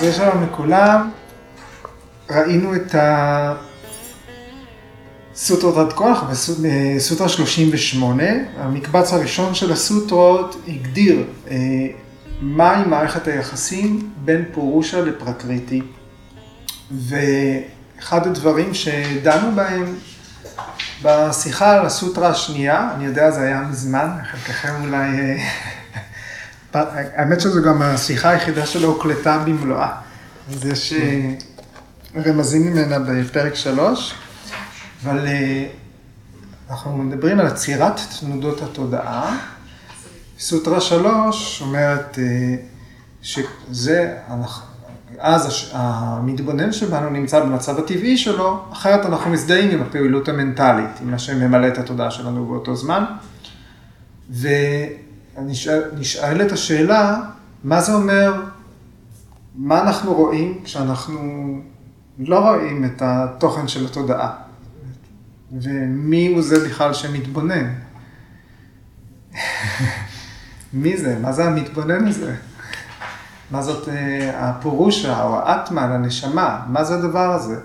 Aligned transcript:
אז 0.00 0.16
שלום 0.16 0.44
לכולם. 0.44 1.10
ראינו 2.30 2.74
את 2.74 2.94
הסוטרות 5.34 5.76
עד 5.76 5.92
אנחנו 6.08 6.26
בסוטרה 6.62 7.28
38. 7.28 8.22
המקבץ 8.58 9.12
הראשון 9.12 9.54
של 9.54 9.72
הסוטרות 9.72 10.62
הגדיר 10.68 11.24
אה, 11.50 11.56
מהי 12.40 12.84
מערכת 12.86 13.28
היחסים 13.28 14.10
בין 14.24 14.44
פורושה 14.52 15.00
לפרקריטי. 15.00 15.82
ואחד 16.90 18.26
הדברים 18.26 18.74
שדנו 18.74 19.56
בהם 19.56 19.94
בשיחה 21.02 21.78
על 21.78 21.86
הסוטרה 21.86 22.28
השנייה, 22.28 22.90
אני 22.94 23.04
יודע, 23.04 23.30
זה 23.30 23.40
היה 23.42 23.60
מזמן, 23.60 24.08
חלקכם 24.30 24.74
אולי... 24.84 25.40
אה, 26.74 26.82
האמת 27.16 27.40
שזו 27.40 27.62
גם 27.62 27.82
השיחה 27.82 28.30
היחידה 28.30 28.66
שלו 28.66 28.88
הוקלטה 28.88 29.38
במלואה. 29.46 29.92
אז 30.50 30.66
יש 30.66 30.92
אה, 30.92 31.34
רמזים 32.26 32.66
ממנה 32.66 32.98
בפרק 32.98 33.54
שלוש, 33.54 34.14
אבל 35.04 35.26
אה, 35.26 35.66
אנחנו 36.70 36.98
מדברים 36.98 37.40
על 37.40 37.46
עצירת 37.46 38.00
תנודות 38.20 38.62
התודעה. 38.62 39.38
סוטרה 40.38 40.80
שלוש 40.80 41.62
אומרת 41.62 42.18
שזה, 43.22 44.16
אז 45.18 45.70
המתבונן 45.72 46.72
שבנו 46.72 47.10
נמצא 47.10 47.40
במצב 47.40 47.78
הטבעי 47.78 48.18
שלו, 48.18 48.64
אחרת 48.72 49.06
אנחנו 49.06 49.30
מזדהים 49.30 49.70
עם 49.70 49.82
הפעילות 49.82 50.28
המנטלית, 50.28 51.00
עם 51.00 51.10
מה 51.10 51.18
שממלא 51.18 51.68
את 51.68 51.78
התודעה 51.78 52.10
שלנו 52.10 52.46
באותו 52.46 52.76
זמן. 52.76 53.04
ונשאלת 55.36 56.52
השאלה, 56.52 57.20
מה 57.64 57.80
זה 57.80 57.94
אומר, 57.94 58.42
מה 59.54 59.82
אנחנו 59.82 60.14
רואים 60.14 60.60
כשאנחנו 60.64 61.20
לא 62.18 62.38
רואים 62.38 62.84
את 62.84 63.02
התוכן 63.04 63.68
של 63.68 63.86
התודעה? 63.86 64.32
ומי 65.52 66.26
הוא 66.26 66.42
זה 66.42 66.68
בכלל 66.68 66.94
שמתבונן? 66.94 67.74
מי 70.72 70.96
זה? 70.96 71.18
מה 71.18 71.32
זה 71.32 71.44
המתבונן 71.44 72.06
הזה? 72.06 72.34
מה 73.50 73.62
זאת 73.62 73.88
אה, 73.88 74.48
הפורושה 74.48 75.22
או 75.22 75.38
האטמן, 75.38 75.92
הנשמה, 75.92 76.62
מה 76.68 76.84
זה 76.84 76.94
הדבר 76.94 77.32
הזה? 77.32 77.60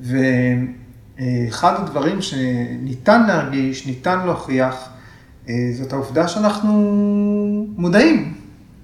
ואחד 0.00 1.74
הדברים 1.74 2.22
שניתן 2.22 3.26
להרגיש, 3.26 3.86
ניתן 3.86 4.26
להוכיח, 4.26 4.88
זאת 5.48 5.92
העובדה 5.92 6.28
שאנחנו 6.28 6.72
מודעים. 7.76 8.34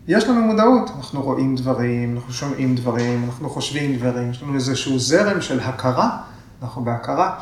יש 0.08 0.24
לנו 0.24 0.40
מודעות, 0.40 0.90
אנחנו 0.96 1.22
רואים 1.22 1.56
דברים, 1.56 2.14
אנחנו 2.14 2.32
שומעים 2.32 2.74
דברים, 2.74 3.24
אנחנו 3.24 3.50
חושבים 3.50 3.96
דברים, 3.96 4.30
יש 4.30 4.42
לנו 4.42 4.54
איזשהו 4.54 4.98
זרם 4.98 5.40
של 5.40 5.60
הכרה, 5.60 6.18
אנחנו 6.62 6.84
בהכרה. 6.84 7.34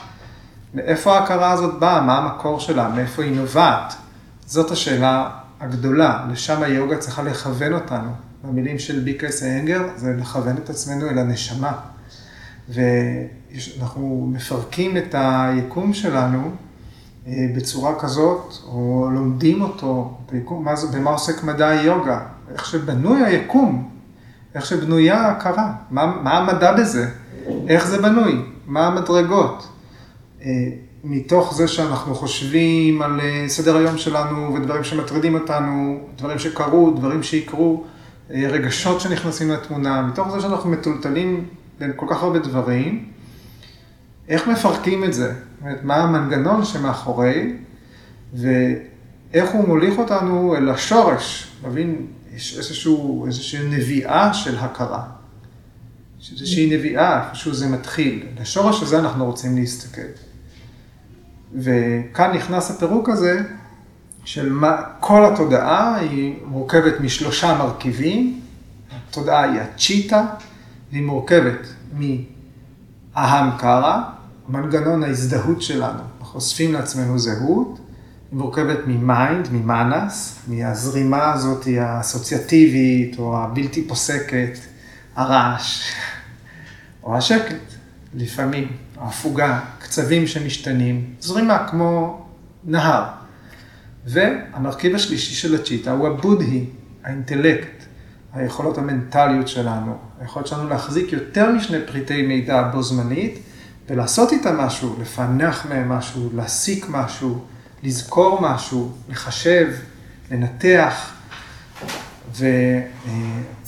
מאיפה 0.74 1.18
ההכרה 1.18 1.50
הזאת 1.50 1.80
באה? 1.80 2.00
מה 2.00 2.18
המקור 2.18 2.60
שלה? 2.60 2.88
מאיפה 2.88 3.22
היא 3.22 3.36
נובעת? 3.36 3.94
זאת 4.46 4.70
השאלה 4.70 5.30
הגדולה, 5.60 6.26
לשם 6.32 6.62
היוגה 6.62 6.98
צריכה 6.98 7.22
לכוון 7.22 7.72
אותנו. 7.72 8.10
במילים 8.44 8.78
של 8.78 9.00
ביקרס 9.00 9.42
האנגר, 9.42 9.82
זה 9.96 10.14
לכוון 10.18 10.56
את 10.56 10.70
עצמנו 10.70 11.08
אל 11.08 11.18
הנשמה. 11.18 11.72
ואנחנו 12.68 14.28
מפרקים 14.32 14.96
את 14.96 15.14
היקום 15.18 15.94
שלנו 15.94 16.38
אה, 16.38 16.69
בצורה 17.56 17.98
כזאת, 17.98 18.54
או 18.66 19.08
לומדים 19.12 19.62
אותו, 19.62 20.18
ביקום, 20.32 20.64
מה 20.64 20.74
במה 20.92 21.10
עוסק 21.10 21.44
מדע 21.44 21.68
היוגה, 21.68 22.20
איך 22.52 22.66
שבנוי 22.66 23.24
היקום, 23.24 23.90
איך 24.54 24.66
שבנויה 24.66 25.20
ההכרה, 25.20 25.72
מה, 25.90 26.06
מה 26.22 26.38
המדע 26.38 26.72
בזה, 26.72 27.10
איך 27.68 27.86
זה 27.86 28.02
בנוי, 28.02 28.42
מה 28.66 28.86
המדרגות. 28.86 29.68
אה, 30.42 30.50
מתוך 31.04 31.54
זה 31.54 31.68
שאנחנו 31.68 32.14
חושבים 32.14 33.02
על 33.02 33.20
אה, 33.20 33.44
סדר 33.48 33.76
היום 33.76 33.98
שלנו 33.98 34.54
ודברים 34.54 34.84
שמטרידים 34.84 35.34
אותנו, 35.34 36.00
דברים 36.16 36.38
שקרו, 36.38 36.90
דברים 36.90 37.22
שיקרו, 37.22 37.84
אה, 38.30 38.46
רגשות 38.48 39.00
שנכנסים 39.00 39.50
לתמונה, 39.50 40.02
מתוך 40.02 40.30
זה 40.30 40.40
שאנחנו 40.40 40.70
מטולטלים 40.70 41.46
בין 41.78 41.92
כל 41.96 42.06
כך 42.10 42.22
הרבה 42.22 42.38
דברים, 42.38 43.04
איך 44.28 44.48
מפרקים 44.48 45.04
את 45.04 45.12
זה? 45.12 45.34
אומרת, 45.60 45.84
מה 45.84 45.96
המנגנון 45.96 46.64
שמאחורי, 46.64 47.56
ואיך 48.34 49.50
הוא 49.52 49.68
מוליך 49.68 49.98
אותנו 49.98 50.56
אל 50.56 50.68
השורש, 50.68 51.52
להבין, 51.62 52.06
יש 52.34 52.58
איזשהו, 52.58 53.26
איזושהי 53.26 53.68
נביאה 53.68 54.34
של 54.34 54.58
הכרה. 54.58 55.02
יש 56.20 56.32
איזושהי 56.32 56.76
נביאה, 56.76 57.28
איפשהו 57.28 57.54
זה 57.54 57.68
מתחיל. 57.68 58.26
לשורש 58.40 58.82
הזה 58.82 58.98
אנחנו 58.98 59.24
רוצים 59.24 59.56
להסתכל. 59.56 60.00
וכאן 61.54 62.32
נכנס 62.36 62.70
הפירוק 62.70 63.08
הזה, 63.08 63.42
של 64.24 64.52
מה, 64.52 64.76
כל 65.00 65.24
התודעה 65.24 65.96
היא 65.96 66.34
מורכבת 66.44 67.00
משלושה 67.00 67.58
מרכיבים. 67.58 68.40
התודעה 69.08 69.42
היא 69.42 69.60
הצ'יטה, 69.60 70.26
והיא 70.92 71.02
מורכבת 71.02 71.66
מאהמקרה, 73.14 74.10
מנגנון 74.50 75.02
ההזדהות 75.02 75.62
שלנו, 75.62 76.00
אנחנו 76.20 76.34
אוספים 76.34 76.72
לעצמנו 76.72 77.18
זהות, 77.18 77.78
היא 78.30 78.38
מורכבת 78.38 78.78
מ 78.86 78.96
mind, 78.96 79.48
ממאנס, 79.52 80.38
מהזרימה 80.48 81.32
הזאת 81.32 81.66
האסוציאטיבית 81.80 83.18
או 83.18 83.38
הבלתי 83.38 83.88
פוסקת, 83.88 84.58
הרעש, 85.16 85.92
או 87.02 87.16
השקט, 87.16 87.56
לפעמים, 88.14 88.68
ההפוגה, 88.98 89.60
קצבים 89.78 90.26
שמשתנים, 90.26 91.04
זרימה 91.20 91.68
כמו 91.68 92.24
נהר. 92.64 93.04
והמרכיב 94.06 94.94
השלישי 94.94 95.34
של 95.34 95.54
הצ'יטה 95.54 95.92
הוא 95.92 96.08
הבודהי, 96.08 96.66
האינטלקט, 97.04 97.84
היכולות 98.32 98.78
המנטליות 98.78 99.48
שלנו, 99.48 99.98
היכולת 100.20 100.46
שלנו 100.46 100.68
להחזיק 100.68 101.12
יותר 101.12 101.52
משני 101.52 101.78
פריטי 101.86 102.22
מידע 102.22 102.62
בו 102.72 102.82
זמנית 102.82 103.38
ולעשות 103.90 104.32
איתם 104.32 104.56
משהו, 104.56 104.96
לפענח 105.00 105.66
מהם 105.66 105.88
משהו, 105.88 106.30
להסיק 106.34 106.86
משהו, 106.88 107.38
לזכור 107.82 108.40
משהו, 108.42 108.92
לחשב, 109.08 109.68
לנתח. 110.30 111.12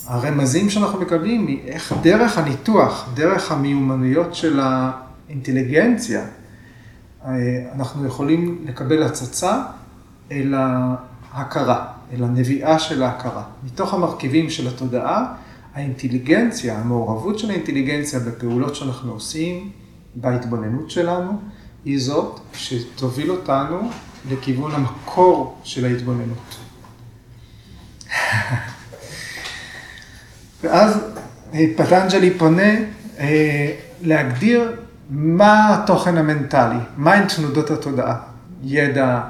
והרמזים 0.08 0.70
שאנחנו 0.70 1.00
מקבלים 1.00 1.46
היא 1.46 1.68
איך 1.68 1.94
דרך 2.02 2.38
הניתוח, 2.38 3.08
דרך 3.14 3.52
המיומנויות 3.52 4.34
של 4.34 4.60
האינטליגנציה, 4.62 6.24
אנחנו 7.74 8.06
יכולים 8.06 8.64
לקבל 8.64 9.02
הצצה 9.02 9.62
אל 10.32 10.54
ההכרה, 11.32 11.86
אל 12.12 12.24
הנביאה 12.24 12.78
של 12.78 13.02
ההכרה. 13.02 13.42
מתוך 13.64 13.94
המרכיבים 13.94 14.50
של 14.50 14.68
התודעה, 14.68 15.34
האינטליגנציה, 15.74 16.78
המעורבות 16.78 17.38
של 17.38 17.50
האינטליגנציה 17.50 18.20
בפעולות 18.20 18.74
שאנחנו 18.74 19.12
עושים, 19.12 19.70
בהתבוננות 20.14 20.90
שלנו, 20.90 21.40
היא 21.84 22.00
זאת 22.00 22.40
שתוביל 22.54 23.30
אותנו 23.30 23.90
לכיוון 24.30 24.72
המקור 24.74 25.58
של 25.64 25.84
ההתבוננות. 25.84 26.56
ואז 30.62 31.00
אה, 31.54 31.64
פטנג'לי 31.76 32.38
פונה 32.38 32.72
אה, 33.18 33.72
להגדיר 34.02 34.72
מה 35.10 35.74
התוכן 35.74 36.16
המנטלי, 36.16 36.78
מהן 36.96 37.28
תנודות 37.28 37.70
התודעה. 37.70 38.16
ידע 38.62 39.20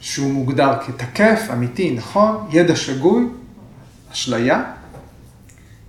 שהוא 0.00 0.32
מוגדר 0.32 0.72
כתקף, 0.86 1.48
אמיתי, 1.52 1.94
נכון, 1.94 2.48
ידע 2.52 2.76
שגוי, 2.76 3.26
אשליה, 4.12 4.62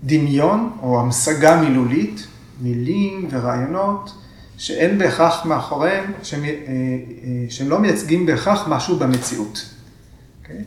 דמיון 0.03 0.77
או 0.81 0.99
המשגה 0.99 1.61
מילולית, 1.61 2.27
מילים 2.61 3.27
ורעיונות, 3.31 4.13
שאין 4.61 4.97
בהכרח 4.97 5.45
מאחוריהם, 5.45 6.11
שהם, 6.23 6.43
אה, 6.43 6.49
אה, 6.49 7.45
שהם 7.49 7.69
לא 7.69 7.79
מייצגים 7.79 8.25
בהכרח 8.25 8.67
משהו 8.67 8.95
במציאות. 8.99 9.57
Okay? 9.57 10.43
אוקיי? 10.43 10.63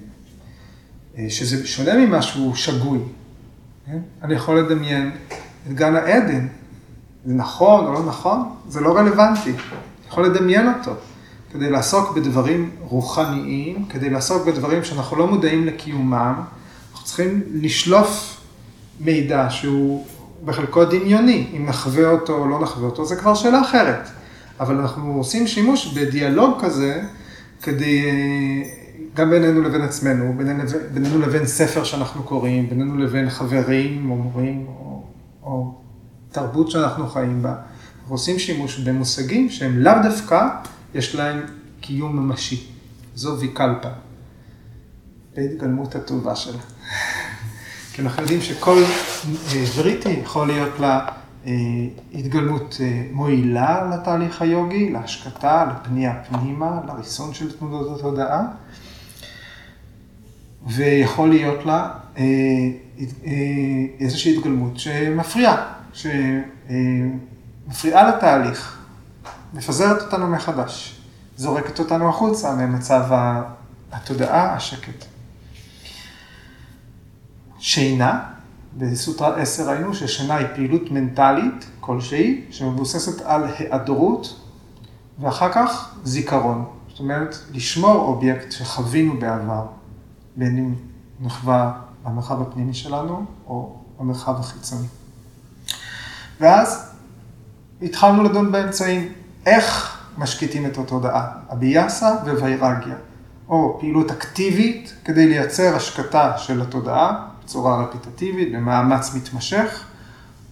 אה, 1.18 1.30
שזה 1.30 1.66
שונה 1.66 1.94
ממשהו 1.94 2.56
שגוי. 2.56 2.98
Okay? 2.98 3.90
כן? 3.90 3.98
אני 4.22 4.34
יכול 4.34 4.58
לדמיין 4.58 5.10
את 5.66 5.72
גן 5.72 5.96
העדן, 5.96 6.46
זה 7.24 7.34
נכון 7.34 7.86
או 7.86 7.92
לא 7.92 8.04
נכון, 8.06 8.54
זה 8.68 8.80
לא 8.80 8.96
רלוונטי, 8.96 9.50
אני 9.50 10.08
יכול 10.08 10.26
לדמיין 10.26 10.74
אותו. 10.74 10.92
כדי 11.52 11.70
לעסוק 11.70 12.16
בדברים 12.16 12.70
רוחניים, 12.80 13.84
כדי 13.88 14.10
לעסוק 14.10 14.46
בדברים 14.46 14.84
שאנחנו 14.84 15.16
לא 15.16 15.26
מודעים 15.26 15.66
לקיומם, 15.66 16.34
אנחנו 16.92 17.06
צריכים 17.06 17.42
לשלוף 17.52 18.40
מידע 19.00 19.46
שהוא 19.50 20.06
בחלקו 20.44 20.84
דמיוני, 20.84 21.52
אם 21.56 21.66
נחווה 21.66 22.10
אותו 22.10 22.38
או 22.38 22.48
לא 22.48 22.60
נחווה 22.60 22.86
אותו, 22.86 23.04
זה 23.04 23.16
כבר 23.16 23.34
שאלה 23.34 23.60
אחרת. 23.60 24.08
אבל 24.60 24.80
אנחנו 24.80 25.14
עושים 25.14 25.46
שימוש 25.46 25.94
בדיאלוג 25.94 26.64
כזה, 26.64 27.02
כדי, 27.62 28.04
גם 29.14 29.30
בינינו 29.30 29.62
לבין 29.62 29.82
עצמנו, 29.82 30.34
בינינו, 30.36 30.62
בינינו 30.92 31.18
לבין 31.18 31.46
ספר 31.46 31.84
שאנחנו 31.84 32.22
קוראים, 32.22 32.68
בינינו 32.68 32.98
לבין 32.98 33.30
חברים 33.30 34.10
או 34.10 34.16
מורים 34.16 34.66
או, 34.68 35.02
או 35.42 35.74
תרבות 36.30 36.70
שאנחנו 36.70 37.08
חיים 37.08 37.42
בה, 37.42 37.54
אנחנו 38.00 38.14
עושים 38.14 38.38
שימוש 38.38 38.78
במושגים 38.78 39.50
שהם 39.50 39.78
לאו 39.78 39.92
דווקא 40.02 40.48
יש 40.94 41.14
להם 41.14 41.40
קיום 41.80 42.16
ממשי. 42.16 42.66
זו 43.14 43.38
ויקלפה, 43.38 43.88
בהתגלמות 45.36 45.94
הטובה 45.94 46.36
שלה. 46.36 46.58
כי 47.94 48.02
אנחנו 48.02 48.22
יודעים 48.22 48.40
שכל 48.40 48.82
וריטי 49.74 50.08
יכול 50.08 50.46
להיות 50.46 50.80
לה 50.80 51.06
התגלמות 52.14 52.80
מועילה 53.12 53.90
לתהליך 53.94 54.42
היוגי, 54.42 54.90
להשקטה, 54.90 55.64
לפנייה 55.64 56.14
פנימה, 56.28 56.80
לריסון 56.86 57.34
של 57.34 57.58
תנודות 57.58 57.98
התודעה, 57.98 58.42
ויכול 60.66 61.28
להיות 61.28 61.66
לה 61.66 61.90
איזושהי 64.00 64.36
התגלמות 64.36 64.78
שמפריעה, 64.78 65.72
שמפריעה 65.92 68.08
לתהליך, 68.08 68.78
מפזרת 69.54 70.02
אותנו 70.02 70.26
מחדש, 70.26 71.00
זורקת 71.36 71.78
אותנו 71.78 72.08
החוצה 72.08 72.54
ממצב 72.54 73.02
התודעה 73.92 74.54
השקט. 74.54 75.13
שינה, 77.64 78.20
בסוטרה 78.78 79.36
10 79.36 79.70
ראינו 79.70 79.94
ששינה 79.94 80.34
היא 80.34 80.46
פעילות 80.54 80.90
מנטלית 80.90 81.70
כלשהי, 81.80 82.44
שמבוססת 82.50 83.22
על 83.22 83.44
היעדרות, 83.58 84.40
ואחר 85.18 85.52
כך 85.52 85.94
זיכרון. 86.04 86.64
זאת 86.88 86.98
אומרת, 86.98 87.36
לשמור 87.52 87.94
אובייקט 87.94 88.52
שחווינו 88.52 89.18
בעבר, 89.20 89.66
בין 90.36 90.58
אם 90.58 90.74
נחווה 91.20 91.72
במרחב 92.04 92.42
הפנימי 92.42 92.74
שלנו, 92.74 93.24
או 93.46 93.76
במרחב 93.98 94.40
החיצוני. 94.40 94.86
ואז 96.40 96.92
התחלנו 97.82 98.22
לדון 98.22 98.52
באמצעים, 98.52 99.12
איך 99.46 99.98
משקיטים 100.18 100.66
את 100.66 100.78
התודעה, 100.78 101.32
הביאסה 101.48 102.16
ווירגיה, 102.24 102.96
או 103.48 103.76
פעילות 103.80 104.10
אקטיבית 104.10 104.94
כדי 105.04 105.28
לייצר 105.28 105.76
השקטה 105.76 106.38
של 106.38 106.62
התודעה, 106.62 107.33
בצורה 107.44 107.84
רפיטטיבית, 107.84 108.52
במאמץ 108.52 109.14
מתמשך, 109.14 109.84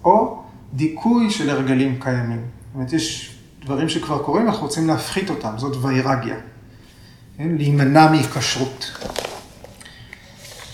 או 0.04 0.42
דיכוי 0.72 1.30
של 1.30 1.50
הרגלים 1.50 2.00
קיימים. 2.00 2.40
זאת 2.40 2.74
אומרת, 2.74 2.92
יש 2.92 3.36
דברים 3.64 3.88
שכבר 3.88 4.22
קורים, 4.22 4.46
אנחנו 4.46 4.62
רוצים 4.62 4.86
להפחית 4.86 5.30
אותם, 5.30 5.52
זאת 5.56 5.84
ויירגיה. 5.84 6.36
כן? 7.36 7.48
להימנע 7.56 8.10
מהיקשרות. 8.10 8.90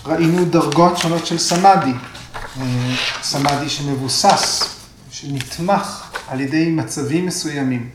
ראינו 0.05 0.45
דרגות 0.45 0.97
שונות 0.97 1.25
של 1.25 1.37
סמאדי, 1.37 1.93
אה, 2.61 2.95
סמאדי 3.21 3.69
שמבוסס, 3.69 4.75
שנתמך 5.11 6.11
על 6.27 6.41
ידי 6.41 6.69
מצבים 6.69 7.25
מסוימים, 7.25 7.89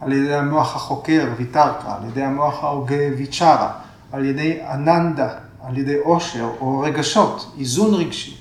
על 0.00 0.12
ידי 0.12 0.34
המוח 0.34 0.76
החוקר, 0.76 1.28
ויטרקה, 1.36 1.96
על 1.96 2.08
ידי 2.08 2.22
המוח 2.22 2.64
ההוגה, 2.64 3.16
ויצ'רה, 3.16 3.72
על 4.12 4.24
ידי 4.24 4.58
אננדה, 4.62 5.28
על 5.66 5.78
ידי 5.78 5.96
עושר 5.96 6.50
או 6.60 6.78
רגשות, 6.78 7.52
איזון 7.58 7.94
רגשי, 7.94 8.36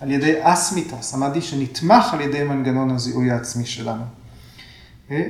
על 0.00 0.10
ידי 0.10 0.34
אסמיתה, 0.40 0.96
סמאדי 1.02 1.42
שנתמך 1.42 2.14
על 2.14 2.20
ידי 2.20 2.44
מנגנון 2.44 2.90
הזיהוי 2.90 3.30
העצמי 3.30 3.66
שלנו. 3.66 4.02
אה? 5.10 5.22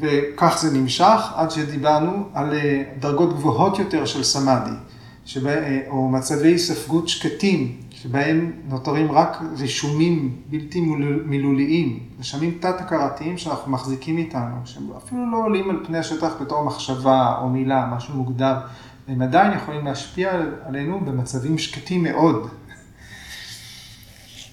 וכך 0.00 0.58
זה 0.62 0.78
נמשך 0.78 1.20
עד 1.34 1.50
שדיברנו 1.50 2.24
על 2.34 2.54
אה, 2.54 2.82
דרגות 3.00 3.32
גבוהות 3.36 3.78
יותר 3.78 4.04
של 4.04 4.24
סמאדי, 4.24 4.76
שבה, 5.24 5.50
אה, 5.50 5.80
או 5.88 6.08
מצבי 6.08 6.58
ספגות 6.58 7.08
שקטים, 7.08 7.76
שבהם 7.90 8.52
נותרים 8.68 9.12
רק 9.12 9.42
רישומים 9.58 10.36
בלתי 10.46 10.80
מילוליים, 11.24 11.98
רשמים 12.20 12.58
תת-הכרתיים 12.60 13.38
שאנחנו 13.38 13.72
מחזיקים 13.72 14.18
איתנו, 14.18 14.56
שהם 14.64 14.84
אפילו 14.96 15.32
לא 15.32 15.36
עולים 15.36 15.70
על 15.70 15.84
פני 15.86 15.98
השטח 15.98 16.32
בתור 16.40 16.64
מחשבה 16.64 17.34
או 17.40 17.48
מילה, 17.48 17.90
משהו 17.96 18.14
מוגדר. 18.14 18.54
הם 19.08 19.22
עדיין 19.22 19.52
יכולים 19.52 19.84
להשפיע 19.84 20.30
עלינו 20.66 21.00
במצבים 21.00 21.58
שקטים 21.58 22.02
מאוד. 22.02 22.48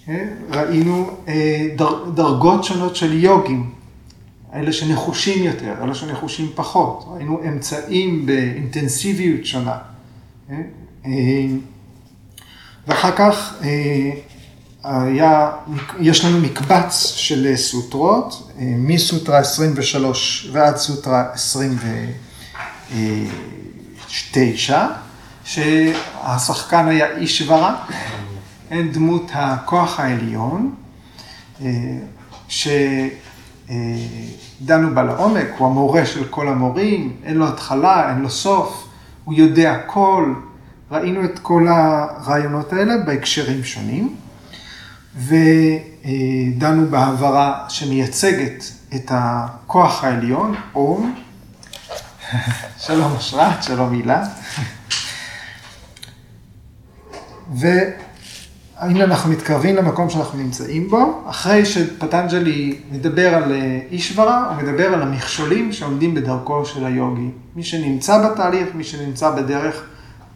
כן? 0.05 0.27
ראינו 0.49 1.17
אה, 1.27 1.67
דרגות 2.13 2.63
שונות 2.63 2.95
של 2.95 3.13
יוגים, 3.13 3.71
אלה 4.53 4.73
שנחושים 4.73 5.43
יותר, 5.43 5.73
אלה 5.83 5.95
שנחושים 5.95 6.49
פחות. 6.55 7.05
ראינו 7.07 7.39
אמצעים 7.43 8.25
באינטנסיביות 8.25 9.45
שונה. 9.45 9.77
אה, 10.49 10.61
ואחר 12.87 13.11
כך 13.11 13.53
אה, 13.63 14.11
היה, 14.83 15.51
יש 15.99 16.25
לנו 16.25 16.39
מקבץ 16.39 17.05
של 17.05 17.55
סוטרות, 17.55 18.51
מסוטרה 18.59 19.39
23 19.39 20.49
ועד 20.53 20.77
סוטרה 20.77 21.31
20. 21.33 21.77
9, 24.31 24.87
שהשחקן 25.43 26.87
היה 26.87 27.17
אישברה, 27.17 27.75
אין 28.71 28.91
דמות 28.91 29.31
הכוח 29.33 29.99
העליון, 29.99 30.75
אה, 31.61 31.97
שדנו 32.47 32.85
בה 34.93 35.03
לעומק, 35.03 35.47
הוא 35.57 35.67
המורה 35.67 36.05
של 36.05 36.27
כל 36.27 36.47
המורים, 36.47 37.13
אין 37.23 37.37
לו 37.37 37.47
התחלה, 37.47 38.09
אין 38.09 38.21
לו 38.21 38.29
סוף, 38.29 38.87
הוא 39.25 39.33
יודע 39.33 39.71
הכל, 39.71 40.33
ראינו 40.91 41.25
את 41.25 41.39
כל 41.39 41.67
הרעיונות 41.67 42.73
האלה 42.73 42.97
בהקשרים 43.05 43.63
שונים, 43.63 44.15
ודנו 45.17 46.87
בהעברה 46.89 47.65
שמייצגת 47.69 48.63
את 48.95 49.11
הכוח 49.13 50.03
העליון, 50.03 50.55
אום, 50.75 51.15
שלום 52.85 53.15
אשרת, 53.15 53.63
שלום 53.63 53.93
הילה. 53.93 54.23
והנה 57.53 59.03
אנחנו 59.03 59.31
מתקרבים 59.31 59.75
למקום 59.75 60.09
שאנחנו 60.09 60.37
נמצאים 60.37 60.89
בו, 60.89 61.23
אחרי 61.29 61.65
שפטנג'לי 61.65 62.79
מדבר 62.91 63.35
על 63.35 63.51
אה, 63.51 63.79
אישברה, 63.91 64.47
הוא 64.47 64.63
מדבר 64.63 64.93
על 64.93 65.01
המכשולים 65.01 65.73
שעומדים 65.73 66.15
בדרכו 66.15 66.65
של 66.65 66.85
היוגי. 66.85 67.29
מי 67.55 67.63
שנמצא 67.63 68.29
בתהליך, 68.29 68.67
מי 68.73 68.83
שנמצא 68.83 69.31
בדרך, 69.31 69.83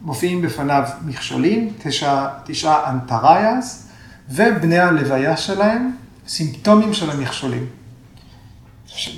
מופיעים 0.00 0.42
בפניו 0.42 0.84
מכשולים, 1.06 1.72
תשע, 1.82 2.26
תשעה 2.44 2.90
אנטריאס, 2.90 3.88
ובני 4.30 4.78
הלוויה 4.78 5.36
שלהם, 5.36 5.90
סימפטומים 6.28 6.94
של 6.94 7.10
המכשולים. 7.10 7.81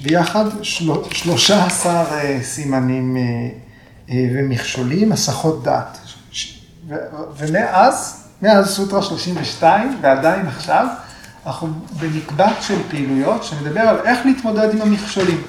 ביחד 0.02 0.44
שלושה 1.10 1.64
עשר 1.66 2.04
אה, 2.10 2.38
סימנים 2.42 3.16
אה, 3.16 3.22
אה, 4.10 4.28
ומכשולים, 4.34 5.12
הסחות 5.12 5.62
דעת. 5.62 5.98
ומאז, 7.36 8.24
מאז 8.42 8.74
סוטרה 8.74 9.02
32 9.02 9.98
ועדיין 10.02 10.46
עכשיו, 10.46 10.86
אנחנו 11.46 11.68
במקבץ 12.00 12.52
של 12.60 12.78
פעילויות 12.90 13.44
שמדבר 13.44 13.80
על 13.80 13.96
איך 14.04 14.26
להתמודד 14.26 14.74
עם 14.74 14.82
המכשולים. 14.82 15.42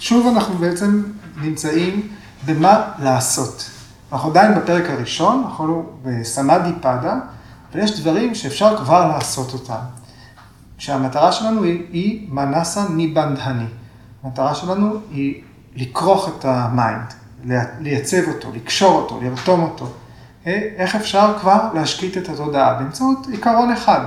שוב 0.00 0.26
אנחנו 0.26 0.58
בעצם 0.58 1.02
נמצאים 1.36 2.08
במה 2.46 2.90
לעשות. 3.02 3.70
אנחנו 4.12 4.30
עדיין 4.30 4.54
בפרק 4.54 4.90
הראשון, 4.90 5.44
אנחנו 5.46 5.86
בסמאדי 6.02 6.72
פאדה, 6.80 7.14
ויש 7.74 8.00
דברים 8.00 8.34
שאפשר 8.34 8.76
כבר 8.76 9.08
לעשות 9.08 9.52
אותם. 9.52 10.03
שהמטרה 10.78 11.32
שלנו 11.32 11.62
היא, 11.62 11.82
היא 11.92 12.28
מנסה 12.30 12.88
ניבנדהני. 12.88 13.66
המטרה 14.22 14.54
שלנו 14.54 14.96
היא 15.10 15.42
לכרוך 15.76 16.28
את 16.28 16.44
ה 16.44 16.56
mind, 16.56 17.14
לייצב 17.80 18.28
אותו, 18.28 18.52
לקשור 18.54 18.92
אותו, 19.00 19.20
לרתום 19.22 19.62
אותו. 19.62 19.86
אה, 20.46 20.68
איך 20.76 20.94
אפשר 20.94 21.34
כבר 21.40 21.70
להשקיט 21.74 22.16
את 22.16 22.28
התודעה? 22.28 22.74
באמצעות 22.74 23.26
עיקרון 23.32 23.72
אחד 23.72 24.00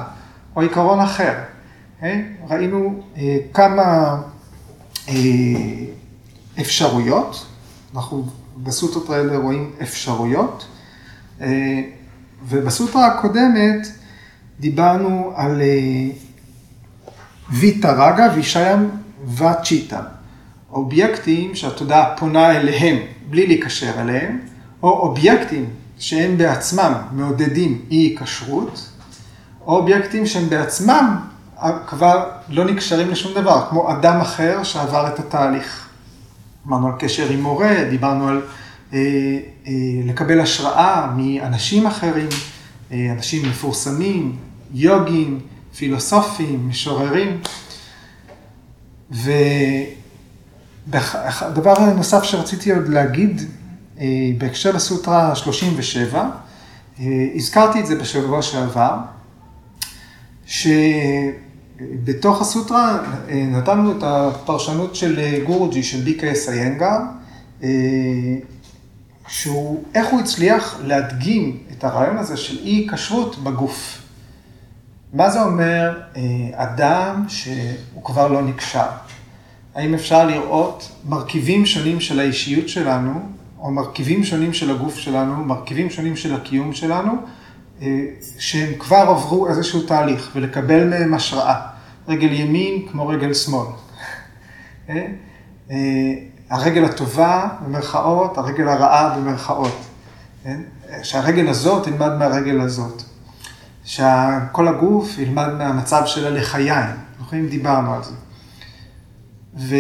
או 0.56 0.62
עיקרון 0.62 1.00
אחר. 1.00 1.34
אה, 2.04 2.22
ראינו 2.50 3.02
אה, 3.18 3.38
כמה 3.54 4.18
אפשרויות, 6.62 7.46
אנחנו 7.96 8.26
בסוטרות 8.58 9.10
האלה 9.10 9.38
רואים 9.38 9.72
אפשרויות, 9.82 10.68
ובסוטרה 12.48 13.08
הקודמת 13.08 13.88
דיברנו 14.60 15.32
על 15.36 15.62
ויטה 17.50 17.92
רגה 17.92 18.28
וישיים 18.36 18.90
וצ'יטה. 19.38 20.02
אובייקטים 20.72 21.56
שהתודעה 21.56 22.16
פונה 22.18 22.58
אליהם 22.58 22.98
בלי 23.30 23.48
להיקשר 23.48 24.02
אליהם, 24.02 24.40
או 24.84 24.90
אובייקטים 24.90 25.66
שהם 26.00 26.38
בעצמם 26.38 26.94
מעודדים 27.12 27.82
אי 27.92 27.98
היקשרות, 27.98 28.90
או 29.66 29.78
אובייקטים 29.78 30.26
שהם 30.26 30.50
בעצמם 30.50 31.18
כבר 31.88 32.30
לא 32.50 32.66
נקשרים 32.66 33.10
לשום 33.10 33.34
דבר, 33.34 33.66
כמו 33.70 33.92
אדם 33.92 34.22
אחר 34.22 34.64
שעבר 34.64 35.08
את 35.08 35.20
התהליך. 35.20 35.88
דיברנו 36.64 36.88
על 36.88 36.94
קשר 37.00 37.30
עם 37.30 37.42
מורה, 37.42 37.84
דיברנו 37.90 38.28
על 38.28 38.42
אה, 38.94 39.00
אה, 39.68 39.72
לקבל 40.06 40.40
השראה 40.40 41.12
מאנשים 41.18 41.88
אחרים, 41.88 42.28
אה, 42.92 43.12
אנשים 43.12 43.50
מפורסמים, 43.50 44.36
יוגים, 44.74 45.40
פילוסופים, 45.78 46.70
משוררים. 46.70 47.42
ודבר 50.88 51.80
נוסף 51.96 52.24
שרציתי 52.24 52.72
עוד 52.72 52.88
להגיד, 52.88 53.42
אה, 54.00 54.06
בהקשר 54.38 54.72
לסוטרה 54.72 55.36
37, 55.36 56.30
אה, 57.00 57.06
הזכרתי 57.36 57.80
את 57.80 57.86
זה 57.86 57.96
בשבוע 57.96 58.42
שעבר, 58.42 58.98
שבתוך 60.46 62.42
הסוטרה 62.42 63.00
אה, 63.30 63.46
נתנו 63.52 63.92
את 63.92 64.04
הפרשנות 64.04 64.96
של 64.96 65.44
גורג'י, 65.46 65.84
של 65.84 66.02
ביקייס 66.02 66.50
איינגר, 66.50 66.98
שהוא, 69.28 69.84
איך 69.96 70.08
הוא 70.08 70.20
הצליח 70.20 70.80
להדגים 70.84 71.58
את 71.72 71.84
הרעיון 71.84 72.18
הזה 72.18 72.38
של 72.38 72.58
אי 72.58 72.88
כשרות 72.92 73.44
בגוף. 73.44 74.07
מה 75.14 75.30
זה 75.30 75.44
אומר 75.44 76.00
אדם 76.54 77.26
שהוא 77.28 78.04
כבר 78.04 78.28
לא 78.28 78.42
נקשר? 78.42 78.88
האם 79.76 79.94
אפשר 79.94 80.26
לראות 80.26 80.92
מרכיבים 81.06 81.66
שונים 81.66 82.00
של 82.00 82.20
האישיות 82.20 82.70
שלנו 82.70 83.14
או 83.60 83.72
מרכיבים 83.72 84.24
שונים 84.24 84.54
של 84.54 84.72
הגוף 84.72 84.96
שלנו, 84.96 85.44
מרכיבים 85.44 85.90
שונים 85.90 86.16
של 86.16 86.36
הקיום 86.36 86.74
שלנו, 86.74 87.12
אה, 87.82 88.06
שהם 88.40 88.74
כבר 88.80 88.96
עברו 89.10 89.48
איזשהו 89.48 89.82
תהליך, 89.82 90.32
ולקבל 90.36 90.90
מהם 90.90 91.14
השראה. 91.14 91.62
רגל 92.08 92.32
ימין 92.32 92.88
כמו 92.92 93.08
רגל 93.08 93.34
שמאל. 93.34 93.68
אה? 94.90 95.08
אה, 95.72 95.78
הרגל 96.50 96.86
הטובה 96.86 97.48
במרכאות, 97.66 98.38
הרגל 98.38 98.68
הרעה 98.68 99.18
במרכאות. 99.18 99.84
שהרגל 101.04 101.48
הזאת 101.48 101.84
תלמד 101.84 102.18
מהרגל 102.20 102.62
הזאת. 102.62 103.04
שכל 103.88 104.68
הגוף 104.68 105.18
ילמד 105.18 105.54
מהמצב 105.58 106.04
של 106.06 106.26
הלחיים. 106.26 106.96
אנחנו 107.20 107.38
דיברנו 107.50 107.94
על 107.94 108.04
זה. 108.04 108.14
ו... 109.58 109.76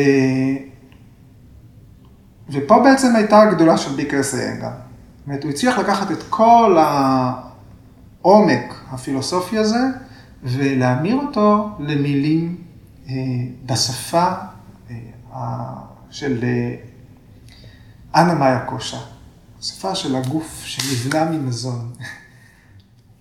ופה 2.49 2.83
בעצם 2.83 3.15
הייתה 3.15 3.41
הגדולה 3.41 3.77
של 3.77 3.95
ביקר 3.95 4.23
סיינגה. 4.23 4.69
זאת 4.69 5.27
אומרת, 5.27 5.43
הוא 5.43 5.51
הצליח 5.51 5.77
לקחת 5.77 6.11
את 6.11 6.23
כל 6.29 6.77
העומק 8.21 8.75
הפילוסופי 8.91 9.57
הזה 9.57 9.79
ולהמיר 10.43 11.15
אותו 11.15 11.69
למילים 11.79 12.57
אה, 13.09 13.13
בשפה 13.65 14.31
אה, 14.89 15.73
של 16.09 16.43
אה, 16.43 16.75
אנה 18.21 18.33
מאיה 18.33 18.59
קושה, 18.59 18.99
שפה 19.61 19.95
של 19.95 20.15
הגוף 20.15 20.61
שנבנה 20.65 21.25
ממזון. 21.31 21.91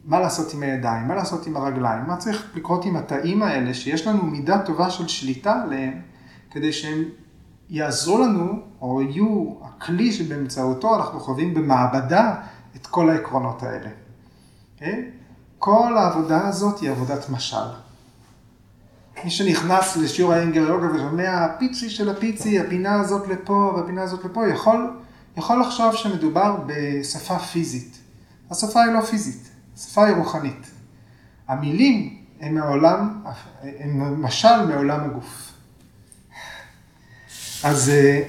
מה 0.06 0.20
לעשות 0.20 0.54
עם 0.54 0.62
הידיים, 0.62 1.08
מה 1.08 1.14
לעשות 1.14 1.46
עם 1.46 1.56
הרגליים, 1.56 2.06
מה 2.06 2.16
צריך 2.16 2.46
לקרות 2.54 2.84
עם 2.84 2.96
התאים 2.96 3.42
האלה 3.42 3.75
שיש 3.75 4.06
לנו 4.06 4.22
מידה 4.22 4.58
טובה 4.58 4.90
של 4.90 5.08
שליטה 5.08 5.62
עליהם, 5.62 6.00
כדי 6.50 6.72
שהם 6.72 7.04
יעזרו 7.68 8.18
לנו, 8.18 8.60
או 8.80 9.02
יהיו 9.02 9.54
הכלי 9.62 10.12
שבאמצעותו 10.12 10.96
אנחנו 10.96 11.20
חווים 11.20 11.54
במעבדה 11.54 12.34
את 12.76 12.86
כל 12.86 13.10
העקרונות 13.10 13.62
האלה. 13.62 13.88
Okay? 14.78 14.82
אה? 14.82 15.00
כל 15.58 15.96
העבודה 15.98 16.48
הזאת 16.48 16.80
היא 16.80 16.90
עבודת 16.90 17.28
משל. 17.28 17.56
מי 19.25 19.30
שנכנס 19.30 19.96
לשיעור 19.96 20.32
האנגר 20.32 20.60
יוגה 20.60 20.94
ושומע 20.94 21.44
הפיצי 21.44 21.90
של 21.90 22.08
הפיצי, 22.08 22.60
הפינה 22.60 23.00
הזאת 23.00 23.28
לפה 23.28 23.72
והפינה 23.76 24.02
הזאת 24.02 24.25
לפה, 24.25 24.48
יכול, 24.48 25.00
יכול 25.36 25.60
לחשוב 25.60 25.94
שמדובר 25.94 26.56
בשפה 26.66 27.38
פיזית. 27.38 27.98
השפה 28.50 28.82
היא 28.82 28.92
לא 28.92 29.00
פיזית, 29.00 29.50
השפה 29.76 30.06
היא 30.06 30.16
רוחנית. 30.16 30.71
המילים 31.49 32.16
הן 32.40 32.54
מעולם, 32.54 33.23
הן 33.78 34.00
משל 34.00 34.66
מעולם 34.68 35.04
הגוף. 35.04 35.52
אז 37.64 37.88
אה, 37.88 38.23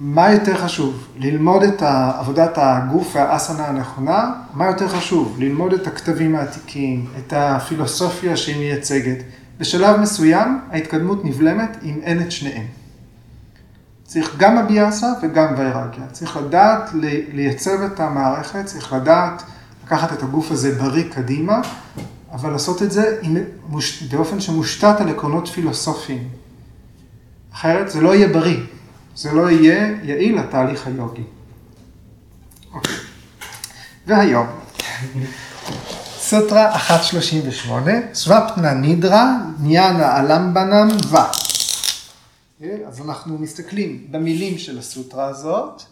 מה 0.00 0.32
יותר 0.32 0.56
חשוב? 0.56 1.06
ללמוד 1.16 1.62
את 1.62 1.82
עבודת 2.18 2.52
הגוף 2.56 3.16
והאסנה 3.16 3.66
הנכונה? 3.66 4.32
מה 4.54 4.66
יותר 4.66 4.88
חשוב? 4.88 5.36
ללמוד 5.38 5.72
את 5.72 5.86
הכתבים 5.86 6.36
העתיקים, 6.36 7.06
את 7.18 7.32
הפילוסופיה 7.36 8.36
שהיא 8.36 8.56
מייצגת. 8.56 9.24
בשלב 9.58 10.00
מסוים 10.00 10.60
ההתקדמות 10.70 11.24
נבלמת 11.24 11.76
אם 11.82 12.00
אין 12.02 12.22
את 12.22 12.32
שניהם. 12.32 12.66
צריך 14.04 14.36
גם 14.36 14.58
אביאסה 14.58 15.12
וגם 15.22 15.54
ויירגיה. 15.56 16.06
צריך 16.12 16.36
לדעת 16.36 16.90
לייצב 17.32 17.82
את 17.82 18.00
המערכת, 18.00 18.64
צריך 18.64 18.92
לדעת 18.92 19.42
לקחת 19.84 20.12
את 20.12 20.22
הגוף 20.22 20.50
הזה 20.50 20.74
בריא 20.74 21.04
קדימה, 21.12 21.60
אבל 22.32 22.50
לעשות 22.50 22.82
את 22.82 22.92
זה 22.92 23.20
באופן 24.10 24.40
שמושתת 24.40 25.00
על 25.00 25.08
עקרונות 25.08 25.48
פילוסופיים. 25.48 26.28
אחרת 27.52 27.90
זה 27.90 28.00
לא 28.00 28.14
יהיה 28.14 28.28
בריא, 28.28 28.60
זה 29.16 29.32
לא 29.32 29.50
יהיה 29.50 29.96
יעיל 30.02 30.38
לתהליך 30.38 30.86
היוגי. 30.86 31.22
אוקיי. 32.74 32.94
והיום, 34.06 34.46
סוטרה 36.18 36.76
138, 36.90 37.92
סוואפנה 38.14 38.74
נידרה, 38.74 39.36
ניאנה 39.60 40.20
אלמבנם 40.20 40.88
ו. 41.10 41.16
אוקיי, 42.60 42.86
אז 42.86 43.00
אנחנו 43.00 43.38
מסתכלים 43.38 44.06
במילים 44.10 44.58
של 44.58 44.78
הסוטרה 44.78 45.26
הזאת. 45.26 45.82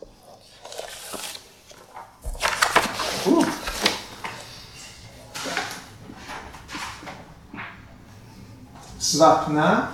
סוואפנה 9.13 9.87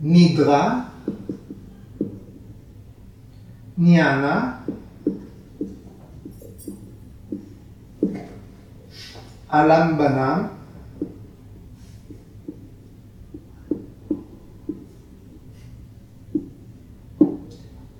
נידרה, 0.00 0.80
ניאנה, 3.78 4.52
אלמבנה, 9.54 10.42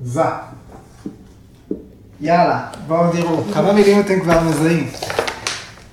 ו. 0.02 0.21
יאללה, 2.21 2.71
בואו 2.87 3.12
תראו, 3.12 3.45
כמה 3.54 3.73
מילים 3.73 4.00
אתם 4.00 4.21
כבר 4.21 4.40
מזהים. 4.40 4.90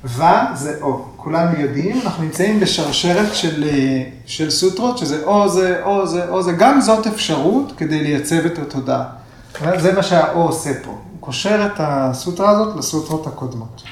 ו 0.05 0.21
זה 0.55 0.77
או. 0.81 1.10
כולנו 1.23 1.59
יודעים, 1.59 2.01
אנחנו 2.01 2.23
נמצאים 2.23 2.59
בשרשרת 2.59 3.35
של, 3.35 3.63
אה, 3.63 4.03
של 4.25 4.49
סוטרות, 4.49 4.97
שזה 4.97 5.23
או 5.23 5.49
זה, 5.49 5.83
או 5.83 6.07
זה, 6.07 6.29
או 6.29 6.43
זה, 6.43 6.51
גם 6.51 6.81
זאת 6.81 7.07
אפשרות 7.07 7.73
כדי 7.77 8.03
לייצב 8.03 8.45
את 8.45 8.59
התודעה. 8.59 9.03
זה 9.77 9.93
מה 9.93 10.03
שהאו 10.03 10.41
עושה 10.41 10.69
פה, 10.83 10.89
הוא 10.89 11.19
קושר 11.19 11.65
את 11.65 11.79
הסוטרה 11.79 12.49
הזאת 12.49 12.77
לסוטרות 12.77 13.27
הקודמות. 13.27 13.83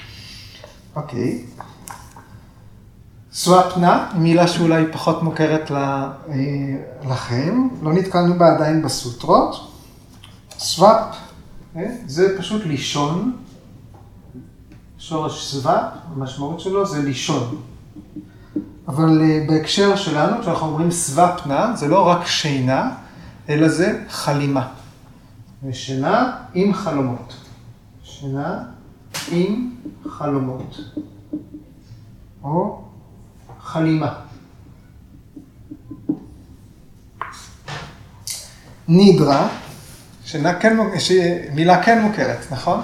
אוקיי. 0.95 1.43
סוואפנה, 3.33 4.11
מילה 4.15 4.47
שאולי 4.47 4.83
פחות 4.91 5.23
מוכרת 5.23 5.71
אה, 5.71 6.07
לכם, 7.09 7.67
לא 7.81 7.93
נתקלנו 7.93 8.37
בה 8.37 8.55
עדיין 8.55 8.81
בסוטרות. 8.81 9.71
סוואפ, 10.59 11.15
אה, 11.75 11.85
זה 12.07 12.37
פשוט 12.37 12.65
לישון, 12.65 13.33
שורש 14.99 15.45
סבא, 15.45 15.89
המשמעות 16.15 16.59
שלו 16.59 16.85
זה 16.85 17.01
לישון. 17.01 17.61
אבל 18.87 19.21
אה, 19.21 19.45
בהקשר 19.47 19.95
שלנו, 19.95 20.41
כשאנחנו 20.41 20.67
אומרים 20.67 20.91
סבפנה, 20.91 21.75
זה 21.75 21.87
לא 21.87 22.07
רק 22.07 22.25
שינה, 22.27 22.91
אלא 23.49 23.67
זה 23.67 24.03
חלימה. 24.09 24.67
ושינה 25.63 26.31
עם 26.53 26.73
חלומות. 26.73 27.33
שינה 28.03 28.63
עם 29.31 29.71
חלומות. 30.09 30.77
או 32.43 32.81
חלימה. 33.61 34.13
נידרה, 38.87 39.47
שינה 40.25 40.59
כן, 40.59 40.77
מילה 41.53 41.83
כן 41.83 42.01
מוכרת, 42.01 42.51
נכון? 42.51 42.81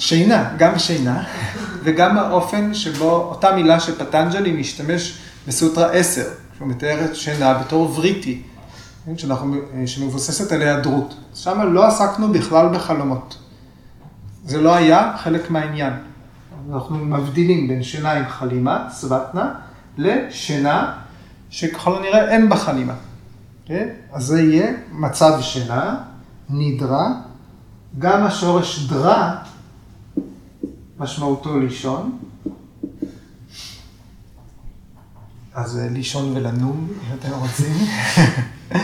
שינה, 0.00 0.50
גם 0.58 0.78
שינה, 0.78 1.22
וגם 1.82 2.18
האופן 2.18 2.74
שבו 2.74 3.10
אותה 3.10 3.52
מילה 3.52 3.80
שפטנג'לי 3.80 4.52
משתמש 4.52 5.18
בסוטרה 5.48 5.92
10, 5.92 6.22
שהוא 6.56 6.68
מתאר 6.68 7.04
את 7.04 7.16
שינה 7.16 7.54
בתור 7.54 7.92
וריטי, 7.96 8.42
כן, 9.06 9.18
שאנחנו, 9.18 9.56
שמבוססת 9.86 10.52
על 10.52 10.62
היעדרות. 10.62 11.14
שם 11.34 11.72
לא 11.72 11.86
עסקנו 11.86 12.32
בכלל 12.32 12.68
בחלומות. 12.68 13.38
זה 14.44 14.60
לא 14.60 14.74
היה 14.74 15.12
חלק 15.22 15.50
מהעניין. 15.50 15.92
אנחנו 16.72 16.96
מבדילים 16.96 17.68
בין 17.68 17.82
שינה 17.82 18.12
עם 18.12 18.24
חלימה, 18.28 18.88
סבטנה, 18.90 19.54
לשינה 19.98 20.92
שככל 21.50 21.96
הנראה 21.96 22.28
אין 22.28 22.48
בה 22.48 22.56
חלימה. 22.56 22.94
כן? 23.66 23.88
אז 24.12 24.24
זה 24.24 24.42
יהיה 24.42 24.72
מצב 24.92 25.40
שינה, 25.40 25.96
נדרה, 26.50 27.08
גם 27.98 28.24
השורש 28.24 28.86
דרה 28.88 29.36
משמעותו 31.00 31.58
לישון. 31.58 32.18
אז 35.54 35.78
אה, 35.78 35.88
לישון 35.88 36.36
ולנום, 36.36 36.88
אם 36.90 37.14
אתם 37.18 37.30
רוצים. 37.32 37.74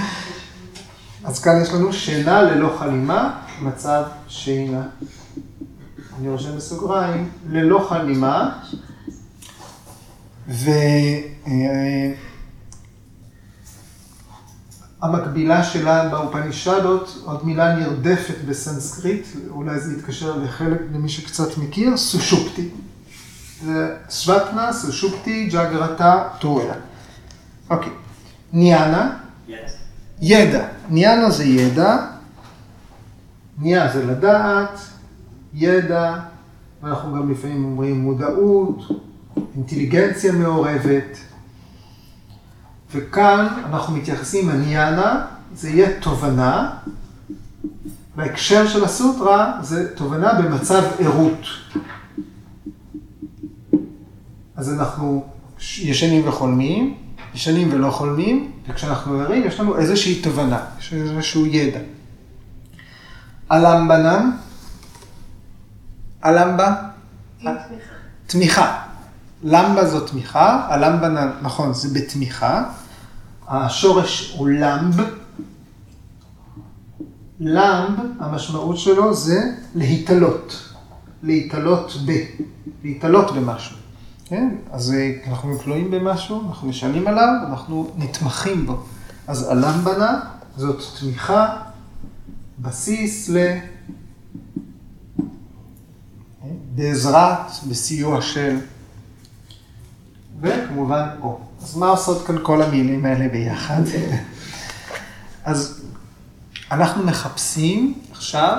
אז 1.24 1.42
כאן 1.42 1.62
יש 1.62 1.68
לנו 1.68 1.92
שינה 1.92 2.42
ללא 2.42 2.76
חלימה, 2.78 3.40
מצב 3.62 4.02
שינה. 4.28 4.82
אני 6.18 6.28
רושם 6.28 6.56
בסוגריים, 6.56 7.30
ללא 7.48 7.86
חלימה. 7.88 8.62
והמקבילה 15.02 15.64
שלה 15.64 16.08
באופנישדות, 16.08 17.22
עוד 17.24 17.46
מילה 17.46 17.76
נרדפת 17.76 18.34
בסנסקריט, 18.48 19.26
אולי 19.50 19.80
זה 19.80 19.92
יתקשר 19.92 20.36
לחלק, 20.36 20.80
למי 20.94 21.08
שקצת 21.08 21.58
מכיר, 21.58 21.96
סושופטי. 21.96 22.68
זה 23.64 23.96
סוואטנה, 24.10 24.72
סושופטי, 24.72 25.46
ג'אגרתה, 25.46 26.28
טוריה. 26.40 26.74
אוקיי. 27.70 27.92
ניאנה. 28.52 29.16
ידע. 30.20 30.68
ניאנה 30.88 31.30
זה 31.30 31.44
ידע. 31.44 31.96
ניאה 33.58 33.92
זה 33.92 34.06
לדעת. 34.06 34.80
ידע. 35.54 36.14
ואנחנו 36.82 37.14
גם 37.14 37.30
לפעמים 37.30 37.64
אומרים 37.64 38.00
מודעות, 38.00 38.78
אינטליגנציה 39.56 40.32
מעורבת. 40.32 41.18
וכאן 42.94 43.46
אנחנו 43.66 43.96
מתייחסים 43.96 44.48
לניאנה, 44.48 45.26
זה 45.54 45.70
יהיה 45.70 46.00
תובנה. 46.00 46.70
בהקשר 48.16 48.68
של 48.68 48.84
הסוטרה 48.84 49.58
זה 49.62 49.96
תובנה 49.96 50.34
במצב 50.34 50.82
ערות. 50.98 51.46
אז 54.56 54.72
אנחנו 54.72 55.24
ישנים 55.58 56.28
וחולמים, 56.28 56.96
ישנים 57.34 57.68
ולא 57.72 57.90
חולמים, 57.90 58.52
וכשאנחנו 58.68 59.20
ערים 59.20 59.46
יש 59.46 59.60
לנו 59.60 59.78
איזושהי 59.78 60.22
תובנה, 60.22 60.64
יש 60.78 60.92
איזשהו 60.92 61.46
ידע. 61.46 61.80
אלמבנם, 63.52 64.36
אלמבה, 66.24 66.74
תמיכה. 68.26 68.85
למבה 69.42 69.86
זו 69.86 70.00
תמיכה, 70.00 70.68
אלמבנה, 70.74 71.32
נכון, 71.42 71.74
זה 71.74 72.00
בתמיכה. 72.00 72.64
השורש 73.48 74.34
הוא 74.36 74.48
למב. 74.48 75.00
למב, 77.40 77.98
המשמעות 78.18 78.78
שלו 78.78 79.14
זה 79.14 79.40
להתעלות. 79.74 80.72
להתעלות 81.22 81.92
ב. 82.06 82.12
להתעלות 82.84 83.34
במשהו. 83.34 83.76
כן? 84.24 84.56
אז 84.72 84.92
אה, 84.92 85.12
אנחנו 85.28 85.58
תלויים 85.58 85.90
במשהו, 85.90 86.42
אנחנו 86.48 86.68
נשענים 86.68 87.06
עליו, 87.06 87.28
אנחנו 87.48 87.90
נתמכים 87.96 88.66
בו. 88.66 88.82
אז 89.26 89.50
אלמבנה 89.50 90.20
זאת 90.56 90.82
תמיכה, 91.00 91.56
בסיס 92.58 93.28
ל... 93.28 93.56
בעזרת, 96.74 97.50
בסיוע 97.68 98.22
של, 98.22 98.58
וכמובן 100.40 101.08
או. 101.22 101.38
אז 101.62 101.76
מה 101.76 101.88
עושות 101.88 102.26
כאן 102.26 102.36
כל 102.42 102.62
המילים 102.62 103.04
האלה 103.04 103.28
ביחד? 103.28 103.82
אז 105.44 105.84
אנחנו 106.70 107.04
מחפשים 107.04 107.94
עכשיו 108.12 108.58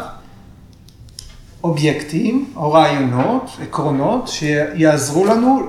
אובייקטים 1.63 2.53
או 2.55 2.71
רעיונות, 2.71 3.57
עקרונות, 3.61 4.27
שיעזרו 4.27 5.25
לנו 5.25 5.59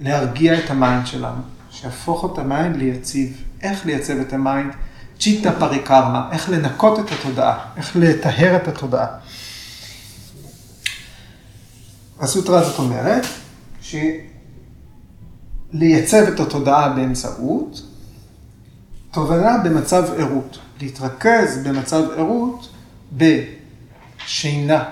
להרגיע 0.00 0.58
את 0.58 0.70
ה 0.70 0.77
mind 0.77 1.06
שלנו, 1.06 1.40
שיהפוך 1.70 2.32
את 2.32 2.38
ה 2.38 2.46
mind 2.46 2.76
ליציב. 2.76 3.42
איך 3.62 3.86
לייצב 3.86 4.14
את 4.20 4.32
ה 4.32 4.39
mind? 4.39 4.72
צ'יטה 5.20 5.52
פריקרמה, 5.52 6.28
איך 6.32 6.50
לנקות 6.50 6.98
את 6.98 7.04
התודעה, 7.12 7.58
איך 7.76 7.96
לטהר 7.96 8.56
את 8.56 8.68
התודעה. 8.68 9.06
הסוטרה 12.20 12.60
הזאת 12.60 12.78
אומרת 12.78 13.26
שלייצב 15.72 16.22
את 16.34 16.40
התודעה 16.40 16.88
באמצעות 16.88 17.82
תובנה 19.10 19.58
במצב 19.64 20.04
ערות, 20.18 20.58
להתרכז 20.80 21.58
במצב 21.64 22.02
ערות 22.16 22.68
בשינה 23.12 24.84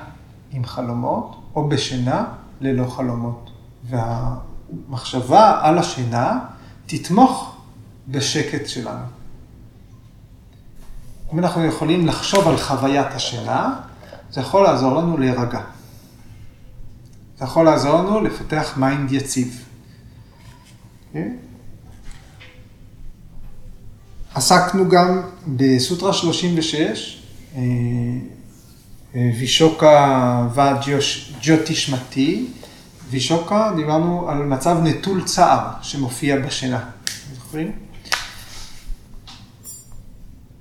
עם 0.50 0.64
חלומות 0.64 1.36
או 1.54 1.68
בשינה 1.68 2.24
ללא 2.60 2.84
חלומות. 2.84 3.50
והמחשבה 3.84 5.58
על 5.62 5.78
השינה 5.78 6.38
תתמוך 6.86 7.56
בשקט 8.08 8.68
שלנו. 8.68 9.04
אם 11.32 11.38
אנחנו 11.38 11.64
יכולים 11.64 12.06
לחשוב 12.06 12.48
על 12.48 12.56
חוויית 12.56 13.14
השינה, 13.14 13.80
זה 14.30 14.40
יכול 14.40 14.62
לעזור 14.62 14.94
לנו 14.96 15.18
להירגע. 15.18 15.60
זה 17.38 17.44
יכול 17.44 17.64
לעזור 17.64 18.00
לנו 18.00 18.20
לפתח 18.20 18.72
mind 18.76 19.12
יציב. 19.12 19.65
כן? 21.16 21.36
עסקנו 24.34 24.88
גם 24.88 25.22
בסוטרה 25.56 26.12
36, 26.12 27.22
אה, 27.56 27.62
אה, 29.14 29.30
וישוקה 29.38 30.48
וג'וטישמתי. 30.54 32.46
וישוקה, 33.10 33.72
דיברנו 33.76 34.28
על 34.28 34.38
מצב 34.38 34.76
נטול 34.82 35.24
צער 35.24 35.68
שמופיע 35.82 36.40
בשינה. 36.40 36.90
זוכרים? 37.34 37.72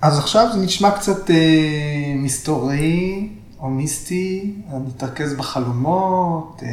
אז 0.01 0.19
עכשיו 0.19 0.47
זה 0.53 0.59
נשמע 0.59 0.91
קצת 0.91 1.29
אה, 1.29 2.13
מסתורי 2.15 3.29
או 3.59 3.69
מיסטי, 3.69 4.53
נתרכז 4.87 5.33
בחלומות, 5.33 6.61
אה, 6.63 6.69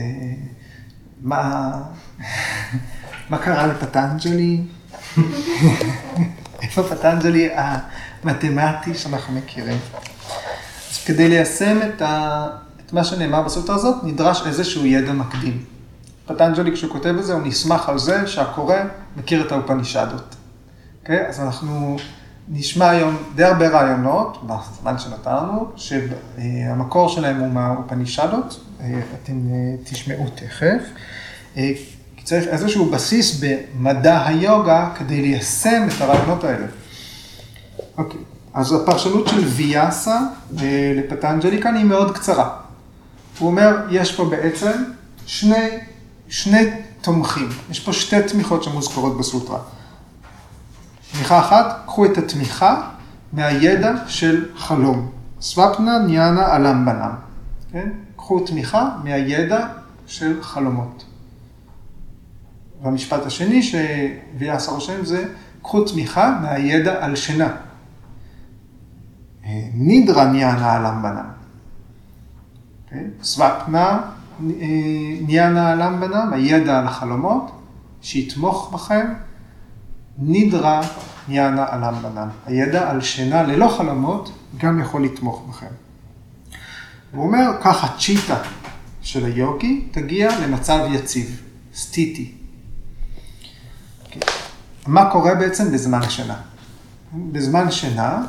מה, 1.23 1.73
מה 3.29 3.39
קרה 3.39 3.67
לפטנג'לי, 3.67 4.61
איפה 6.63 6.83
פטנג'לי 6.83 7.49
המתמטי 7.55 8.95
שאנחנו 8.95 9.35
מכירים. 9.35 9.79
אז 10.91 11.05
כדי 11.05 11.29
ליישם 11.29 11.79
את, 11.83 12.03
ה, 12.03 12.47
את 12.87 12.93
מה 12.93 13.05
שנאמר 13.05 13.43
בסוטרה 13.43 13.77
הזאת, 13.77 14.05
נדרש 14.05 14.47
איזשהו 14.47 14.87
ידע 14.87 15.13
מקדים. 15.13 15.65
פטנג'לי 16.27 16.73
כשהוא 16.73 16.93
כותב 16.93 17.15
את 17.19 17.25
זה, 17.25 17.33
הוא 17.33 17.43
נסמך 17.43 17.89
על 17.89 17.99
זה 17.99 18.27
שהקורא 18.27 18.77
מכיר 19.17 19.47
את 19.47 19.53
האופנישדות. 19.53 20.21
Okay? 20.21 21.03
אוקיי? 21.03 21.29
אז 21.29 21.41
אנחנו 21.41 21.97
נשמע 22.49 22.91
היום 22.91 23.17
די 23.35 23.45
הרבה 23.45 23.69
רעיונות, 23.69 24.47
בזמן 24.47 24.99
שנתנו, 24.99 25.71
שהמקור 25.77 27.09
שלהם 27.09 27.41
הוא 27.41 27.49
מהאופנישדות, 27.49 28.65
אתם 28.79 29.33
אה, 29.51 29.77
תשמעו 29.85 30.27
תכף. 30.35 30.83
אה, 32.23 32.27
צריך 32.27 32.47
איזשהו 32.47 32.91
בסיס 32.91 33.41
במדע 33.41 34.27
היוגה 34.27 34.91
כדי 34.99 35.23
ליישם 35.23 35.87
את 35.89 36.01
הרעיונות 36.01 36.45
האלה. 36.45 36.67
אוקיי, 37.99 38.21
אז 38.55 38.73
הפרשנות 38.73 39.29
של 39.29 39.39
ויאסה 39.39 40.21
אה, 40.61 40.93
לפטנג'לי 40.97 41.63
כאן 41.63 41.75
היא 41.75 41.85
מאוד 41.85 42.17
קצרה. 42.17 42.57
הוא 43.39 43.49
אומר, 43.49 43.77
יש 43.91 44.17
פה 44.17 44.25
בעצם 44.25 44.85
שני, 45.27 45.69
שני 46.29 46.71
תומכים, 47.01 47.49
יש 47.71 47.81
פה 47.81 47.93
שתי 47.93 48.23
תמיכות 48.23 48.63
שמוזכרות 48.63 49.19
בסוטרה. 49.19 49.59
תמיכה 51.13 51.39
אחת, 51.41 51.83
קחו 51.87 52.05
את 52.05 52.19
התמיכה 52.19 52.89
מהידע 53.33 53.93
של 54.07 54.45
חלום. 54.57 55.11
סוואפנה 55.41 55.99
ניאנה 55.99 56.57
אלמבנם. 56.57 57.11
כן? 57.73 57.89
קחו 58.17 58.41
תמיכה 58.41 58.89
מהידע 59.05 59.67
של 60.07 60.43
חלומות. 60.43 61.05
והמשפט 62.83 63.27
השני 63.27 63.63
שוויאס 63.63 64.69
רושם 64.69 65.05
זה, 65.05 65.25
קחו 65.63 65.85
תמיכה 65.85 66.39
מהידע 66.43 67.05
על 67.05 67.17
שינה. 67.17 67.49
נידרה 69.75 70.25
ניאנה 70.25 70.77
אלמבנם. 70.77 71.27
כן? 72.91 73.05
סוואפנה 73.23 74.01
ניאנה 75.27 75.73
אלמבנם, 75.73 76.33
הידע 76.33 76.79
על 76.79 76.87
החלומות, 76.87 77.51
שיתמוך 78.03 78.71
בכם 78.75 79.07
נידרה 80.19 80.81
יענה 81.29 81.67
עלם 81.69 81.95
בנם. 82.03 82.29
הידע 82.47 82.91
על 82.91 83.01
שינה 83.01 83.43
ללא 83.43 83.69
חלומות 83.69 84.33
גם 84.59 84.81
יכול 84.81 85.05
לתמוך 85.05 85.47
בכם. 85.49 85.75
הוא 87.13 87.27
אומר, 87.27 87.51
ככה 87.63 87.99
צ'יטה 87.99 88.37
של 89.03 89.25
היוגי 89.25 89.89
תגיע 89.91 90.41
למצב 90.41 90.79
יציב, 90.91 91.43
סטיטי. 91.75 92.35
מה 94.87 95.11
קורה 95.11 95.35
בעצם 95.35 95.73
בזמן 95.73 96.03
שינה? 96.09 96.37
בזמן 97.15 97.71
שינה, 97.71 98.23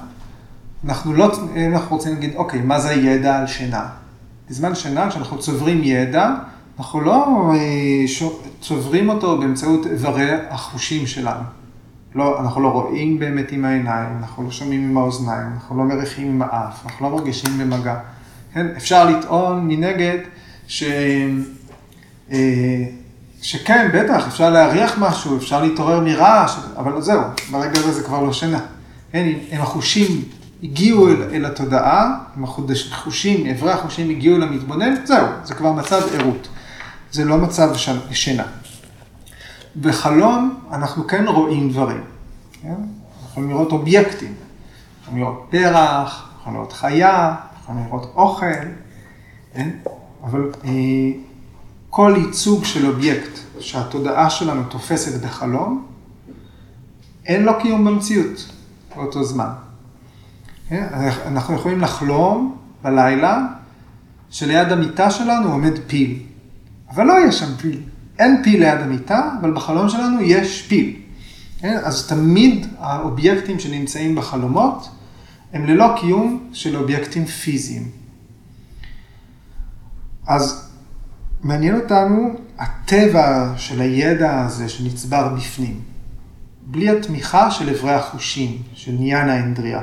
אנחנו 0.86 1.14
לא, 1.14 1.32
אנחנו 1.74 1.96
רוצים 1.96 2.14
להגיד, 2.14 2.36
אוקיי, 2.36 2.62
מה 2.62 2.80
זה 2.80 2.90
הידע 2.90 3.40
על 3.40 3.48
שינה? 3.48 3.88
בזמן 4.50 4.76
שינה, 4.76 5.10
כשאנחנו 5.10 5.40
צוברים 5.40 5.82
ידע, 5.84 6.30
אנחנו 6.80 7.02
לא 7.02 7.52
אה, 7.54 8.06
צוברים 8.62 9.10
אותו 9.10 9.38
באמצעות 9.40 9.88
איברי 9.88 10.30
החושים 10.50 11.08
שלנו. 11.08 11.44
לא, 12.16 12.40
אנחנו 12.40 12.62
לא 12.62 12.68
רואים 12.68 13.20
באמת 13.20 13.52
עם 13.52 13.66
העיניים, 13.66 14.18
אנחנו 14.18 14.44
לא 14.44 14.52
שומעים 14.52 14.90
עם 14.90 14.98
האוזניים, 14.98 15.48
אנחנו 15.54 15.78
לא 15.78 15.84
מריחים 15.84 16.28
עם 16.28 16.42
האף, 16.42 16.86
אנחנו 16.86 17.10
לא 17.10 17.16
מרגישים 17.16 17.58
במגע. 17.58 17.96
כן? 18.54 18.68
אפשר 18.78 19.10
לטעון 19.10 19.68
מנגד 19.68 20.18
ש... 20.68 20.84
שכן, 23.44 23.90
בטח, 23.94 24.28
אפשר 24.28 24.50
להריח 24.50 24.98
משהו, 24.98 25.38
אפשר 25.38 25.62
להתעורר 25.62 26.00
מרעש, 26.00 26.56
אבל 26.78 27.02
זהו, 27.02 27.22
ברגע 27.52 27.80
הזה 27.80 27.92
זה 27.92 28.04
כבר 28.04 28.22
לא 28.22 28.34
שינה. 28.34 28.60
כן, 29.12 29.28
אם 29.52 29.62
החושים 29.62 30.22
הגיעו 30.64 31.08
אל, 31.10 31.24
אל 31.34 31.46
התודעה, 31.46 32.16
אם 32.38 32.44
החושים, 32.44 33.48
אברי 33.48 33.72
החושים 33.72 34.10
הגיעו 34.10 34.38
למתבונן, 34.38 35.06
זהו, 35.06 35.28
זה 35.44 35.54
כבר 35.54 35.72
מצב 35.72 36.02
ערות. 36.14 36.48
זה 37.12 37.26
לא 37.26 37.38
מצב 37.38 37.70
שינה. 38.12 38.44
בחלום 39.82 40.60
אנחנו 40.72 41.08
כן 41.08 41.28
רואים 41.28 41.70
דברים. 41.70 42.04
כן? 42.62 42.68
אנחנו 42.70 43.28
יכולים 43.32 43.50
לראות 43.50 43.72
אובייקטים, 43.72 44.34
יכולים 45.02 45.24
לראות 45.24 45.48
פרח, 45.50 46.30
יכולים 46.40 46.60
לראות 46.60 46.74
חיה, 46.74 47.36
יכולים 47.62 47.86
לראות 47.86 48.12
אוכל, 48.16 48.46
כן? 49.54 49.70
אבל 50.24 50.52
אה, 50.66 50.72
כל 51.96 52.16
ייצוג 52.18 52.66
של 52.66 52.86
אובייקט 52.86 53.40
שהתודעה 53.60 54.30
שלנו 54.30 54.64
תופסת 54.64 55.22
בחלום, 55.22 55.86
אין 57.26 57.44
לו 57.44 57.52
קיום 57.62 57.86
במציאות 57.86 58.50
באותו 58.96 59.24
זמן. 59.24 59.50
אנחנו 61.26 61.56
יכולים 61.56 61.82
לחלום 61.82 62.58
בלילה 62.84 63.46
שליד 64.30 64.72
המיטה 64.72 65.12
שלנו 65.12 65.52
עומד 65.52 65.74
פיל, 65.88 66.20
אבל 66.90 67.04
לא 67.04 67.14
יהיה 67.14 67.32
שם 67.32 67.56
פיל. 67.58 67.82
אין 68.20 68.44
פיל 68.44 68.60
ליד 68.60 68.80
המיטה, 68.80 69.32
אבל 69.42 69.54
בחלום 69.54 69.90
שלנו 69.90 70.22
יש 70.22 70.62
פיל. 70.62 70.96
אז 71.64 72.08
תמיד 72.08 72.68
האובייקטים 72.80 73.60
שנמצאים 73.60 74.16
בחלומות 74.16 74.90
הם 75.54 75.66
ללא 75.66 75.96
קיום 76.00 76.50
של 76.54 76.76
אובייקטים 76.76 77.26
פיזיים. 77.26 77.90
אז 80.28 80.73
מעניין 81.44 81.76
אותנו 81.80 82.34
הטבע 82.58 83.54
של 83.58 83.82
הידע 83.82 84.42
הזה 84.42 84.70
שנצבר 84.70 85.34
בפנים, 85.38 85.82
בלי 86.66 86.90
התמיכה 86.90 87.52
של 87.52 87.70
אברי 87.70 87.94
החושים, 87.94 88.62
של 88.74 88.92
ניאנה 88.92 89.40
אנדריה. 89.40 89.82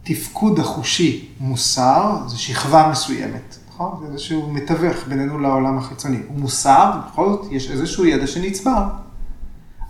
כשהתפקוד 0.00 0.58
החושי 0.58 1.28
מוסר, 1.40 2.18
זו 2.26 2.42
שכבה 2.42 2.88
מסוימת. 2.90 3.56
נכון? 3.68 4.00
זה 4.00 4.12
איזשהו 4.12 4.52
מתווך 4.52 4.96
בינינו 5.08 5.38
לעולם 5.38 5.78
החיצוני. 5.78 6.18
הוא 6.28 6.38
מוסר, 6.38 6.90
בכל 7.06 7.28
זאת 7.28 7.46
יש 7.50 7.70
איזשהו 7.70 8.06
ידע 8.06 8.26
שנצבר. 8.26 8.88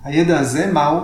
הידע 0.04 0.38
הזה, 0.38 0.72
מהו? 0.72 1.00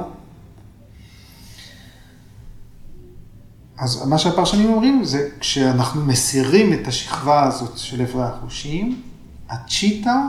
אז 3.82 4.06
מה 4.06 4.18
שהפרשנים 4.18 4.72
אומרים 4.72 5.04
זה 5.04 5.28
כשאנחנו 5.40 6.04
מסירים 6.04 6.72
את 6.72 6.86
השכבה 6.86 7.42
הזאת 7.42 7.78
של 7.78 8.02
אברי 8.02 8.22
החושים, 8.22 9.02
הצ'יטה, 9.48 10.28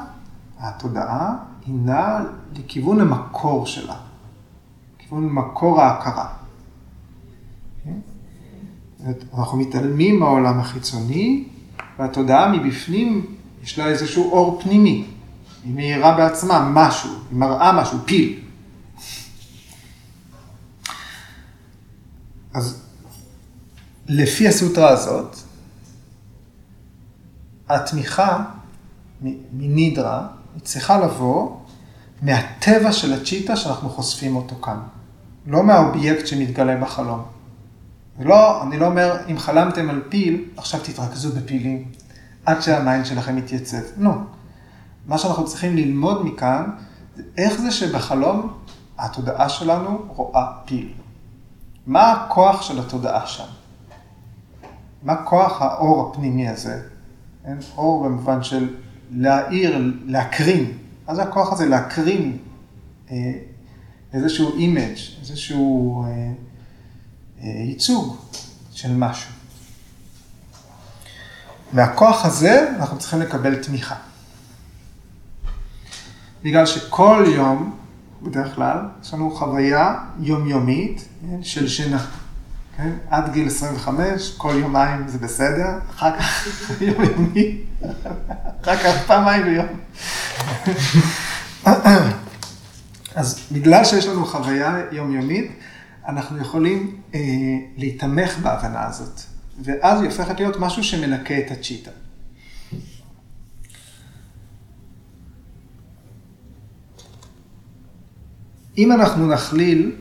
התודעה, 0.59 1.35
היא 1.65 1.75
נעה 1.75 2.23
לכיוון 2.55 3.01
המקור 3.01 3.65
שלה, 3.65 3.95
לכיוון 4.97 5.29
מקור 5.29 5.81
ההכרה. 5.81 6.27
אנחנו 9.37 9.57
מתעלמים 9.57 10.19
מהעולם 10.19 10.59
החיצוני, 10.59 11.43
והתודעה 11.99 12.51
מבפנים, 12.51 13.25
יש 13.63 13.79
לה 13.79 13.87
איזשהו 13.87 14.31
אור 14.31 14.61
פנימי. 14.63 15.05
היא 15.63 15.73
מאירה 15.73 16.17
בעצמה 16.17 16.69
משהו, 16.73 17.09
היא 17.29 17.37
מראה 17.37 17.81
משהו, 17.81 17.97
פיל. 18.05 18.39
אז 22.53 22.83
לפי 24.15 24.47
הסוטרה 24.47 24.89
הזאת, 24.89 25.35
התמיכה 27.69 28.43
מנידרה, 29.53 30.27
היא 30.55 30.61
צריכה 30.61 30.97
לבוא 30.99 31.57
מהטבע 32.21 32.91
של 32.91 33.13
הצ'יטה 33.13 33.55
שאנחנו 33.55 33.89
חושפים 33.89 34.35
אותו 34.35 34.55
כאן. 34.55 34.79
לא 35.47 35.63
מהאובייקט 35.63 36.27
שמתגלה 36.27 36.77
בחלום. 36.77 37.23
ולא, 38.19 38.63
אני 38.63 38.79
לא 38.79 38.85
אומר, 38.85 39.17
אם 39.31 39.39
חלמתם 39.39 39.89
על 39.89 40.01
פיל, 40.09 40.45
עכשיו 40.57 40.79
תתרכזו 40.83 41.29
בפילים, 41.31 41.91
עד 42.45 42.61
שה 42.61 42.80
mind 42.80 43.05
שלכם 43.05 43.37
יתייצב. 43.37 43.77
לא. 43.97 44.11
מה 45.07 45.17
שאנחנו 45.17 45.45
צריכים 45.45 45.75
ללמוד 45.75 46.25
מכאן, 46.25 46.69
זה 47.15 47.23
איך 47.37 47.61
זה 47.61 47.71
שבחלום 47.71 48.53
התודעה 48.97 49.49
שלנו 49.49 50.05
רואה 50.07 50.45
פיל. 50.65 50.93
מה 51.87 52.11
הכוח 52.11 52.61
של 52.61 52.79
התודעה 52.79 53.27
שם? 53.27 53.62
מה 55.03 55.23
כוח 55.23 55.61
האור 55.61 56.09
הפנימי 56.09 56.47
הזה? 56.47 56.81
אין 57.45 57.57
אור 57.77 58.03
במובן 58.03 58.43
של 58.43 58.75
להאיר, 59.11 59.93
להקרין. 60.05 60.77
מה 61.07 61.15
זה 61.15 61.23
הכוח 61.23 61.53
הזה? 61.53 61.65
להקרין 61.65 62.37
אה, 63.11 63.31
איזשהו 64.13 64.57
image, 64.57 64.97
איזשהו... 65.21 66.03
אה, 66.03 66.31
ייצוג 67.43 68.17
של 68.71 68.95
משהו. 68.95 69.31
מהכוח 71.73 72.25
הזה 72.25 72.69
אנחנו 72.75 72.99
צריכים 72.99 73.19
לקבל 73.19 73.63
תמיכה. 73.63 73.95
בגלל 76.43 76.65
שכל 76.65 77.25
יום, 77.35 77.77
בדרך 78.21 78.55
כלל, 78.55 78.77
יש 79.01 79.13
לנו 79.13 79.35
חוויה 79.35 79.95
יומיומית 80.19 81.07
כן, 81.21 81.43
של 81.43 81.67
שינה. 81.67 82.05
כן? 82.77 82.91
עד 83.09 83.33
גיל 83.33 83.47
25, 83.47 84.33
כל 84.37 84.55
יומיים 84.59 85.07
זה 85.07 85.17
בסדר, 85.17 85.79
אחר 85.89 86.19
כך 86.19 86.47
יומיומי, 86.81 87.61
אחר 88.61 88.77
כך 88.77 89.05
פעמיים 89.07 89.43
ביום. 89.43 89.67
אז 93.15 93.39
בגלל 93.51 93.85
שיש 93.85 94.07
לנו 94.07 94.25
חוויה 94.25 94.81
יומיומית, 94.91 95.51
אנחנו 96.07 96.37
יכולים 96.41 97.01
אה, 97.15 97.19
להתמך 97.77 98.37
בהבנה 98.37 98.87
הזאת, 98.87 99.21
ואז 99.63 100.01
היא 100.01 100.09
הופכת 100.09 100.39
להיות 100.39 100.59
משהו 100.59 100.83
שמנקה 100.83 101.37
את 101.37 101.51
הצ'יטה. 101.51 101.91
אם 108.77 108.91
אנחנו 108.91 109.27
נכליל 109.27 109.95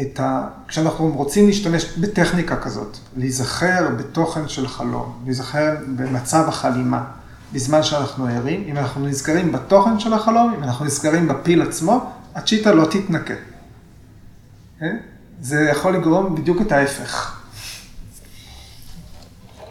את 0.00 0.20
ה... 0.20 0.48
כשאנחנו 0.68 1.12
רוצים 1.14 1.46
להשתמש 1.46 1.98
בטכניקה 1.98 2.56
כזאת, 2.56 2.96
להיזכר 3.16 3.88
בתוכן 3.98 4.48
של 4.48 4.68
חלום, 4.68 5.22
להיזכר 5.24 5.74
במצב 5.96 6.44
החלימה, 6.48 7.04
בזמן 7.52 7.82
שאנחנו 7.82 8.26
ערים, 8.26 8.64
אם 8.68 8.76
אנחנו 8.76 9.06
נזכרים 9.06 9.52
בתוכן 9.52 9.98
של 9.98 10.12
החלום, 10.12 10.54
אם 10.54 10.62
אנחנו 10.62 10.84
נזכרים 10.84 11.28
בפיל 11.28 11.62
עצמו, 11.62 12.10
הצ'יטה 12.34 12.72
לא 12.72 12.84
תתנקה. 12.84 13.34
Okay? 13.34 14.80
כן? 14.80 14.96
זה 15.40 15.68
יכול 15.70 15.96
לגרום 15.96 16.34
בדיוק 16.34 16.60
את 16.60 16.72
ההפך. 16.72 17.40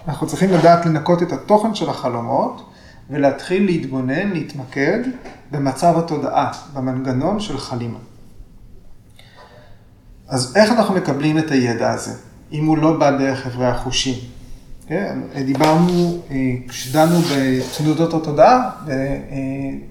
אנחנו 0.07 0.27
צריכים 0.27 0.51
לדעת 0.51 0.85
לנקות 0.85 1.23
את 1.23 1.31
התוכן 1.31 1.75
של 1.75 1.89
החלומות 1.89 2.69
ולהתחיל 3.09 3.65
להתבונן, 3.65 4.29
להתמקד 4.29 4.99
במצב 5.51 5.97
התודעה, 5.97 6.51
במנגנון 6.73 7.39
של 7.39 7.57
חלימה. 7.57 7.99
אז 10.33 10.53
איך 10.55 10.71
אנחנו 10.71 10.95
מקבלים 10.95 11.37
את 11.37 11.51
הידע 11.51 11.91
הזה, 11.91 12.11
אם 12.51 12.65
הוא 12.65 12.77
לא 12.77 12.97
בא 12.97 13.11
דרך 13.11 13.47
אברי 13.47 13.67
החושים? 13.67 14.15
כן? 14.87 15.19
דיברנו, 15.45 16.21
אה, 16.31 16.35
כשדנו 16.67 17.19
בתנודות 17.21 18.13
התודעה, 18.13 18.69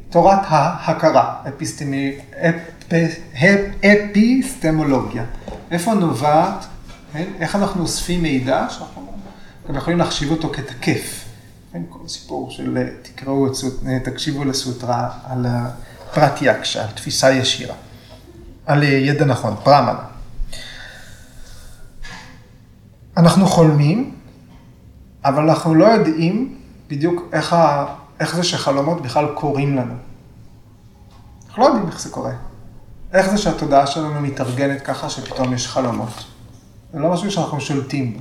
בתורת 0.09 0.39
ההכרה, 0.45 1.35
אפיסטמי, 1.49 2.13
אפיסטמולוגיה. 3.85 5.25
איפה 5.71 5.95
נובעת, 5.95 6.67
כן? 7.13 7.25
איך 7.41 7.57
אנחנו 7.57 7.83
אוספים 7.83 8.23
מידע 8.23 8.67
שאנחנו 8.71 9.79
יכולים 9.79 9.99
להחשיב 9.99 10.31
אותו 10.31 10.49
כתקף. 10.53 11.25
כן? 11.73 11.83
כל 11.89 12.09
סיפור 12.09 12.51
של 12.51 12.89
תקראו, 13.03 13.47
תקשיבו 14.05 14.45
לסוטרה 14.45 15.09
על 15.25 15.47
פרט 16.15 16.39
יקשה, 16.43 16.83
על 16.83 16.91
תפיסה 16.95 17.33
ישירה, 17.33 17.75
על 18.67 18.83
ידע 18.83 19.25
נכון, 19.25 19.55
פרמנה. 19.65 20.12
אנחנו 23.17 23.47
חולמים, 23.47 24.15
אבל 25.25 25.49
אנחנו 25.51 25.75
לא 25.75 25.85
יודעים 25.85 26.59
בדיוק 26.89 27.23
איך, 27.33 27.53
ה... 27.53 27.87
איך 28.21 28.37
זה 28.37 28.43
שחלומות 28.43 29.03
בכלל 29.03 29.27
קורים 29.35 29.77
לנו. 29.77 29.95
אנחנו 31.49 31.63
לא 31.63 31.69
יודעים 31.69 31.89
איך 31.89 32.01
זה 32.01 32.11
קורה. 32.11 32.33
איך 33.13 33.31
זה 33.31 33.39
שהתודעה 33.39 33.87
שלנו 33.87 34.21
מתארגנת 34.21 34.81
ככה 34.81 35.11
שפתאום 35.11 35.53
יש 35.53 35.69
חלומות? 35.69 36.25
זה 36.93 36.99
לא 36.99 37.13
משהו 37.13 37.31
שאנחנו 37.31 37.61
שולטים 37.61 38.13
בו. 38.13 38.21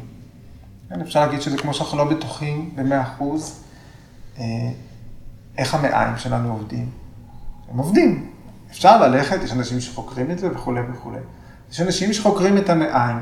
כן, 0.90 1.02
אפשר 1.02 1.26
להגיד 1.26 1.42
שזה 1.42 1.58
כמו 1.58 1.74
שאנחנו 1.74 1.98
לא 1.98 2.04
בטוחים 2.04 2.70
במאה 2.76 3.02
אחוז 3.02 3.64
אה, 4.40 4.44
איך 5.58 5.76
המעיים 5.76 6.18
שלנו 6.18 6.52
עובדים. 6.52 6.90
הם 7.72 7.78
עובדים. 7.78 8.32
אפשר 8.72 9.08
ללכת, 9.08 9.44
יש 9.44 9.52
אנשים 9.52 9.80
שחוקרים 9.80 10.32
את 10.32 10.40
זה 10.40 10.52
וכולי 10.52 10.82
וכולי. 10.94 11.20
יש 11.72 11.82
אנשים 11.82 12.14
שחוקרים 12.14 12.58
את 12.58 12.70
המעיים. 12.70 13.20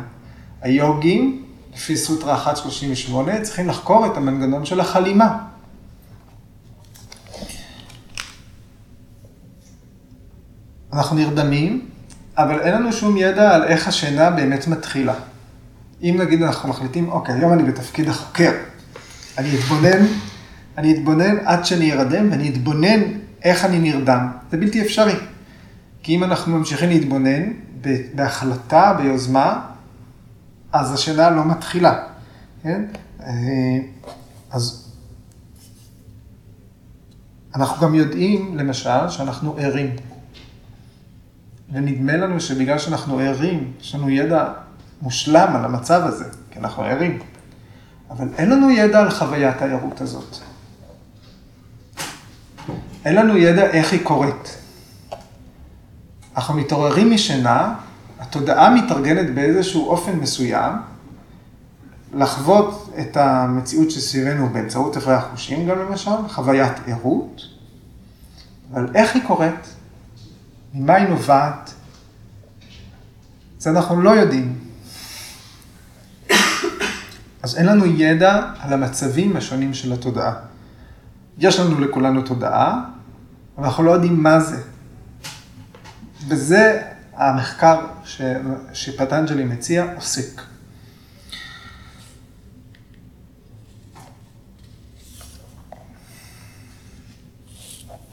היוגים, 0.62 1.46
לפי 1.74 1.98
סוטרה 1.98 2.44
138, 2.46 3.42
צריכים 3.42 3.68
לחקור 3.68 4.06
את 4.06 4.18
המנגנון 4.18 4.66
של 4.66 4.80
החלימה. 4.80 5.38
אנחנו 10.94 11.16
נרדמים, 11.16 11.86
אבל 12.38 12.60
אין 12.60 12.74
לנו 12.74 12.94
שום 12.94 13.18
ידע 13.18 13.56
על 13.56 13.64
איך 13.64 13.88
השינה 13.88 14.30
באמת 14.30 14.68
מתחילה. 14.68 15.14
אם 16.04 16.16
נגיד 16.20 16.42
אנחנו 16.42 16.70
מחליטים, 16.70 17.10
אוקיי, 17.10 17.36
היום 17.36 17.54
אני 17.54 17.64
בתפקיד 17.64 18.10
החוקר, 18.10 18.52
אני 19.38 19.56
אתבונן, 19.56 20.06
אני 20.78 20.94
אתבונן 20.94 21.36
עד 21.46 21.66
שאני 21.66 21.94
ארדם, 21.94 22.32
ואני 22.32 22.50
אתבונן 22.50 23.02
איך 23.44 23.66
אני 23.66 23.80
נרדם. 23.80 24.28
זה 24.52 24.58
בלתי 24.58 24.82
אפשרי. 24.82 25.16
כי 26.04 26.16
אם 26.16 26.24
אנחנו 26.24 26.58
ממשיכים 26.58 26.90
להתבונן 26.90 27.44
בהחלטה, 28.16 28.94
ביוזמה, 28.98 29.69
אז 30.72 30.94
השינה 30.94 31.30
לא 31.30 31.46
מתחילה, 31.46 32.04
כן? 32.64 32.86
אה, 33.22 33.80
אז 34.52 34.92
אנחנו 37.56 37.88
גם 37.88 37.96
יודעים, 37.96 38.58
למשל, 38.58 39.10
שאנחנו 39.10 39.56
ערים. 39.58 39.96
ונדמה 41.72 42.18
לנו 42.18 42.40
שבגלל 42.40 42.80
שאנחנו 42.80 43.20
ערים, 43.20 43.74
יש 43.82 43.96
לנו 43.96 44.10
ידע 44.10 44.54
מושלם 45.02 45.56
על 45.56 45.66
המצב 45.66 46.02
הזה, 46.06 46.26
כי 46.52 46.60
אנחנו 46.60 46.84
ערים. 46.84 47.20
אבל 48.10 48.28
אין 48.38 48.50
לנו 48.50 48.70
ידע 48.70 49.00
על 49.00 49.10
חוויית 49.12 49.62
הערות 49.62 50.02
הזאת. 50.02 50.38
אין 53.06 53.16
לנו 53.16 53.38
ידע 53.38 53.66
איך 53.66 53.92
היא 53.92 54.04
קורית. 54.04 54.58
אנחנו 56.36 56.54
מתעוררים 56.54 57.12
משינה, 57.12 57.76
התודעה 58.30 58.70
מתארגנת 58.70 59.36
באיזשהו 59.36 59.90
אופן 59.90 60.16
מסוים, 60.16 60.74
לחוות 62.14 62.94
את 63.00 63.18
המציאות 63.18 63.92
שסביבנו 63.92 64.50
באמצעות 64.50 64.98
איברי 64.98 65.14
החושים 65.14 65.68
גם 65.68 65.80
למשל, 65.80 66.28
חוויית 66.28 66.74
ערות, 66.88 67.42
אבל 68.74 68.88
איך 68.96 69.16
היא 69.16 69.24
קורית? 69.28 69.76
ממה 70.74 70.96
היא 70.96 71.08
נובעת? 71.08 71.74
זה 73.60 73.70
אנחנו 73.70 74.02
לא 74.02 74.10
יודעים. 74.10 74.60
אז 77.44 77.58
אין 77.58 77.66
לנו 77.66 77.86
ידע 77.86 78.42
על 78.60 78.74
המצבים 78.74 79.38
השונים 79.38 79.74
של 79.74 79.94
התודעה. 79.94 80.34
יש 81.38 81.60
לנו 81.60 81.80
לכולנו 81.80 82.22
תודעה, 82.22 82.82
אבל 83.58 83.66
אנחנו 83.66 83.84
לא 83.84 83.92
יודעים 83.92 84.24
מה 84.24 84.40
זה. 84.40 84.62
וזה 86.28 86.82
המחקר 87.20 87.80
ש... 88.06 88.22
שפטנג'לי 88.74 89.44
מציע 89.44 89.86
עוסק. 89.96 90.42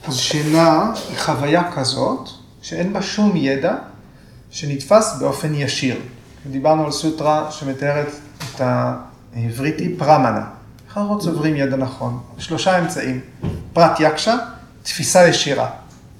אז 0.07 0.15
שינה 0.15 0.91
היא 1.09 1.17
חוויה 1.17 1.71
כזאת 1.71 2.29
שאין 2.61 2.93
בה 2.93 3.01
שום 3.01 3.35
ידע 3.35 3.75
שנתפס 4.49 5.15
באופן 5.19 5.53
ישיר. 5.55 6.01
דיברנו 6.51 6.85
על 6.85 6.91
סוטרה 6.91 7.51
שמתארת 7.51 8.07
את 8.55 8.61
העבריתי 8.61 9.95
פרמנה. 9.97 10.45
איך 10.87 10.97
אנחנו 10.97 11.19
צוברים 11.19 11.55
ידע 11.55 11.75
נכון? 11.75 12.23
שלושה 12.37 12.79
אמצעים. 12.79 13.21
פרט 13.73 13.99
יקשה, 13.99 14.35
תפיסה 14.83 15.27
ישירה. 15.27 15.69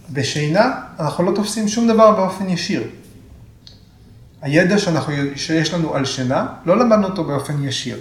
בשינה 0.09 0.81
אנחנו 0.99 1.23
לא 1.23 1.35
תופסים 1.35 1.67
שום 1.67 1.87
דבר 1.87 2.11
באופן 2.11 2.49
ישיר. 2.49 2.83
הידע 4.41 4.77
שאנחנו, 4.77 5.13
שיש 5.35 5.73
לנו 5.73 5.95
על 5.95 6.05
שינה, 6.05 6.47
לא 6.65 6.77
למדנו 6.77 7.07
אותו 7.07 7.23
באופן 7.23 7.63
ישיר. 7.63 7.97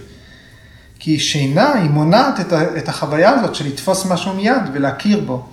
כי 0.99 1.19
שינה 1.19 1.73
היא 1.73 1.90
מונעת 1.90 2.40
את, 2.40 2.53
את 2.53 2.88
החוויה 2.88 3.31
הזאת 3.31 3.55
של 3.55 3.66
לתפוס 3.66 4.07
משהו 4.07 4.35
מיד 4.35 4.62
ולהכיר 4.73 5.21
בו. 5.21 5.47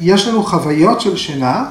יש 0.00 0.28
לנו 0.28 0.42
חוויות 0.42 1.00
של 1.00 1.16
שינה, 1.16 1.70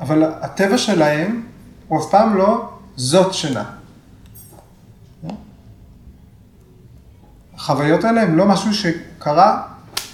אבל 0.00 0.24
הטבע 0.40 0.78
שלהם 0.78 1.42
הוא 1.88 2.00
אף 2.00 2.10
פעם 2.10 2.36
לא 2.36 2.68
זאת 2.96 3.34
שינה. 3.34 3.64
החוויות 7.56 8.04
האלה 8.04 8.22
הן 8.22 8.34
לא 8.34 8.46
משהו 8.46 8.74
שקרה 8.74 9.62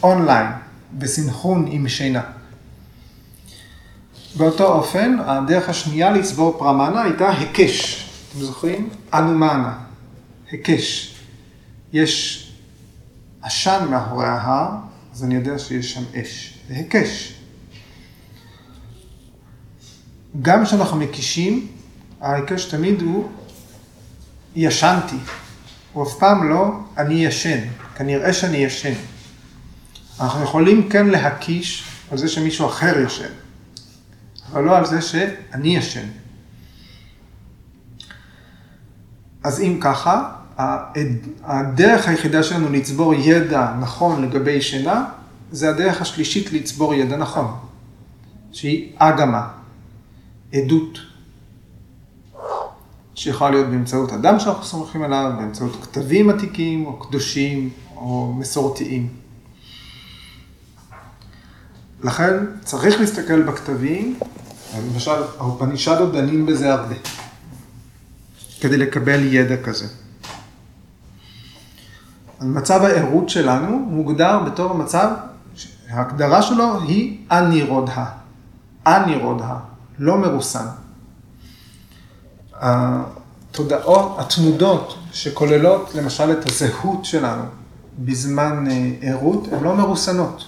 אונליין, 0.03 0.46
בסנכרון 0.98 1.66
עם 1.70 1.88
שינה. 1.88 2.22
באותו 4.37 4.66
אופן, 4.66 5.16
הדרך 5.26 5.68
השנייה 5.68 6.11
לצבור 6.11 6.57
פרמנה 6.59 7.03
הייתה 7.03 7.31
היקש. 7.31 8.07
אתם 8.31 8.40
זוכרים? 8.40 8.88
אנומנה. 9.14 9.79
היקש. 10.50 11.14
יש 11.92 12.46
עשן 13.42 13.87
מאחורי 13.90 14.26
ההר, 14.26 14.70
אז 15.14 15.24
אני 15.24 15.35
יודע 15.35 15.59
שיש 15.59 15.92
שם 15.92 16.03
אש. 16.14 16.59
זה 16.68 16.74
היקש. 16.74 17.35
גם 20.42 20.64
כשאנחנו 20.64 20.96
מקישים, 20.96 21.66
ההיקש 22.20 22.64
תמיד 22.64 23.03
הוא 23.03 23.29
ישנתי. 24.57 25.16
הוא 25.92 26.03
אף 26.07 26.18
פעם 26.18 26.50
לא 26.50 26.72
אני 26.96 27.14
ישן, 27.14 27.61
כנראה 27.96 28.33
שאני 28.33 28.57
ישן. 28.57 28.92
אנחנו 30.20 30.42
יכולים 30.42 30.88
כן 30.88 31.06
להקיש 31.06 31.85
על 32.11 32.18
זה 32.18 32.28
שמישהו 32.28 32.66
אחר 32.66 33.00
ישן, 33.06 33.33
אבל 34.52 34.62
לא 34.62 34.76
על 34.76 34.87
זה 34.87 35.02
שאני 35.02 35.76
ישן. 35.76 36.06
אז 39.44 39.61
אם 39.61 39.78
ככה, 39.80 40.33
הדרך 41.42 42.09
היחידה 42.09 42.42
שלנו 42.42 42.68
לצבור 42.72 43.14
ידע 43.14 43.74
נכון 43.80 44.22
לגבי 44.22 44.62
שינה, 44.62 45.04
זה 45.52 45.70
הדרך 45.70 46.00
השלישית 46.00 46.52
לצבור 46.52 46.94
ידע 46.94 47.16
נכון, 47.16 47.54
שהיא 48.52 48.92
אגמה, 48.96 49.48
עדות, 50.52 50.98
שיכולה 53.14 53.50
להיות 53.50 53.66
באמצעות 53.66 54.12
אדם 54.12 54.40
שאנחנו 54.40 54.64
סומכים 54.64 55.02
עליו, 55.02 55.33
באמצעות 55.38 55.85
כתבים 55.85 56.30
עתיקים 56.30 56.87
או 56.87 56.98
קדושים 56.98 57.70
או 57.96 58.35
מסורתיים. 58.38 59.09
לכן 62.02 62.34
צריך 62.64 63.00
להסתכל 63.00 63.42
בכתבים, 63.42 64.18
למשל 64.78 65.22
האופנישדות 65.38 66.12
דנים 66.12 66.46
בזה 66.46 66.72
הרבה, 66.72 66.94
כדי 68.60 68.76
לקבל 68.76 69.20
ידע 69.22 69.56
כזה. 69.62 69.86
מצב 72.40 72.82
הערות 72.82 73.28
שלנו 73.28 73.78
מוגדר 73.78 74.38
בתור 74.38 74.74
מצב, 74.74 75.10
ההגדרה 75.90 76.42
שלו 76.42 76.82
היא 76.82 77.18
אנירודה. 77.30 78.04
אנירודה, 78.86 79.56
לא 79.98 80.18
מרוסן. 80.18 80.66
התודעות, 82.52 84.16
התנודות 84.18 84.98
שכוללות 85.12 85.94
למשל 85.94 86.32
את 86.32 86.46
הזהות 86.46 87.04
שלנו 87.04 87.42
בזמן 87.98 88.64
אה, 88.70 88.92
ערות, 89.02 89.48
הן 89.52 89.64
לא 89.64 89.76
מרוסנות. 89.76 90.44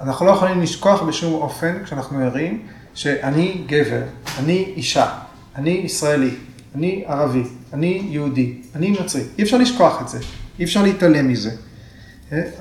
אנחנו, 0.00 0.26
לא 0.26 0.30
יכולים 0.30 0.60
לשכוח 0.60 1.02
בשום 1.02 1.34
אופן, 1.34 1.84
כשאנחנו 1.84 2.18
ערים, 2.18 2.66
שאני 2.94 3.62
גבר, 3.66 4.02
אני 4.38 4.72
אישה, 4.76 5.18
אני 5.56 5.70
ישראלי, 5.70 6.34
אני 6.74 7.04
ערבי, 7.06 7.42
אני 7.72 8.06
יהודי, 8.10 8.54
אני 8.74 8.90
נוצרי. 8.90 9.22
אי 9.38 9.42
אפשר 9.42 9.58
לשכוח 9.58 10.02
את 10.02 10.08
זה. 10.08 10.18
אי 10.58 10.64
אפשר 10.64 10.82
להתעלם 10.82 11.28
מזה. 11.28 11.50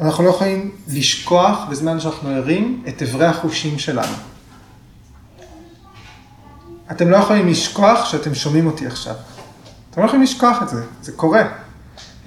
אנחנו 0.01 0.23
לא 0.23 0.29
יכולים 0.29 0.71
לשכוח 0.87 1.65
בזמן 1.69 1.99
שאנחנו 1.99 2.29
ערים 2.29 2.83
את 2.87 3.01
אברי 3.01 3.25
החושים 3.25 3.79
שלנו. 3.79 4.15
אתם 6.91 7.09
לא 7.09 7.17
יכולים 7.17 7.47
לשכוח 7.47 8.05
שאתם 8.05 8.35
שומעים 8.35 8.67
אותי 8.67 8.87
עכשיו. 8.87 9.15
אתם 9.91 10.01
לא 10.01 10.05
יכולים 10.05 10.23
לשכוח 10.23 10.63
את 10.63 10.69
זה, 10.69 10.83
זה 11.01 11.11
קורה. 11.11 11.43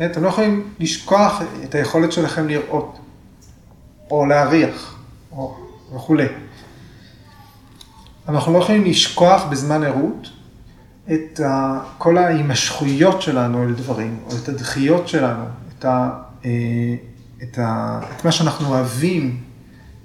אתם 0.05 0.23
לא 0.23 0.29
יכולים 0.29 0.69
לשכוח 0.81 1.43
את 1.65 1.75
היכולת 1.75 2.13
שלכם 2.13 2.49
לראות, 2.49 2.99
או 4.11 4.27
להריח, 4.27 5.02
וכולי. 5.95 6.27
אנחנו 8.29 8.53
לא 8.53 8.59
יכולים 8.59 8.85
לשכוח 8.85 9.45
בזמן 9.51 9.85
ערות 9.85 10.29
את 11.13 11.41
כל 11.99 12.19
ההימשכויות 12.19 13.23
שלנו 13.23 13.63
אל 13.63 13.75
דברים, 13.75 14.21
או 14.27 14.37
את 14.43 14.49
הדחיות 14.49 15.09
שלנו, 15.09 15.45
את, 15.79 15.85
ה, 15.85 16.11
אה, 16.45 16.51
את, 17.43 17.59
ה, 17.59 18.01
את 18.17 18.25
מה 18.25 18.33
שאנחנו 18.33 18.69
אוהבים, 18.69 19.41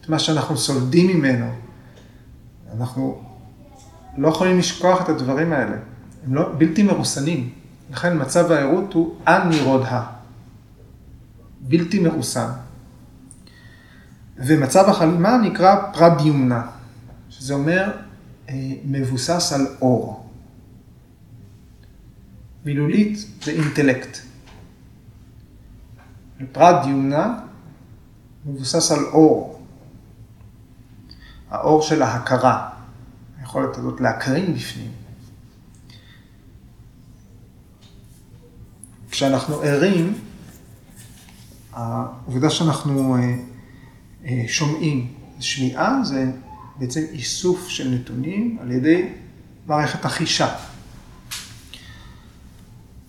את 0.01 0.09
מה 0.09 0.19
שאנחנו 0.19 0.57
סולדים 0.57 1.07
ממנו. 1.07 1.51
אנחנו 2.77 3.21
לא 4.17 4.27
יכולים 4.27 4.59
לשכוח 4.59 5.01
את 5.01 5.09
הדברים 5.09 5.53
האלה, 5.53 5.75
הם 6.25 6.35
לא, 6.35 6.49
בלתי 6.57 6.83
מרוסנים. 6.83 7.49
לכן 7.91 8.21
מצב 8.21 8.51
הערות 8.51 8.93
הוא 8.93 9.15
אנירודה, 9.27 10.03
בלתי 11.59 11.99
מרוסן. 11.99 12.49
ומצב 14.37 14.89
החלימה 14.89 15.37
נקרא 15.37 15.75
פרדיומנה, 15.93 16.67
שזה 17.29 17.53
אומר 17.53 17.91
אה, 18.49 18.55
מבוסס 18.85 19.53
על 19.53 19.67
אור. 19.81 20.29
מילולית 22.65 23.17
זה 23.43 23.51
אינטלקט. 23.51 24.17
פרדיומנה 26.51 27.39
מבוסס 28.45 28.91
על 28.91 29.03
אור. 29.05 29.61
האור 31.49 31.81
של 31.81 32.01
ההכרה, 32.01 32.69
היכולת 33.39 33.77
הזאת 33.77 34.01
להקרין 34.01 34.53
בפנים. 34.53 34.91
כשאנחנו 39.11 39.61
ערים, 39.61 40.13
העובדה 41.73 42.49
שאנחנו 42.49 43.15
אה, 43.15 43.35
שומעים, 44.47 45.13
שמיעה 45.39 46.03
זה 46.03 46.31
בעצם 46.77 47.01
איסוף 47.11 47.67
של 47.67 47.89
נתונים 47.89 48.57
על 48.61 48.71
ידי 48.71 49.09
מערכת 49.67 50.05
החישה. 50.05 50.55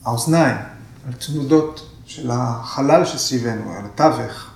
האוזניים, 0.05 0.57
התנודות 1.09 1.91
של 2.07 2.31
החלל 2.31 3.05
שסביבנו, 3.05 3.73
על 3.73 3.85
התווך. 3.85 4.51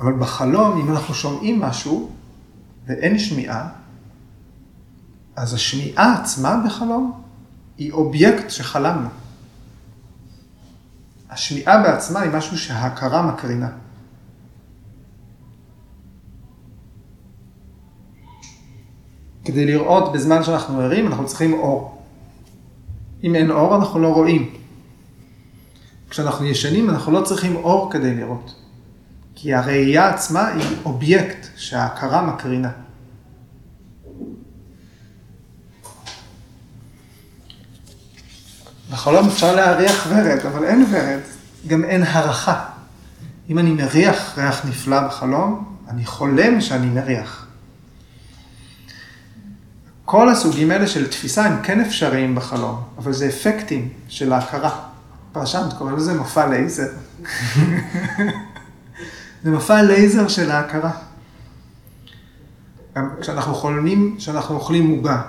אבל 0.00 0.12
בחלום, 0.12 0.80
אם 0.80 0.90
אנחנו 0.90 1.14
שומעים 1.14 1.60
משהו 1.60 2.10
ואין 2.86 3.18
שמיעה, 3.18 3.68
אז 5.36 5.54
השמיעה 5.54 6.20
עצמה 6.20 6.62
בחלום 6.66 7.22
היא 7.78 7.92
אובייקט 7.92 8.50
שחלמנו. 8.50 9.08
השמיעה 11.30 11.82
בעצמה 11.82 12.20
היא 12.20 12.30
משהו 12.30 12.58
שההכרה 12.58 13.22
מקרינה. 13.22 13.68
כדי 19.44 19.66
לראות 19.66 20.12
בזמן 20.12 20.42
שאנחנו 20.42 20.80
ערים, 20.80 21.06
אנחנו 21.06 21.26
צריכים 21.26 21.52
אור. 21.52 22.02
אם 23.24 23.34
אין 23.34 23.50
אור, 23.50 23.76
אנחנו 23.76 24.00
לא 24.00 24.08
רואים. 24.08 24.54
כשאנחנו 26.10 26.46
ישנים, 26.46 26.90
אנחנו 26.90 27.12
לא 27.12 27.22
צריכים 27.22 27.56
אור 27.56 27.92
כדי 27.92 28.14
לראות. 28.14 28.54
כי 29.34 29.54
הראייה 29.54 30.08
עצמה 30.08 30.48
היא 30.48 30.76
אובייקט 30.84 31.46
שההכרה 31.56 32.22
מקרינה. 32.22 32.70
בחלום 38.90 39.26
אפשר 39.26 39.56
להריח 39.56 40.06
ורד, 40.08 40.46
אבל 40.46 40.64
אין 40.64 40.86
ורד, 40.90 41.20
גם 41.66 41.84
אין 41.84 42.02
הערכה. 42.02 42.64
אם 43.48 43.58
אני 43.58 43.70
מריח 43.70 44.38
ריח 44.38 44.66
נפלא 44.66 45.06
בחלום, 45.06 45.76
אני 45.88 46.06
חולם 46.06 46.60
שאני 46.60 46.86
מריח. 46.86 47.43
כל 50.04 50.28
הסוגים 50.28 50.70
האלה 50.70 50.86
של 50.86 51.10
תפיסה 51.10 51.44
הם 51.44 51.62
כן 51.62 51.80
אפשריים 51.80 52.34
בחלום, 52.34 52.82
אבל 52.98 53.12
זה 53.12 53.28
אפקטים 53.28 53.88
של 54.08 54.32
ההכרה. 54.32 54.80
פרשנת 55.32 55.72
קורא 55.72 55.92
לזה 55.92 56.14
מופע 56.14 56.46
לייזר. 56.46 56.88
זה 59.44 59.50
מופע 59.50 59.82
לייזר 59.82 60.28
של 60.28 60.50
ההכרה. 60.50 60.90
גם 62.96 63.08
כשאנחנו 63.20 63.54
חולמים 63.54 64.16
שאנחנו 64.18 64.54
אוכלים 64.54 64.90
עוגה, 64.90 65.22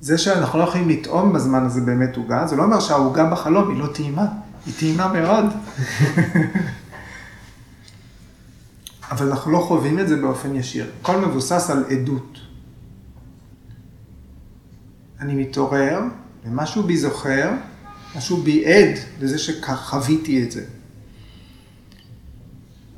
זה 0.00 0.18
שאנחנו 0.18 0.58
לא 0.58 0.64
יכולים 0.64 0.88
לטעום 0.88 1.32
בזמן 1.32 1.64
הזה 1.64 1.80
באמת 1.80 2.16
עוגה, 2.16 2.46
זה 2.46 2.56
לא 2.56 2.62
אומר 2.62 2.80
שהעוגה 2.80 3.24
בחלום 3.24 3.70
היא 3.70 3.78
לא 3.78 3.86
טעימה, 3.86 4.26
היא 4.66 4.74
טעימה 4.78 5.12
מאוד. 5.12 5.44
אבל 9.10 9.30
אנחנו 9.30 9.52
לא 9.52 9.58
חווים 9.58 9.98
את 9.98 10.08
זה 10.08 10.16
באופן 10.16 10.56
ישיר. 10.56 10.90
הכל 11.02 11.16
מבוסס 11.16 11.70
על 11.70 11.84
עדות. 11.90 12.45
אני 15.20 15.34
מתעורר, 15.34 16.00
ומשהו 16.44 16.82
בי 16.82 16.96
זוכר, 16.96 17.50
משהו 18.16 18.36
בי 18.36 18.64
עד 18.66 18.98
לזה 19.20 19.38
שחוויתי 19.38 20.42
את 20.42 20.52
זה. 20.52 20.64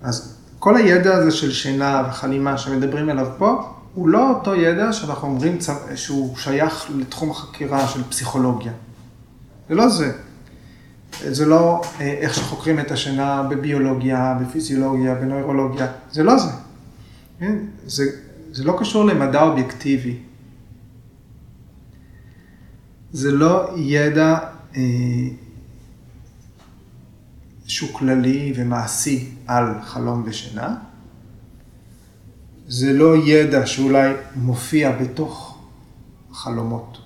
אז 0.02 0.38
כל 0.58 0.76
הידע 0.76 1.16
הזה 1.16 1.30
של 1.30 1.52
שינה 1.52 2.02
וחלימה 2.08 2.58
שמדברים 2.58 3.08
עליו 3.08 3.26
פה, 3.38 3.74
הוא 3.94 4.08
לא 4.08 4.30
אותו 4.30 4.54
ידע 4.54 4.92
שאנחנו 4.92 5.28
אומרים 5.28 5.58
שהוא 5.94 6.36
שייך 6.36 6.90
לתחום 6.94 7.30
החקירה 7.30 7.88
של 7.88 8.02
פסיכולוגיה. 8.02 8.72
זה 9.68 9.74
לא 9.74 9.88
זה. 9.88 10.12
זה 11.28 11.46
לא 11.46 11.82
אה, 12.00 12.06
איך 12.06 12.34
שחוקרים 12.34 12.80
את 12.80 12.90
השינה 12.90 13.42
בביולוגיה, 13.42 14.38
בפיזיולוגיה, 14.40 15.14
בנוירולוגיה, 15.14 15.86
זה 16.12 16.22
לא 16.22 16.38
זה. 16.38 16.50
כן? 17.40 17.56
זה, 17.86 18.04
זה 18.52 18.64
לא 18.64 18.76
קשור 18.80 19.04
למדע 19.04 19.42
אובייקטיבי. 19.42 20.16
זה 23.12 23.32
לא 23.32 23.70
ידע 23.76 24.38
אה, 24.76 24.82
שהוא 27.66 27.90
כללי 27.92 28.52
ומעשי 28.56 29.30
על 29.46 29.82
חלום 29.82 30.22
ושינה. 30.26 30.76
זה 32.68 32.92
לא 32.92 33.16
ידע 33.16 33.66
שאולי 33.66 34.12
מופיע 34.36 34.92
בתוך 34.92 35.58
חלומות. 36.32 36.98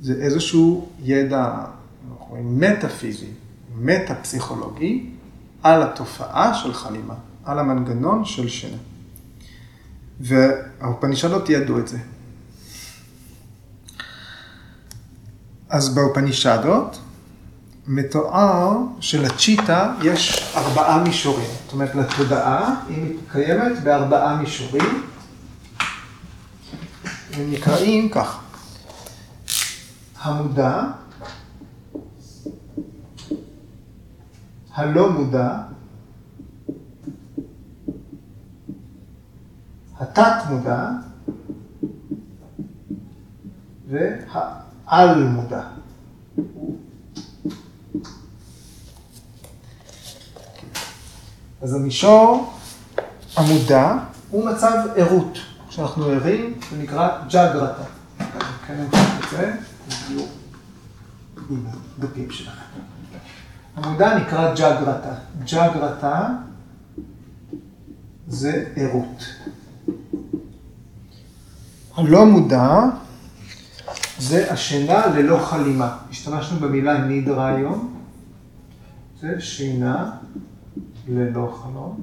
זה 0.00 0.12
איזשהו 0.12 0.88
ידע 1.02 1.64
מטאפיזי, 2.32 3.30
מטה-פסיכולוגי, 3.76 5.10
על 5.62 5.82
התופעה 5.82 6.54
של 6.54 6.72
חלימה, 6.72 7.14
על 7.44 7.58
המנגנון 7.58 8.24
של 8.24 8.48
שינה. 8.48 8.76
והאופנישדות 10.20 11.50
ידעו 11.50 11.78
את 11.78 11.88
זה. 11.88 11.98
אז 15.74 15.94
באופנישדות 15.94 16.98
מתואר 17.86 18.76
שלצ'יטה 19.00 19.94
יש 20.02 20.52
ארבעה 20.56 21.02
מישורים. 21.02 21.50
זאת 21.64 21.72
אומרת, 21.72 21.94
לתודעה 21.94 22.82
היא 22.88 23.14
מתקיימת 23.14 23.82
בארבעה 23.82 24.36
מישורים. 24.36 25.04
הם 27.32 27.50
נקראים 27.50 28.08
כך. 28.08 28.40
המודע, 30.22 30.82
הלא 34.74 35.10
מודע, 35.10 35.56
התת 40.00 40.34
מודע 40.50 40.88
והעל 44.86 45.24
מודע. 45.24 45.62
אז 51.62 51.74
המישור 51.74 52.52
המודע 53.36 53.96
הוא 54.30 54.46
מצב 54.50 54.86
ערות. 54.96 55.38
כשאנחנו 55.68 56.04
ערים, 56.04 56.54
זה 56.70 56.82
נקרא 56.82 57.08
ג'אגרטה. 57.30 57.82
כן. 59.30 59.56
המודע 63.76 64.18
נקרא 64.18 64.54
ג'אגרטה. 64.54 65.14
ג'אגרטה 65.44 66.28
זה 68.28 68.64
ערות. 68.76 69.24
הלא 71.96 72.26
מודע 72.26 72.80
זה 74.18 74.52
השינה 74.52 75.06
ללא 75.06 75.38
חלימה. 75.38 75.96
השתמשנו 76.10 76.60
במילה 76.60 76.98
נידרה 76.98 77.48
היום. 77.48 77.94
זה 79.20 79.40
שינה 79.40 80.10
ללא 81.08 81.58
חלום, 81.62 82.00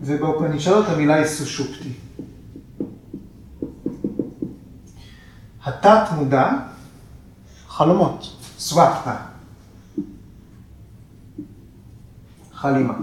ובאופנישדות 0.00 0.86
המילה 0.88 1.14
היא 1.14 1.26
סושופטי. 1.26 1.92
התת 5.64 6.02
מודע, 6.16 6.50
חלומות, 7.68 8.36
סוואטפה, 8.58 9.14
חלימה. 12.52 12.94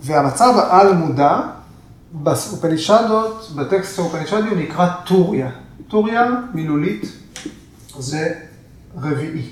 והמצב 0.00 0.54
העל 0.56 0.92
מודע, 0.94 1.40
באופנישדות, 2.12 3.52
בטקסט 3.56 3.98
האופנישדי 3.98 4.54
נקרא 4.56 4.88
טוריה. 5.06 5.50
טוריה 5.88 6.30
מילולית 6.54 7.04
זה 7.98 8.34
רביעי. 8.96 9.50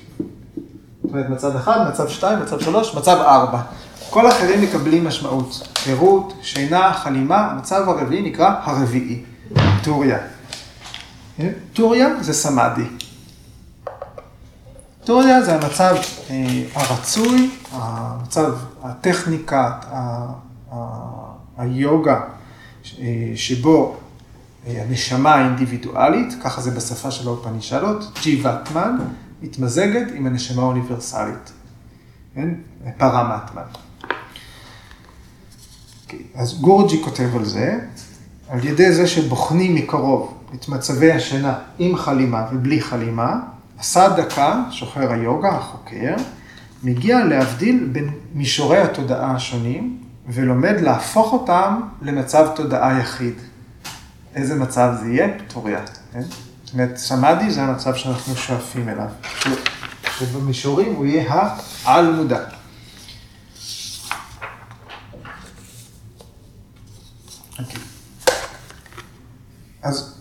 זאת 1.03 1.11
אומרת, 1.11 1.29
מצב 1.29 1.55
אחד, 1.55 1.89
מצב 1.89 2.09
שתיים, 2.09 2.39
מצב 2.39 2.59
שלוש, 2.59 2.95
מצב 2.95 3.17
ארבע. 3.17 3.61
כל 4.09 4.25
האחרים 4.25 4.61
מקבלים 4.61 5.07
משמעות. 5.07 5.67
חירות, 5.77 6.33
שינה, 6.41 6.93
חלימה, 6.93 7.51
המצב 7.51 7.89
הרביעי 7.89 8.21
נקרא 8.21 8.55
הרביעי, 8.63 9.23
טוריה. 9.83 10.17
טוריה 11.73 12.07
זה 12.23 12.33
סמאדי. 12.33 12.87
טוריה 15.03 15.41
זה 15.41 15.55
המצב 15.55 15.95
אה, 16.29 16.63
הרצוי, 16.73 17.49
המצב, 17.71 18.53
הטכניקה, 18.83 19.71
היוגה, 21.57 22.19
אה, 22.99 23.31
שבו 23.35 23.95
הנשמה 24.67 25.35
האינדיבידואלית, 25.35 26.33
ככה 26.43 26.61
זה 26.61 26.71
בשפה 26.71 27.11
של 27.11 27.27
האופנישלות, 27.27 28.19
ג'יבטמן, 28.23 28.97
מתמזגת 29.41 30.07
עם 30.15 30.27
הנשמה 30.27 30.61
האוניברסלית, 30.61 31.51
כן? 32.35 32.49
פרמטמן. 32.97 33.61
Okay. 33.61 33.87
אוקיי, 36.03 36.19
אז 36.35 36.61
גורג'י 36.61 37.03
כותב 37.03 37.35
על 37.35 37.45
זה, 37.45 37.79
על 38.49 38.65
ידי 38.65 38.93
זה 38.93 39.07
שבוחנים 39.07 39.75
מקרוב 39.75 40.33
את 40.55 40.69
מצבי 40.69 41.11
השינה 41.11 41.59
עם 41.79 41.95
חלימה 41.95 42.45
ובלי 42.51 42.81
חלימה, 42.81 43.39
הסדקה, 43.79 44.63
שוחר 44.71 45.11
היוגה, 45.11 45.49
החוקר, 45.49 46.15
מגיע 46.83 47.25
להבדיל 47.25 47.89
בין 47.91 48.09
מישורי 48.33 48.77
התודעה 48.77 49.35
השונים 49.35 49.97
ולומד 50.27 50.81
להפוך 50.81 51.33
אותם 51.33 51.81
למצב 52.01 52.47
תודעה 52.55 52.99
יחיד. 52.99 53.33
איזה 54.37 54.55
מצב 54.55 54.93
זה 54.99 55.07
יהיה? 55.07 55.27
פטוריה. 55.39 55.85
כן? 56.13 56.21
זאת 56.63 56.73
אומרת, 56.73 56.97
סמאדי 56.97 57.51
זה 57.51 57.61
המצב 57.61 57.95
שאנחנו 57.95 58.35
שואפים 58.35 58.89
אליו. 58.89 59.09
ובמישורים 60.21 60.95
הוא 60.95 61.05
יהיה 61.05 61.33
העל 61.83 62.11
מודע. 62.11 62.39
Okay. 62.39 62.53
אוקיי. 67.59 67.81
אז 69.81 70.17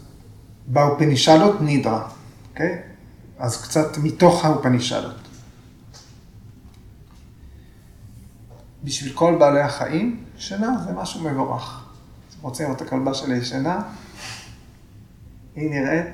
באופנישלות 0.67 1.61
נידרה, 1.61 2.09
אוקיי? 2.51 2.67
Okay? 2.67 3.43
אז 3.43 3.63
קצת 3.63 3.99
מתוך 3.99 4.45
האופנישלות. 4.45 5.17
בשביל 8.85 9.13
כל 9.13 9.37
בעלי 9.39 9.61
החיים, 9.61 10.25
שינה 10.39 10.79
זה 10.85 10.93
משהו 10.93 11.21
מבורך. 11.21 11.85
אתם 12.31 12.39
רוצים 12.43 12.67
לראות 12.67 12.83
את 12.83 12.87
הכלבה 12.87 13.15
שלי 13.15 13.37
ישנה? 13.37 13.81
היא 15.57 15.71
נראית 15.71 16.07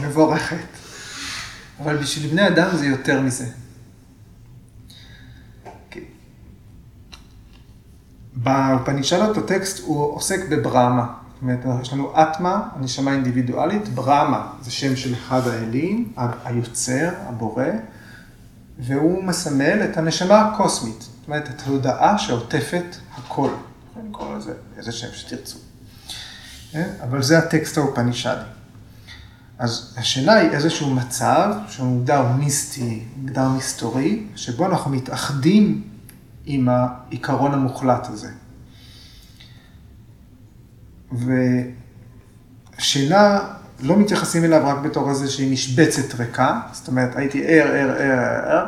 מבורכת. 0.00 0.56
אבל 1.82 1.96
בשביל 1.96 2.30
בני 2.30 2.48
אדם 2.48 2.76
זה 2.76 2.86
יותר 2.86 3.20
מזה. 3.20 3.46
Okay. 5.64 5.98
באופנישלות 8.34 9.36
הטקסט 9.36 9.78
הוא 9.78 10.14
עוסק 10.14 10.48
בברמה. 10.48 11.06
זאת 11.34 11.42
אומרת, 11.42 11.82
יש 11.82 11.92
לנו 11.92 12.12
אטמה, 12.22 12.68
הנשמה 12.74 13.12
אינדיבידואלית, 13.12 13.88
ברמה 13.88 14.52
זה 14.60 14.70
שם 14.70 14.96
של 14.96 15.14
אחד 15.14 15.48
האלים, 15.48 16.12
היוצר, 16.44 17.08
הבורא, 17.26 17.64
והוא 18.78 19.24
מסמל 19.24 19.84
את 19.84 19.96
הנשמה 19.96 20.40
הקוסמית, 20.40 21.00
זאת 21.02 21.26
אומרת, 21.26 21.50
את 21.50 21.62
ההודעה 21.66 22.18
שעוטפת 22.18 22.96
הכל. 23.14 23.50
יכולים 23.90 24.10
לקרוא 24.10 24.36
לזה 24.36 24.52
איזה 24.76 24.92
שם 24.92 25.06
שתרצו. 25.12 25.58
כן? 26.72 26.90
אבל 27.02 27.22
זה 27.22 27.38
הטקסט 27.38 27.78
האופנישדי. 27.78 28.55
אז 29.58 29.94
השינה 29.98 30.34
היא 30.34 30.50
איזשהו 30.50 30.94
מצב 30.94 31.54
שהוא 31.68 31.86
מוגדר 31.86 32.32
מיסטי, 32.32 33.02
מוגדר 33.16 33.48
מסתורי, 33.48 34.26
שבו 34.36 34.66
אנחנו 34.66 34.90
מתאחדים 34.90 35.82
עם 36.46 36.68
העיקרון 36.68 37.54
המוחלט 37.54 38.06
הזה. 38.06 38.30
ושינה, 42.78 43.40
לא 43.80 43.96
מתייחסים 43.96 44.44
אליו 44.44 44.62
רק 44.64 44.78
בתור 44.78 45.10
איזושהי 45.10 45.52
משבצת 45.52 46.20
ריקה, 46.20 46.60
זאת 46.72 46.88
אומרת, 46.88 47.16
הייתי 47.16 47.46
ער, 47.46 47.66
ער, 47.66 47.90
ער, 47.90 48.50
ער, 48.50 48.66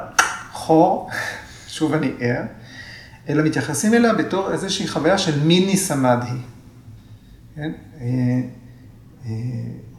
חור, 0.52 1.10
שוב 1.68 1.92
אני 1.94 2.12
ער, 2.20 2.42
אלא 3.28 3.44
מתייחסים 3.44 3.94
אליה 3.94 4.14
בתור 4.14 4.52
איזושהי 4.52 4.88
חוויה 4.88 5.18
של 5.18 5.44
מיני 5.44 5.76
סמדהי. 5.76 6.38
כן? 7.54 7.72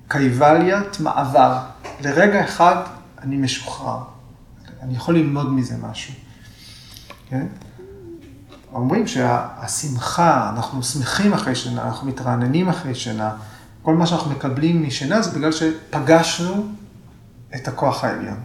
קייבליית 0.10 1.00
מעבר. 1.00 1.60
לרגע 2.02 2.44
אחד 2.44 2.84
אני 3.22 3.38
משוחרר. 3.38 4.00
אני 4.82 4.96
יכול 4.96 5.16
ללמוד 5.16 5.54
מזה 5.54 5.76
משהו. 5.82 6.14
כן? 7.30 7.48
אומרים 8.74 9.08
שהשמחה, 9.08 10.50
אנחנו 10.50 10.84
שמחים 10.84 11.34
אחרי 11.34 11.56
שינה, 11.56 11.84
אנחנו 11.84 12.08
מתרעננים 12.08 12.70
אחרי 12.70 12.96
שינה, 12.96 13.36
כל 13.82 13.96
מה 13.96 14.08
שאנחנו 14.08 14.32
מקבלים 14.32 14.88
משינה 14.88 15.22
זה 15.22 15.32
בגלל 15.32 15.52
שפגשנו 15.52 16.68
את 17.56 17.68
הכוח 17.68 18.04
העליון. 18.04 18.40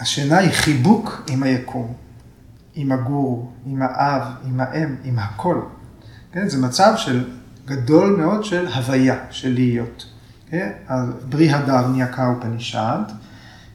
השינה 0.00 0.38
היא 0.38 0.50
חיבוק 0.50 1.22
עם 1.30 1.42
היקום, 1.42 1.94
עם 2.74 2.92
הגור, 2.92 3.52
עם 3.66 3.82
האב, 3.82 4.22
עם 4.44 4.60
האם, 4.60 4.96
עם 5.04 5.18
הכל. 5.18 5.60
כן? 6.32 6.48
זה 6.48 6.58
מצב 6.58 6.92
של 6.96 7.30
גדול 7.64 8.16
מאוד 8.16 8.44
של 8.44 8.66
הוויה, 8.66 9.18
של 9.30 9.52
להיות. 9.54 10.06
אז 10.88 11.08
ברי 11.28 11.50
הדר 11.50 11.86
נהיה 11.86 12.12
כאופנישד. 12.12 12.98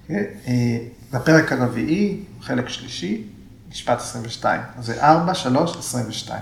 כן? 0.08 0.24
אה, 0.48 0.78
בפרק 1.14 1.52
הרביעי, 1.52 2.24
חלק 2.42 2.70
שלישי, 2.70 3.24
משפט 3.70 3.98
22. 3.98 4.62
אז 4.78 4.86
זה 4.86 5.04
4, 5.04 5.34
3, 5.34 5.78
22. 5.78 6.42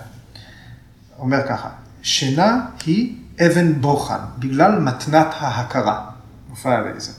אומר 1.19 1.47
ככה, 1.49 1.69
שינה 2.01 2.65
היא 2.85 3.15
אבן 3.45 3.81
בוחן, 3.81 4.19
בגלל 4.39 4.79
מתנת 4.79 5.27
ההכרה. 5.39 6.09
מופע 6.49 6.77
עלי 6.77 6.99
זה. 6.99 7.11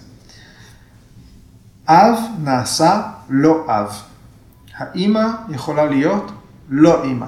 אב 1.88 2.18
נעשה 2.42 3.02
לא 3.28 3.66
אב. 3.68 4.02
האימא 4.76 5.26
יכולה 5.48 5.86
להיות 5.86 6.32
לא 6.68 7.04
אימא. 7.04 7.26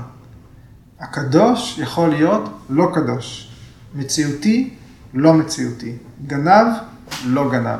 הקדוש 1.00 1.78
יכול 1.78 2.08
להיות 2.08 2.60
לא 2.70 2.90
קדוש. 2.94 3.50
מציאותי, 3.94 4.74
לא 5.14 5.34
מציאותי. 5.34 5.92
גנב, 6.26 6.66
לא 7.24 7.50
גנב. 7.50 7.78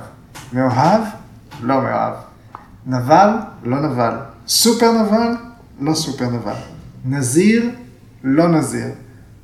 מאוהב, 0.52 1.02
לא 1.62 1.80
מאוהב. 1.80 2.14
נבל, 2.86 3.30
לא 3.64 3.80
נבל. 3.80 4.14
סופר 4.48 5.02
נבל, 5.02 5.36
לא 5.80 5.94
סופר 5.94 6.30
נבל. 6.30 6.54
נזיר, 7.04 7.70
לא 8.24 8.48
נזיר. 8.48 8.88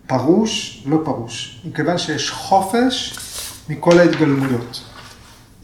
פרוש, 0.06 0.82
לא 0.86 1.00
פרוש. 1.04 1.62
מכיוון 1.64 1.98
שיש 1.98 2.30
חופש 2.30 3.18
מכל 3.68 3.98
ההתגלמויות. 3.98 4.82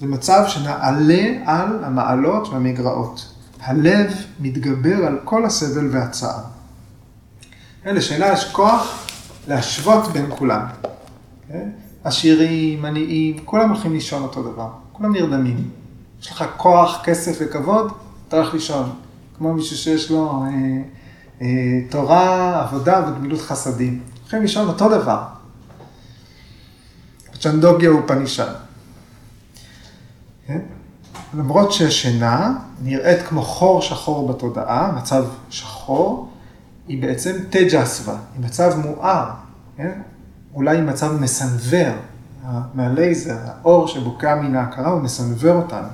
זה 0.01 0.07
מצב 0.07 0.45
שנעלה 0.47 1.25
על 1.47 1.85
המעלות 1.85 2.49
והמגרעות. 2.49 3.35
הלב 3.61 4.13
מתגבר 4.41 5.07
על 5.07 5.19
כל 5.25 5.45
הסבל 5.45 5.89
והצער. 5.93 6.43
לשינה 7.87 8.33
יש 8.33 8.45
כוח 8.45 9.07
להשוות 9.49 10.13
בין 10.13 10.27
כולם. 10.29 10.61
כן? 11.49 11.69
עשירים, 12.05 12.85
עניים, 12.85 13.39
כולם 13.45 13.69
הולכים 13.69 13.93
לישון 13.93 14.23
אותו 14.23 14.43
דבר, 14.43 14.69
כולם 14.93 15.13
נרדמים. 15.13 15.71
יש 16.21 16.31
לך 16.31 16.45
כוח, 16.57 17.01
כסף 17.05 17.37
וכבוד, 17.41 17.93
אתה 18.29 18.37
הולך 18.37 18.55
לישון. 18.55 18.93
כמו 19.39 19.55
מישהו 19.55 19.77
שיש 19.77 20.11
לו 20.11 20.45
אה, 20.45 20.49
אה, 21.43 21.47
תורה, 21.91 22.61
עבודה 22.63 23.05
וגמילות 23.09 23.41
חסדים. 23.41 24.01
הולכים 24.21 24.43
לישון 24.43 24.69
אותו 24.69 24.89
דבר. 24.89 25.23
צ'נדוגיה 27.41 27.91
הוא 27.91 28.01
פנישן. 28.07 28.53
כן? 30.47 30.59
למרות 31.35 31.73
שהשינה 31.73 32.55
נראית 32.83 33.23
כמו 33.23 33.43
חור 33.43 33.83
שחור 33.83 34.29
בתודעה, 34.29 34.93
מצב 34.97 35.25
שחור, 35.51 36.32
היא 36.89 37.03
בעצם 37.03 37.37
תג'סווה, 37.51 38.17
היא 38.35 38.45
מצב 38.45 38.73
מואר, 38.85 39.31
כן? 39.77 40.01
אולי 40.55 40.77
היא 40.77 40.85
מצב 40.85 41.21
מסנוור, 41.21 41.93
מהלייזר, 42.75 43.37
האור 43.45 43.89
שבוקע 43.89 44.35
מן 44.35 44.55
ההכרה 44.55 44.91
הוא 44.91 45.03
מסנוור 45.03 45.57
אותנו. 45.57 45.89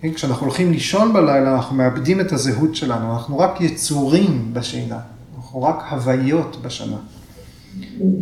כן? 0.00 0.12
כשאנחנו 0.12 0.46
הולכים 0.46 0.72
לישון 0.72 1.12
בלילה, 1.12 1.54
אנחנו 1.54 1.76
מאבדים 1.76 2.20
את 2.20 2.32
הזהות 2.32 2.76
שלנו, 2.76 3.12
אנחנו 3.12 3.38
רק 3.38 3.60
יצורים 3.60 4.50
בשינה, 4.52 4.98
אנחנו 5.36 5.62
רק 5.62 5.84
הוויות 5.90 6.62
בשנה. 6.62 6.96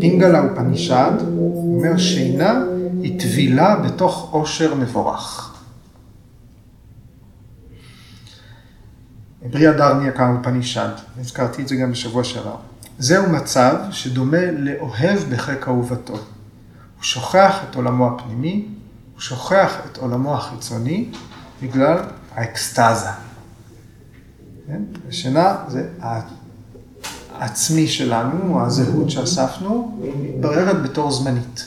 פינגלה 0.01 0.43
ופנישד 0.53 1.13
אומר 1.57 1.97
שינה 1.97 2.63
היא 3.03 3.21
טבילה 3.21 3.77
בתוך 3.77 4.29
עושר 4.31 4.75
מבורך. 4.75 5.56
בריאה 9.43 9.73
דרניה 9.73 10.13
קאו 10.13 10.43
פנישד, 10.43 10.89
הזכרתי 11.21 11.63
את 11.63 11.69
זה 11.69 11.77
גם 11.77 11.91
בשבוע 11.91 12.25
שעבר. 12.25 12.57
זהו 12.99 13.31
מצב 13.31 13.77
שדומה 13.91 14.51
לאוהב 14.51 15.19
בחיק 15.31 15.69
אהובתו. 15.69 16.13
הוא 16.13 17.03
שוכח 17.03 17.61
את 17.71 17.75
עולמו 17.75 18.07
הפנימי, 18.07 18.69
הוא 19.13 19.21
שוכח 19.21 19.77
את 19.93 19.97
עולמו 19.97 20.35
החיצוני 20.35 21.09
בגלל 21.63 21.99
האקסטזה. 22.35 23.11
כן? 24.67 24.83
השינה 25.09 25.57
זה 25.69 25.89
העצמי 27.39 27.87
שלנו, 27.87 28.63
הזהות 28.63 29.11
שאספנו, 29.11 30.01
מתבררת 30.23 30.83
בתור 30.83 31.11
זמנית. 31.11 31.67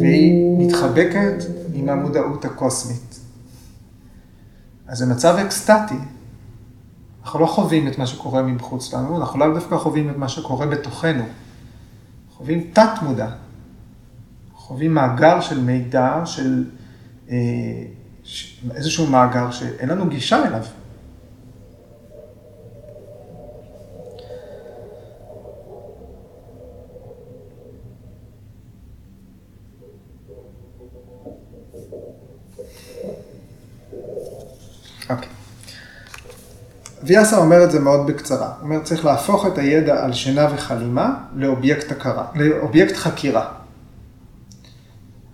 והיא 0.00 0.58
מתחבקת 0.58 1.44
עם 1.74 1.88
המודעות 1.88 2.44
הקוסמית. 2.44 3.11
אז 4.92 4.98
זה 4.98 5.06
מצב 5.06 5.36
אקסטטי. 5.36 5.94
אנחנו 7.22 7.40
לא 7.40 7.46
חווים 7.46 7.88
את 7.88 7.98
מה 7.98 8.06
שקורה 8.06 8.42
מבחוץ 8.42 8.94
לנו, 8.94 9.20
אנחנו 9.20 9.38
לאו 9.38 9.54
דווקא 9.54 9.76
חווים 9.76 10.10
את 10.10 10.16
מה 10.16 10.28
שקורה 10.28 10.66
בתוכנו. 10.66 11.24
חווים 12.36 12.70
תת-מודע. 12.72 13.28
חווים 14.54 14.94
מאגר 14.94 15.40
של 15.40 15.60
מידע, 15.60 16.22
של 16.24 16.64
אה, 17.30 17.36
איזשהו 18.74 19.06
מאגר 19.06 19.50
שאין 19.50 19.88
לנו 19.88 20.08
גישה 20.08 20.46
אליו. 20.46 20.64
אוקיי. 35.10 35.28
ויאסה 37.12 37.38
אומר 37.38 37.64
את 37.64 37.70
זה 37.70 37.80
מאוד 37.80 38.06
בקצרה. 38.06 38.46
הוא 38.46 38.54
אומר, 38.62 38.82
צריך 38.82 39.04
להפוך 39.04 39.46
את 39.46 39.58
הידע 39.58 40.04
על 40.04 40.12
שינה 40.12 40.48
וחלימה 40.54 41.14
לאובייקט, 41.34 41.92
הכרה, 41.92 42.26
לאובייקט 42.34 42.96
חקירה. 42.96 43.52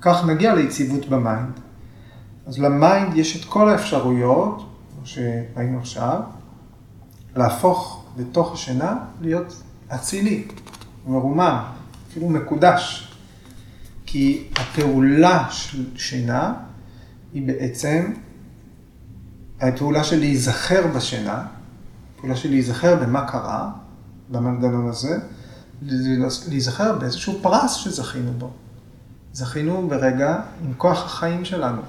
כך 0.01 0.27
נגיע 0.27 0.55
ליציבות 0.55 1.09
ב 1.09 1.16
mind. 1.16 1.53
אז 2.47 2.59
ל 2.59 2.70
mind 2.70 3.17
יש 3.17 3.41
את 3.41 3.45
כל 3.45 3.69
האפשרויות, 3.69 4.57
כמו 4.95 5.07
שראינו 5.07 5.79
עכשיו, 5.79 6.21
להפוך 7.37 8.05
בתוך 8.17 8.53
השינה 8.53 8.97
להיות 9.21 9.63
אצילי, 9.95 10.45
מרומם, 11.07 11.63
אפילו 12.11 12.29
מקודש. 12.29 13.13
כי 14.07 14.49
הפעולה 14.57 15.47
של 15.51 15.85
שינה 15.97 16.55
היא 17.33 17.47
בעצם 17.47 18.13
הפעולה 19.61 20.05
של 20.05 20.19
להיזכר 20.19 20.87
בשינה, 20.97 21.47
הפעולה 22.19 22.37
של 22.37 22.49
להיזכר 22.49 22.97
במה 22.97 23.27
קרה 23.27 23.71
במנגנון 24.29 24.89
הזה, 24.89 25.19
להיזכר 26.49 26.99
באיזשהו 26.99 27.39
פרס 27.43 27.75
שזכינו 27.75 28.33
בו. 28.33 28.51
זכינו 29.33 29.89
ברגע 29.89 30.41
עם 30.65 30.75
כוח 30.77 31.05
החיים 31.05 31.45
שלנו. 31.45 31.83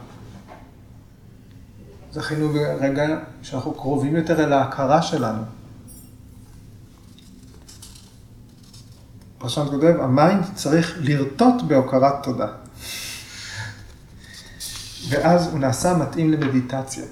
זכינו 2.12 2.50
ברגע 2.50 3.20
שאנחנו 3.42 3.74
קרובים 3.74 4.16
יותר 4.16 4.44
אל 4.44 4.54
ההכרה 4.54 5.02
שלנו. 5.02 5.42
פרשן 9.38 9.66
כותב, 9.66 9.96
ה 10.00 10.09
mind 10.09 10.44
צריך 10.56 10.98
לרטוט 11.02 11.62
בהוקרת 11.68 12.24
תודה. 12.24 12.48
ואז 15.10 15.48
הוא 15.48 15.60
נעשה 15.60 15.98
מתאים 15.98 16.32
למדיטציה. 16.32 17.06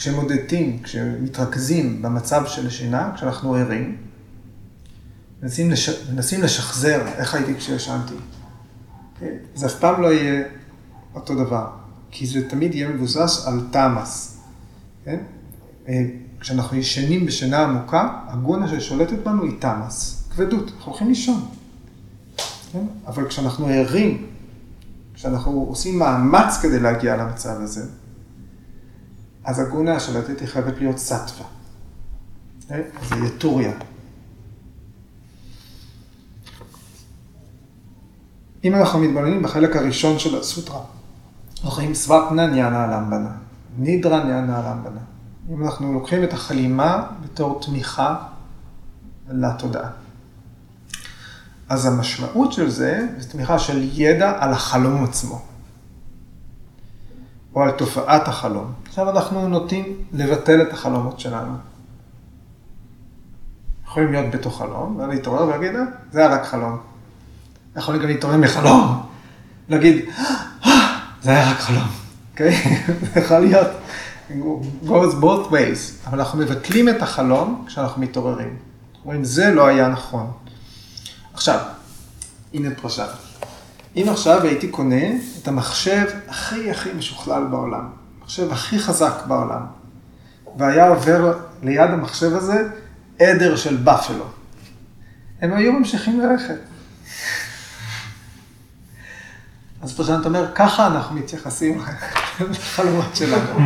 כשמודדים, 0.00 0.82
כשמתרכזים 0.82 2.02
במצב 2.02 2.46
של 2.46 2.70
שינה, 2.70 3.12
כשאנחנו 3.14 3.54
ערים, 3.54 3.96
מנסים, 5.42 5.70
לש... 5.70 5.88
מנסים 6.14 6.42
לשחזר 6.42 7.06
איך 7.06 7.34
הייתי 7.34 7.54
כשישנתי. 7.54 8.14
כן? 9.20 9.34
זה 9.54 9.66
אף 9.66 9.74
פעם 9.74 10.02
לא 10.02 10.12
יהיה 10.12 10.44
אותו 11.14 11.34
דבר, 11.34 11.66
כי 12.10 12.26
זה 12.26 12.48
תמיד 12.48 12.74
יהיה 12.74 12.88
מבוסס 12.88 13.46
על 13.46 13.60
תמאס. 13.70 14.38
כן? 15.04 15.18
אה, 15.88 16.04
כשאנחנו 16.40 16.76
ישנים 16.76 17.26
בשינה 17.26 17.62
עמוקה, 17.62 18.20
הגונה 18.26 18.68
ששולטת 18.68 19.18
בנו 19.24 19.42
היא 19.42 19.52
תמאס, 19.58 20.28
כבדות, 20.30 20.70
אנחנו 20.76 20.92
הולכים 20.92 21.08
לישון. 21.08 21.48
כן? 22.72 22.84
אבל 23.06 23.28
כשאנחנו 23.28 23.66
ערים, 23.66 24.26
כשאנחנו 25.14 25.64
עושים 25.68 25.98
מאמץ 25.98 26.58
כדי 26.62 26.80
להגיע 26.80 27.16
למצב 27.16 27.60
הזה, 27.60 27.99
אז 29.44 29.58
הגונה 29.58 29.96
השלטת 29.96 30.40
היא 30.40 30.48
חייבת 30.48 30.74
להיות 30.78 30.98
סטווה. 30.98 31.46
אוקיי? 32.62 32.82
זה 33.08 33.14
יטוריה. 33.26 33.72
אם 38.64 38.74
אנחנו 38.74 38.98
מתבוננים 38.98 39.42
בחלק 39.42 39.76
הראשון 39.76 40.18
של 40.18 40.38
הסוטרה, 40.40 40.80
אנחנו 41.56 41.70
רואים 41.70 41.94
סוואפנה 41.94 42.46
ניאנה 42.46 42.86
למבנה, 42.86 43.30
נידרה 43.78 44.24
ניאנה 44.24 44.62
למבנה. 44.70 45.00
אם 45.50 45.64
אנחנו 45.64 45.92
לוקחים 45.92 46.24
את 46.24 46.32
החלימה 46.32 47.06
בתור 47.24 47.60
תמיכה 47.62 48.16
לתודעה. 49.28 49.90
אז 51.68 51.86
המשמעות 51.86 52.52
של 52.52 52.70
זה, 52.70 53.06
זה 53.18 53.28
תמיכה 53.28 53.58
של 53.58 53.88
ידע 53.92 54.32
על 54.38 54.52
החלום 54.52 55.04
עצמו. 55.04 55.42
או 57.54 57.62
על 57.62 57.70
תופעת 57.70 58.28
החלום. 58.28 58.72
עכשיו 58.90 59.10
אנחנו 59.10 59.48
נוטים 59.48 59.96
לבטל 60.12 60.62
את 60.62 60.72
החלומות 60.72 61.20
שלנו. 61.20 61.52
יכולים 63.86 64.12
להיות 64.12 64.34
בתוך 64.34 64.58
חלום, 64.58 64.96
ואז 64.96 65.08
להתעורר 65.08 65.42
ולהגיד, 65.46 65.76
אה, 65.76 65.82
זה 66.12 66.20
היה 66.20 66.28
רק 66.28 66.44
חלום. 66.44 66.78
יכולים 67.76 68.02
גם 68.02 68.08
להתעורר 68.08 68.36
מחלום, 68.36 69.02
להגיד, 69.68 70.04
אה, 70.66 70.98
זה 71.22 71.30
היה 71.30 71.50
רק 71.50 71.58
חלום, 71.58 71.88
אוקיי? 72.32 72.62
זה 73.14 73.20
יכול 73.20 73.38
להיות, 73.38 73.66
goes 74.84 75.22
both 75.22 75.50
ways, 75.50 76.06
אבל 76.06 76.18
אנחנו 76.18 76.38
מבטלים 76.38 76.88
את 76.88 77.02
החלום 77.02 77.64
כשאנחנו 77.66 78.02
מתעוררים. 78.02 78.56
אומרים, 79.04 79.24
זה 79.24 79.50
לא 79.50 79.66
היה 79.66 79.88
נכון. 79.88 80.30
עכשיו, 81.34 81.58
הנה 82.54 82.68
פרשה. 82.82 83.06
אם 83.96 84.06
עכשיו 84.10 84.42
הייתי 84.42 84.68
קונה 84.68 85.06
את 85.42 85.48
המחשב 85.48 86.06
הכי 86.28 86.70
הכי 86.70 86.92
משוכלל 86.92 87.44
בעולם, 87.44 87.99
המחשב 88.30 88.52
הכי 88.52 88.78
חזק 88.78 89.14
בעולם, 89.26 89.66
והיה 90.56 90.88
עובר 90.88 91.38
ליד 91.62 91.90
המחשב 91.90 92.36
הזה 92.36 92.68
עדר 93.18 93.56
של 93.56 93.76
בפלו, 93.76 94.24
הם 95.40 95.52
היו 95.52 95.72
ממשיכים 95.72 96.20
ללכת. 96.20 96.58
אז 99.82 99.96
פרשנת 99.96 100.26
אומר, 100.26 100.52
ככה 100.54 100.86
אנחנו 100.86 101.16
מתייחסים 101.16 101.82
לחלומות 102.50 103.16
שלנו. 103.16 103.58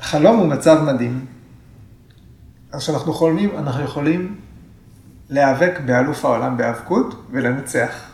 חלום 0.00 0.38
הוא 0.38 0.48
מצב 0.48 0.82
מדהים. 0.82 1.26
אז 2.72 2.80
כשאנחנו 2.82 3.12
חולמים, 3.12 3.58
אנחנו 3.58 3.82
יכולים 3.84 4.40
להיאבק 5.30 5.80
באלוף 5.86 6.24
העולם 6.24 6.56
בהיאבקות 6.56 7.26
ולנצח. 7.30 8.11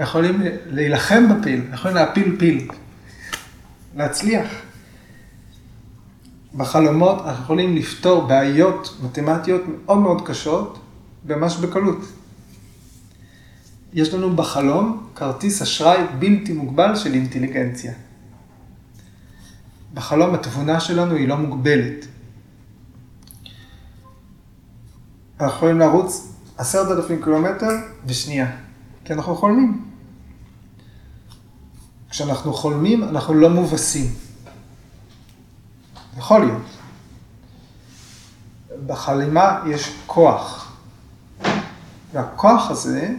יכולים 0.00 0.42
להילחם 0.66 1.24
בפיל, 1.28 1.64
יכולים 1.72 1.96
להפיל 1.96 2.36
פיל, 2.38 2.68
להצליח. 3.96 4.46
בחלומות 6.56 7.26
אנחנו 7.26 7.44
יכולים 7.44 7.76
לפתור 7.76 8.26
בעיות 8.26 8.98
מתמטיות 9.02 9.62
מאוד 9.66 9.98
מאוד 9.98 10.26
קשות, 10.26 10.78
ממש 11.24 11.56
בקלות. 11.56 11.98
יש 13.92 14.14
לנו 14.14 14.36
בחלום 14.36 15.06
כרטיס 15.14 15.62
אשראי 15.62 15.98
בלתי 16.18 16.52
מוגבל 16.52 16.96
של 16.96 17.14
אינטליגנציה. 17.14 17.92
בחלום 19.94 20.34
התבונה 20.34 20.80
שלנו 20.80 21.14
היא 21.14 21.28
לא 21.28 21.36
מוגבלת. 21.36 22.06
אנחנו 25.40 25.56
יכולים 25.56 25.78
לרוץ 25.78 26.32
עשרת 26.58 26.98
אלפים 26.98 27.22
קילומטר 27.22 27.70
בשנייה, 28.06 28.56
כי 29.04 29.12
אנחנו 29.12 29.36
חולמים. 29.36 29.89
כשאנחנו 32.10 32.52
חולמים, 32.52 33.04
אנחנו 33.04 33.34
לא 33.34 33.50
מובסים. 33.50 34.14
יכול 36.18 36.40
להיות. 36.40 36.62
בחלימה 38.86 39.60
יש 39.66 39.92
כוח. 40.06 40.72
והכוח 42.12 42.70
הזה 42.70 43.14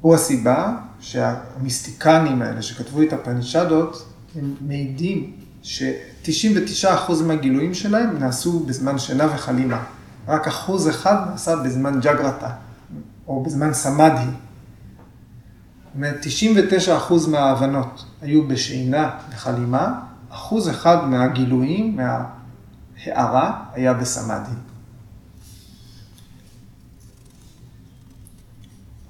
הוא 0.00 0.14
הסיבה 0.14 0.76
שהמיסטיקנים 1.00 2.42
האלה 2.42 2.62
שכתבו 2.62 3.02
את 3.02 3.12
הפנישדות, 3.12 4.06
הם 4.36 4.54
מעידים 4.60 5.32
ש-99% 5.62 7.12
מהגילויים 7.26 7.74
שלהם 7.74 8.18
נעשו 8.18 8.60
בזמן 8.60 8.98
שינה 8.98 9.34
וחלימה. 9.34 9.84
רק 10.28 10.46
אחוז 10.46 10.88
אחד 10.88 11.16
נעשה 11.30 11.56
בזמן 11.56 12.00
ג'גרתה, 12.00 12.50
או 13.28 13.42
בזמן 13.42 13.74
סמאדי. 13.74 14.30
זאת 15.98 16.04
אומרת, 16.04 16.24
99% 17.26 17.28
מההבנות 17.30 18.04
היו 18.22 18.48
בשינה 18.48 19.10
וחלימה, 19.30 20.00
אחוז 20.30 20.70
אחד 20.70 21.08
מהגילויים, 21.08 21.98
הערה 23.04 23.64
היה 23.72 23.94
בסמאדי. 23.94 24.50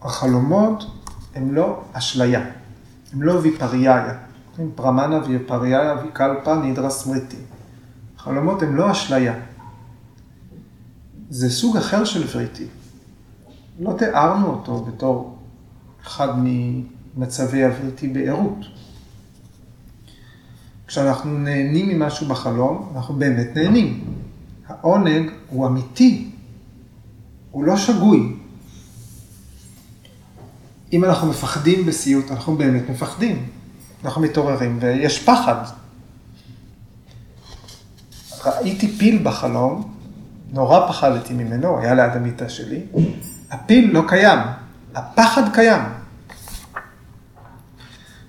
החלומות 0.03 0.85
הם 1.35 1.55
לא 1.55 1.83
אשליה, 1.93 2.45
הם 3.13 3.23
לא 3.23 3.33
ויפריאיה. 3.33 4.19
פרמנה 4.75 5.19
ויפריאיה 5.27 5.95
ויקלפה 6.03 6.55
נידרה 6.55 6.91
סמריטי. 6.91 7.37
חלומות 8.19 8.63
הם 8.63 8.77
לא 8.77 8.91
אשליה. 8.91 9.35
זה 11.31 11.51
סוג 11.51 11.77
אחר 11.77 12.05
של 12.05 12.27
וריטי. 12.33 12.67
לא 13.81 13.95
תיארנו 13.99 14.47
אותו 14.47 14.85
בתור 14.85 15.38
אחד 16.07 16.29
ממצבי 16.37 17.65
הווריטי 17.65 18.09
בערות. 18.09 18.59
כשאנחנו 20.87 21.39
נהנים 21.39 21.89
ממשהו 21.89 22.27
בחלום, 22.27 22.93
אנחנו 22.97 23.15
באמת 23.15 23.49
נהנים. 23.55 24.05
העונג 24.67 25.31
הוא 25.51 25.67
אמיתי, 25.67 26.31
הוא 27.51 27.65
לא 27.65 27.77
שגוי. 27.77 28.33
אם 30.93 31.05
אנחנו 31.05 31.29
מפחדים 31.29 31.87
בסיוט, 31.87 32.31
אנחנו 32.31 32.57
באמת 32.57 32.83
מפחדים. 32.91 33.47
אנחנו 34.05 34.21
מתעוררים 34.23 34.79
ויש 34.81 35.25
פחד. 35.25 35.65
ראיתי 38.45 38.89
פיל 38.89 39.23
בחלום, 39.23 39.95
נורא 40.53 40.89
פחדתי 40.89 41.35
ממנו, 41.35 41.79
היה 41.79 41.95
ליד 41.95 42.13
המיטה 42.13 42.49
שלי. 42.49 42.81
הפיל 43.51 43.91
לא 43.91 44.03
קיים, 44.09 44.39
הפחד 44.95 45.55
קיים. 45.55 45.83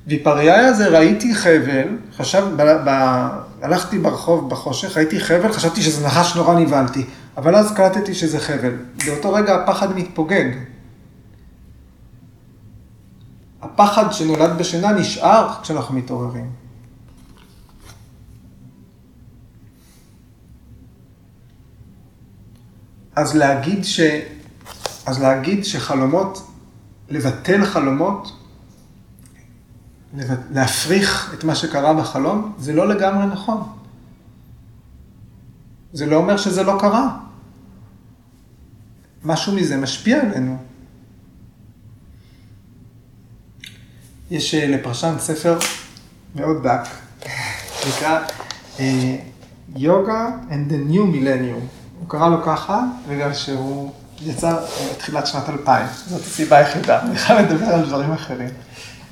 ויפריאיה 0.07 0.67
הזה 0.67 0.87
ראיתי 0.87 1.35
חבל, 1.35 1.97
חשב, 2.17 2.47
ב, 2.55 2.61
ב, 2.61 2.89
הלכתי 3.61 3.99
ברחוב 3.99 4.49
בחושך, 4.49 4.97
ראיתי 4.97 5.19
חבל, 5.19 5.53
חשבתי 5.53 5.81
שזה 5.81 6.05
נחש 6.05 6.35
נורא 6.35 6.59
נבהלתי, 6.59 7.05
אבל 7.37 7.55
אז 7.55 7.73
קלטתי 7.73 8.13
שזה 8.13 8.39
חבל. 8.39 8.73
באותו 9.05 9.33
רגע 9.33 9.55
הפחד 9.55 9.97
מתפוגג. 9.97 10.51
הפחד 13.61 14.13
שנולד 14.13 14.57
בשינה 14.57 14.91
נשאר 14.91 15.61
כשאנחנו 15.61 15.95
מתעוררים. 15.95 16.51
אז 23.15 23.35
להגיד, 23.35 23.85
ש... 23.85 23.99
אז 25.05 25.21
להגיד 25.21 25.65
שחלומות, 25.65 26.48
לבטל 27.09 27.65
חלומות, 27.65 28.31
להפריך 30.51 31.33
את 31.33 31.43
מה 31.43 31.55
שקרה 31.55 31.93
בחלום, 31.93 32.53
זה 32.57 32.73
לא 32.73 32.87
לגמרי 32.89 33.25
נכון. 33.25 33.63
זה 35.93 36.05
לא 36.05 36.15
אומר 36.15 36.37
שזה 36.37 36.63
לא 36.63 36.77
קרה. 36.79 37.17
משהו 39.23 39.55
מזה 39.55 39.77
משפיע 39.77 40.21
עלינו. 40.21 40.57
יש 44.31 44.55
אה, 44.55 44.67
לפרשן 44.67 45.15
ספר 45.19 45.57
מאוד 46.35 46.67
דק, 46.67 46.87
נקרא 47.87 48.19
יוגה 49.75 50.27
uh, 50.27 50.51
and 50.51 50.71
the 50.71 50.93
New 50.93 51.15
Millennium. 51.15 51.65
הוא 51.99 52.09
קרא 52.09 52.29
לו 52.29 52.43
ככה, 52.43 52.83
בגלל 53.09 53.33
שהוא 53.33 53.91
יצא 54.21 54.59
בתחילת 54.91 55.27
שנת 55.27 55.49
2000. 55.49 55.87
זאת 56.07 56.21
הסיבה 56.21 56.57
היחידה, 56.57 57.01
אני 57.01 57.17
חייב 57.17 57.39
לדבר 57.39 57.65
על 57.65 57.85
דברים 57.85 58.11
אחרים. 58.11 58.49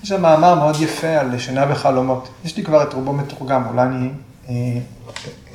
יש 0.03 0.09
שם 0.09 0.21
מאמר 0.21 0.55
מאוד 0.55 0.75
יפה 0.79 1.07
על 1.07 1.39
שינה 1.39 1.65
בחלומות. 1.65 2.27
יש 2.45 2.57
לי 2.57 2.63
כבר 2.63 2.83
את 2.83 2.93
רובו 2.93 3.13
מתורגם, 3.13 3.63
אולי 3.67 3.81
אני 3.81 4.09
אה, 4.49 4.53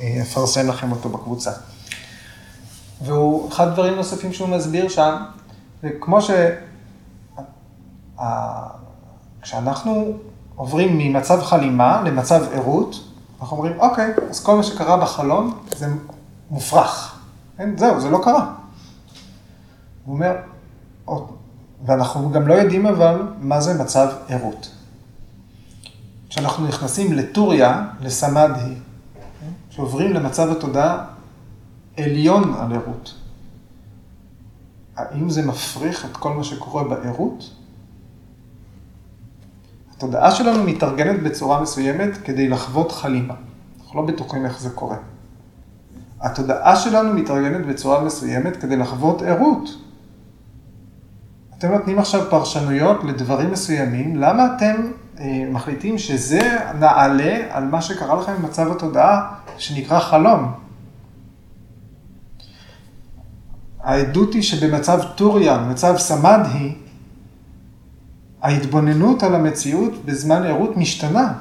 אה, 0.01 0.21
אפרסם 0.21 0.67
לכם 0.69 0.91
אותו 0.91 1.09
בקבוצה. 1.09 1.51
והוא, 3.01 3.49
אחד 3.49 3.67
הדברים 3.67 3.95
נוספים 3.95 4.33
שהוא 4.33 4.49
מסביר 4.49 4.89
שם, 4.89 5.15
זה 5.83 5.89
כמו 5.99 6.21
ש... 6.21 6.31
כשאנחנו 9.41 10.13
עוברים 10.55 10.97
ממצב 10.97 11.41
חלימה 11.41 12.01
למצב 12.05 12.43
ערות, 12.53 12.95
אנחנו 13.41 13.57
אומרים, 13.57 13.79
אוקיי, 13.79 14.13
אז 14.29 14.43
כל 14.43 14.55
מה 14.55 14.63
שקרה 14.63 14.97
בחלום 14.97 15.59
זה 15.75 15.87
מופרך. 16.51 17.19
אין, 17.59 17.77
זהו, 17.77 18.01
זה 18.01 18.09
לא 18.09 18.19
קרה. 18.23 18.53
הוא 20.05 20.15
אומר, 20.15 20.35
ואנחנו 21.85 22.31
גם 22.31 22.47
לא 22.47 22.53
יודעים 22.53 22.85
אבל 22.85 23.21
מה 23.39 23.61
זה 23.61 23.83
מצב 23.83 24.07
ערות. 24.29 24.71
כשאנחנו 26.29 26.67
נכנסים 26.67 27.13
לטוריה, 27.13 27.87
לסמדהי, 28.01 28.75
שעוברים 29.69 30.13
למצב 30.13 30.51
התודעה 30.51 31.05
עליון 31.97 32.53
על 32.53 32.73
ערות, 32.73 33.13
האם 34.95 35.29
זה 35.29 35.41
מפריך 35.41 36.05
את 36.05 36.17
כל 36.17 36.33
מה 36.33 36.43
שקורה 36.43 36.83
בערות? 36.83 37.49
התודעה 39.95 40.31
שלנו 40.31 40.63
מתארגנת 40.63 41.23
בצורה 41.23 41.61
מסוימת 41.61 42.17
כדי 42.17 42.49
לחוות 42.49 42.91
חלימה. 42.91 43.33
אנחנו 43.79 44.01
לא 44.01 44.07
בטוחים 44.07 44.45
איך 44.45 44.59
זה 44.59 44.69
קורה. 44.69 44.97
התודעה 46.21 46.75
שלנו 46.75 47.13
מתארגנת 47.13 47.65
בצורה 47.65 48.03
מסוימת 48.03 48.57
כדי 48.57 48.75
לחוות 48.77 49.21
ערות. 49.21 49.69
אתם 51.63 51.71
נותנים 51.71 51.99
עכשיו 51.99 52.29
פרשנויות 52.29 53.03
לדברים 53.03 53.51
מסוימים, 53.51 54.15
למה 54.15 54.55
אתם 54.55 54.75
אה, 55.19 55.45
מחליטים 55.51 55.97
שזה 55.97 56.57
נעלה 56.79 57.37
על 57.49 57.63
מה 57.65 57.81
שקרה 57.81 58.21
לכם 58.21 58.33
במצב 58.35 58.71
התודעה 58.71 59.35
שנקרא 59.57 59.99
חלום? 59.99 60.51
העדות 63.83 64.33
היא 64.33 64.41
שבמצב 64.41 64.99
טוריה, 65.15 65.57
במצב 65.57 65.97
סמדהי, 65.97 66.75
ההתבוננות 68.41 69.23
על 69.23 69.35
המציאות 69.35 70.05
בזמן 70.05 70.43
ערות 70.43 70.77
משתנה. 70.77 71.33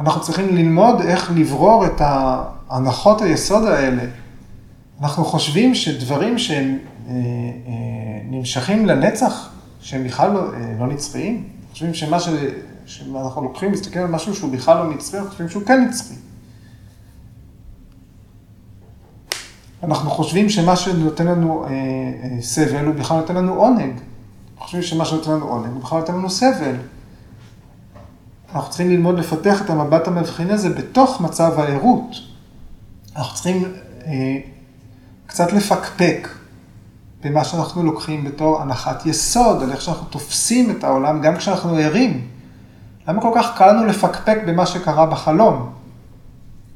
אנחנו 0.00 0.20
צריכים 0.20 0.56
ללמוד 0.56 1.00
איך 1.00 1.30
לברור 1.34 1.86
את 1.86 2.00
הנחות 2.70 3.22
היסוד 3.22 3.64
האלה. 3.64 4.02
אנחנו 5.00 5.24
חושבים 5.24 5.74
שדברים 5.74 6.38
שהם 6.38 6.78
אה, 7.08 7.12
אה, 7.12 7.16
נמשכים 8.30 8.86
לנצח, 8.86 9.50
שהם 9.80 10.04
בכלל 10.04 10.32
לא, 10.32 10.54
אה, 10.54 10.74
לא 10.78 10.86
נצחיים, 10.86 11.48
חושבים 11.72 11.94
שמה 11.94 12.20
ש... 12.20 12.28
שאנחנו 12.86 13.42
לוקחים, 13.42 13.72
מסתכלים 13.72 14.04
על 14.04 14.10
משהו 14.10 14.34
שהוא 14.34 14.52
בכלל 14.52 14.76
לא 14.76 14.94
נצחי, 14.94 15.16
אנחנו 15.16 15.30
חושבים 15.30 15.48
שהוא 15.48 15.62
כן 15.62 15.84
נצחי. 15.88 16.14
אנחנו 19.82 20.10
חושבים 20.10 20.48
שמה 20.48 20.76
שנותן 20.76 21.26
לנו 21.26 21.64
אה, 21.64 21.70
אה, 21.70 22.42
סבל 22.42 22.84
הוא 22.84 22.94
בכלל 22.94 23.16
נותן 23.16 23.34
לנו 23.34 23.54
עונג. 23.54 23.80
אנחנו 23.90 24.64
חושבים 24.64 24.82
שמה 24.82 25.04
שנותן 25.04 25.30
לנו 25.30 25.48
עונג 25.48 25.72
הוא 25.72 25.82
בכלל 25.82 25.98
נותן 25.98 26.14
לנו 26.14 26.30
סבל. 26.30 26.74
אנחנו 28.54 28.68
צריכים 28.70 28.90
ללמוד 28.90 29.18
לפתח 29.18 29.62
את 29.62 29.70
המבט 29.70 30.08
המבחין 30.08 30.50
הזה 30.50 30.70
בתוך 30.70 31.20
מצב 31.20 31.60
הערות. 31.60 32.16
אנחנו 33.16 33.34
צריכים 33.34 33.64
אה, 34.06 34.38
קצת 35.30 35.52
לפקפק 35.52 36.28
במה 37.24 37.44
שאנחנו 37.44 37.82
לוקחים 37.82 38.24
בתור 38.24 38.62
הנחת 38.62 39.06
יסוד, 39.06 39.62
על 39.62 39.72
איך 39.72 39.80
שאנחנו 39.80 40.06
תופסים 40.06 40.70
את 40.70 40.84
העולם 40.84 41.20
גם 41.20 41.36
כשאנחנו 41.36 41.76
ערים. 41.76 42.28
למה 43.08 43.22
כל 43.22 43.32
כך 43.34 43.56
קל 43.56 43.72
לנו 43.72 43.86
לפקפק 43.86 44.38
במה 44.46 44.66
שקרה 44.66 45.06
בחלום? 45.06 45.72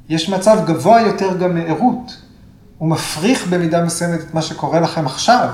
יש 0.08 0.28
מצב 0.28 0.58
גבוה 0.66 1.00
יותר 1.00 1.36
גם 1.36 1.54
מערות. 1.54 2.16
הוא 2.78 2.88
מפריך 2.88 3.46
במידה 3.46 3.84
מסוימת 3.84 4.20
את 4.20 4.34
מה 4.34 4.42
שקורה 4.42 4.80
לכם 4.80 5.06
עכשיו. 5.06 5.48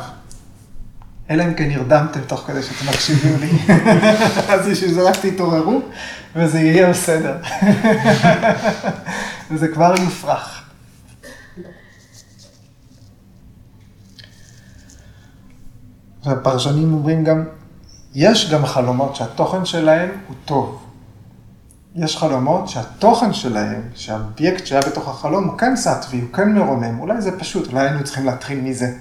אלא 1.30 1.44
אם 1.44 1.55
כן 1.55 1.68
נרדמתם 1.68 2.20
תוך 2.20 2.44
כדי 2.46 2.62
שאתם 2.62 2.88
מקשיבים 2.88 3.36
לי. 3.40 3.74
אז 4.55 4.68
בשביל 4.68 4.92
זה 4.92 5.03
רק 5.09 5.16
תתעוררו, 5.16 5.80
וזה 6.36 6.61
יהיה 6.61 6.90
בסדר. 6.90 7.36
וזה 9.51 9.68
כבר 9.68 9.94
יופרך. 10.01 10.59
והפרשנים 16.25 16.93
אומרים 16.95 17.25
גם, 17.25 17.45
יש 18.14 18.51
גם 18.51 18.66
חלומות 18.66 19.16
שהתוכן 19.16 19.64
שלהם 19.64 20.11
הוא 20.29 20.37
טוב. 20.45 20.83
יש 21.95 22.16
חלומות 22.16 22.68
שהתוכן 22.68 23.33
שלהם, 23.33 23.83
שהאובייקט 23.95 24.66
שהיה 24.66 24.81
בתוך 24.81 25.09
החלום 25.09 25.45
הוא 25.45 25.59
כן 25.59 25.77
סטווי, 25.77 26.21
הוא 26.21 26.33
כן 26.33 26.53
מרומם, 26.53 27.01
אולי 27.01 27.21
זה 27.23 27.39
פשוט, 27.39 27.68
אולי 27.73 27.81
היינו 27.81 28.05
צריכים 28.05 28.27
להתחיל 28.27 28.61
מזה. 28.61 28.97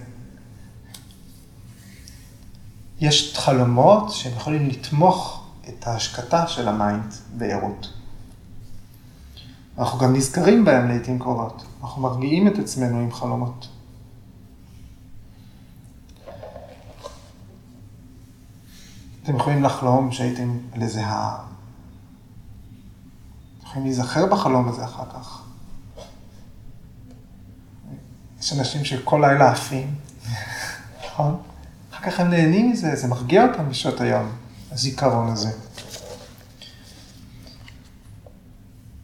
יש 2.99 3.37
חלומות 3.37 4.11
שהם 4.11 4.31
יכולים 4.31 4.69
לתמוך 4.69 5.47
את 5.69 5.87
ההשקטה 5.87 6.47
של 6.47 6.67
ה 6.67 6.76
mind 6.76 7.13
בערות. 7.37 7.93
אנחנו 9.79 9.99
גם 9.99 10.15
נזכרים 10.15 10.65
בהם 10.65 10.87
לעיתים 10.87 11.19
קרובות, 11.19 11.63
אנחנו 11.81 12.01
מרגיעים 12.01 12.47
את 12.47 12.59
עצמנו 12.59 12.99
עם 12.99 13.11
חלומות. 13.11 13.67
אתם 19.29 19.37
יכולים 19.37 19.63
לחלום 19.63 20.11
שהייתם 20.11 20.57
איזה 20.81 21.05
הר. 21.05 21.37
יכולים 23.63 23.83
להיזכר 23.83 24.25
בחלום 24.25 24.69
הזה 24.69 24.83
אחר 24.83 25.03
כך. 25.13 25.41
יש 28.39 28.53
אנשים 28.53 28.85
שכל 28.85 29.23
לילה 29.23 29.51
עפים, 29.51 29.95
נכון? 31.05 31.41
אחר 31.91 32.11
כך 32.11 32.19
הם 32.19 32.29
נהנים 32.29 32.71
מזה, 32.71 32.95
זה 32.95 33.07
מרגיע 33.07 33.47
אותם 33.47 33.69
בשעות 33.69 34.01
היום, 34.01 34.31
הזיכרון 34.71 35.29
הזה. 35.29 35.49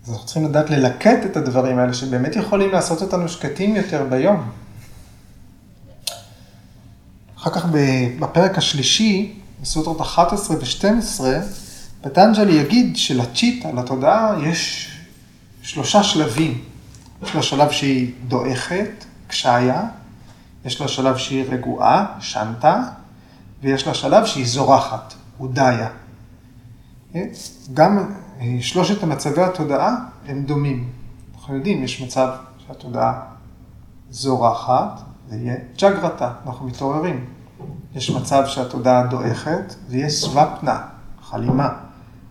אז 0.03 0.09
אנחנו 0.09 0.25
צריכים 0.25 0.45
לדעת 0.45 0.69
ללקט 0.69 1.25
את 1.25 1.37
הדברים 1.37 1.79
האלה, 1.79 1.93
שבאמת 1.93 2.35
יכולים 2.35 2.71
לעשות 2.71 3.01
אותנו 3.01 3.29
שקטים 3.29 3.75
יותר 3.75 4.07
ביום. 4.09 4.51
אחר 7.37 7.49
כך 7.51 7.65
בפרק 8.19 8.57
השלישי, 8.57 9.41
בסוטרות 9.65 10.01
11 10.01 10.57
ו-12, 10.57 11.21
פטנג'לי 12.01 12.53
יגיד 12.53 12.97
שלצ'יטה, 12.97 13.71
לתודעה, 13.71 14.35
יש 14.43 14.91
שלושה 15.61 16.03
שלבים. 16.03 16.63
יש 17.23 17.35
לה 17.35 17.43
שלב 17.43 17.71
שהיא 17.71 18.13
דועכת, 18.27 19.05
קשיה, 19.27 19.83
יש 20.65 20.81
לה 20.81 20.87
שלב 20.87 21.17
שהיא 21.17 21.43
רגועה, 21.49 22.05
שנטה, 22.19 22.83
ויש 23.61 23.87
לה 23.87 23.93
שלב 23.93 24.25
שהיא 24.25 24.45
זורחת, 24.45 25.13
אודיה. 25.39 25.89
גם 27.73 28.13
אה, 28.39 28.57
שלושת 28.61 29.03
מצבי 29.03 29.41
התודעה 29.41 29.95
הם 30.27 30.43
דומים. 30.43 30.89
אנחנו 31.35 31.55
יודעים, 31.55 31.83
יש 31.83 32.01
מצב 32.01 32.29
שהתודעה 32.67 33.21
זורחת, 34.09 35.01
זה 35.29 35.35
יהיה 35.35 35.55
ג'גרתה, 35.77 36.31
אנחנו 36.45 36.67
מתעוררים. 36.67 37.34
יש 37.95 38.09
מצב 38.09 38.43
שהתודעה 38.47 39.07
דועכת, 39.07 39.75
ויש 39.89 40.13
סוואפנה, 40.13 40.81
חלימה. 41.23 41.69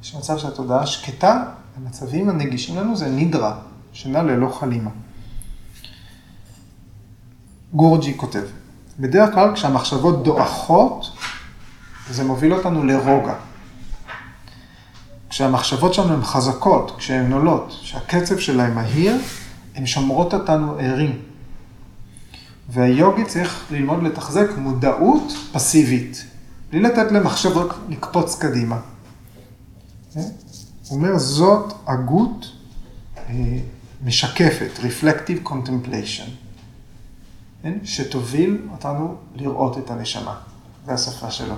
יש 0.03 0.15
מצב 0.15 0.39
שהתודעה 0.39 0.87
שקטה, 0.87 1.45
המצבים 1.77 2.29
הנגישים 2.29 2.77
לנו 2.77 2.97
זה 2.97 3.09
נידרה, 3.09 3.57
שינה 3.93 4.23
ללא 4.23 4.49
חלימה. 4.49 4.91
גורג'י 7.73 8.15
כותב, 8.17 8.43
בדרך 9.01 9.35
כלל 9.35 9.55
כשהמחשבות 9.55 10.23
דועכות, 10.23 11.11
זה 12.11 12.25
מוביל 12.25 12.55
אותנו 12.55 12.85
לרוגע. 12.85 13.35
כשהמחשבות 15.31 15.95
שלנו 15.95 16.15
הן 16.15 16.23
חזקות, 16.23 16.95
כשהן 16.99 17.33
עולות, 17.33 17.79
שהקצב 17.83 18.39
שלהן 18.39 18.75
מהיר, 18.75 19.17
הן 19.75 19.87
שומרות 19.87 20.35
אותנו 20.35 20.77
ערים. 20.79 21.34
והיוגי 22.69 23.25
צריך 23.25 23.65
ללמוד 23.71 24.03
לתחזק 24.03 24.47
מודעות 24.57 25.33
פסיבית, 25.53 26.25
בלי 26.71 26.81
לתת 26.81 27.13
למחשבות 27.13 27.71
לקפוץ 27.89 28.39
קדימה. 28.39 28.81
הוא 30.15 30.25
אומר, 30.91 31.19
זאת 31.19 31.73
הגות 31.87 32.47
אה, 33.17 33.59
משקפת, 34.05 34.71
Reflective 34.79 35.49
Contemplation, 35.49 36.31
שתוביל 37.85 38.69
אותנו 38.73 39.15
לראות 39.35 39.79
את 39.79 39.91
הנשמה 39.91 40.35
והשפה 40.87 41.31
שלו. 41.31 41.55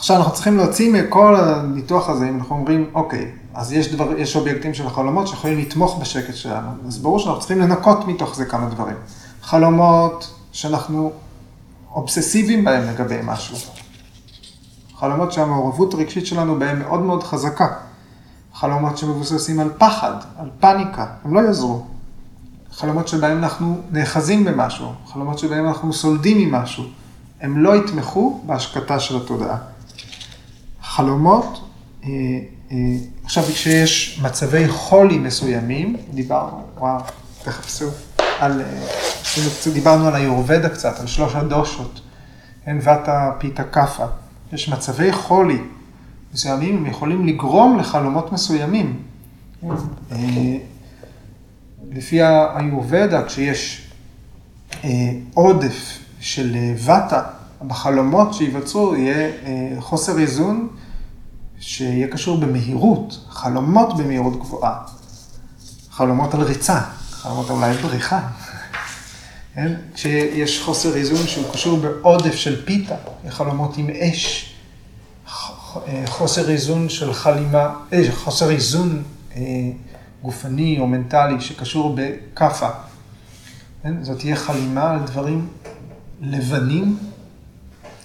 עכשיו 0.00 0.16
אנחנו 0.16 0.32
צריכים 0.32 0.56
להוציא 0.56 0.92
מכל 0.92 1.36
הניתוח 1.36 2.08
הזה, 2.08 2.28
אם 2.28 2.38
אנחנו 2.38 2.56
אומרים, 2.56 2.90
אוקיי, 2.94 3.30
אז 3.54 3.72
יש, 3.72 3.94
דבר, 3.94 4.18
יש 4.18 4.36
אובייקטים 4.36 4.74
של 4.74 4.86
החלומות 4.86 5.28
שיכולים 5.28 5.58
לתמוך 5.58 5.98
בשקט 6.00 6.34
שלנו, 6.34 6.68
אז 6.86 6.98
ברור 6.98 7.18
שאנחנו 7.18 7.40
צריכים 7.40 7.60
לנקות 7.60 8.06
מתוך 8.08 8.36
זה 8.36 8.44
כמה 8.44 8.68
דברים. 8.68 8.96
חלומות 9.42 10.34
שאנחנו 10.52 11.12
אובססיביים 11.92 12.64
בהם 12.64 12.88
לגבי 12.88 13.18
משהו. 13.24 13.56
חלומות 14.96 15.32
שהמעורבות 15.32 15.94
הרגשית 15.94 16.26
שלנו 16.26 16.58
בהם 16.58 16.78
מאוד 16.78 17.00
מאוד 17.00 17.22
חזקה. 17.22 17.68
חלומות 18.54 18.98
שמבוססים 18.98 19.60
על 19.60 19.70
פחד, 19.78 20.14
על 20.38 20.50
פאניקה, 20.60 21.06
הם 21.24 21.34
לא 21.34 21.40
יעזרו. 21.40 21.84
חלומות 22.72 23.08
שבהם 23.08 23.38
אנחנו 23.38 23.80
נאחזים 23.90 24.44
במשהו, 24.44 24.92
חלומות 25.12 25.38
שבהם 25.38 25.68
אנחנו 25.68 25.92
סולדים 25.92 26.48
ממשהו, 26.48 26.84
הם 27.40 27.58
לא 27.58 27.76
יתמכו 27.76 28.40
בהשקטה 28.46 29.00
של 29.00 29.16
התודעה. 29.16 29.56
חלומות, 30.90 31.60
אה, 32.04 32.08
אה, 32.72 32.76
עכשיו 33.24 33.44
כשיש 33.44 34.20
מצבי 34.22 34.68
חולי 34.68 35.18
מסוימים, 35.18 35.96
דיברנו, 36.14 36.62
וואו, 36.78 37.00
תכף 37.42 37.66
עשו, 37.66 37.88
על, 38.38 38.60
אה, 38.60 39.72
דיברנו 39.72 40.06
על 40.08 40.14
היורבדה 40.14 40.68
קצת, 40.68 41.00
על 41.00 41.06
שלוש 41.06 41.34
הדושות, 41.34 42.00
אין 42.66 42.80
ואטה 42.82 43.32
פיתה 43.38 43.64
כאפה. 43.64 44.04
יש 44.52 44.68
מצבי 44.68 45.12
חולי 45.12 45.58
מסוימים, 46.34 46.76
הם 46.76 46.86
יכולים 46.86 47.26
לגרום 47.26 47.78
לחלומות 47.78 48.32
מסוימים. 48.32 49.02
לפי 51.92 52.22
היורבדה, 52.54 53.24
כשיש 53.24 53.90
עודף 55.34 55.98
של 56.20 56.56
ואטה 56.78 57.22
בחלומות 57.66 58.34
שייווצרו, 58.34 58.96
יהיה 58.96 59.30
חוסר 59.80 60.18
איזון 60.18 60.68
שיהיה 61.60 62.08
קשור 62.08 62.38
במהירות, 62.38 63.26
חלומות 63.30 63.96
במהירות 63.96 64.40
גבוהה, 64.40 64.82
חלומות 65.90 66.34
על 66.34 66.42
ריצה, 66.42 66.80
חלומות 67.10 67.50
אולי 67.50 67.72
בריחה. 67.72 68.20
כן? 69.54 69.74
כשיש 69.94 70.62
חוסר 70.62 70.96
איזון 70.96 71.26
שהוא 71.26 71.44
קשור 71.52 71.78
בעודף 71.78 72.34
של 72.34 72.64
פיתה, 72.64 72.94
חלומות 73.28 73.76
עם 73.76 73.90
אש, 73.90 74.54
חוסר 76.06 76.50
איזון 76.50 76.88
של 76.88 77.14
חלימה, 77.14 77.74
אה, 77.92 78.02
חוסר 78.12 78.50
איזון 78.50 79.02
אה, 79.36 79.42
גופני 80.22 80.78
או 80.80 80.86
מנטלי 80.86 81.40
שקשור 81.40 81.96
בכאפה. 81.96 82.68
כן? 83.82 84.04
זאת 84.04 84.18
תהיה 84.18 84.36
חלימה 84.36 84.90
על 84.90 84.98
דברים 84.98 85.48
לבנים, 86.20 86.98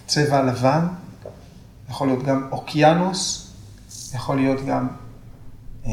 צבע 0.05 0.43
לבן, 0.43 0.87
יכול 1.89 2.07
להיות 2.07 2.23
גם 2.23 2.47
אוקיינוס, 2.51 3.51
יכול 4.13 4.35
להיות 4.35 4.65
גם 4.65 4.87
אה, 5.85 5.91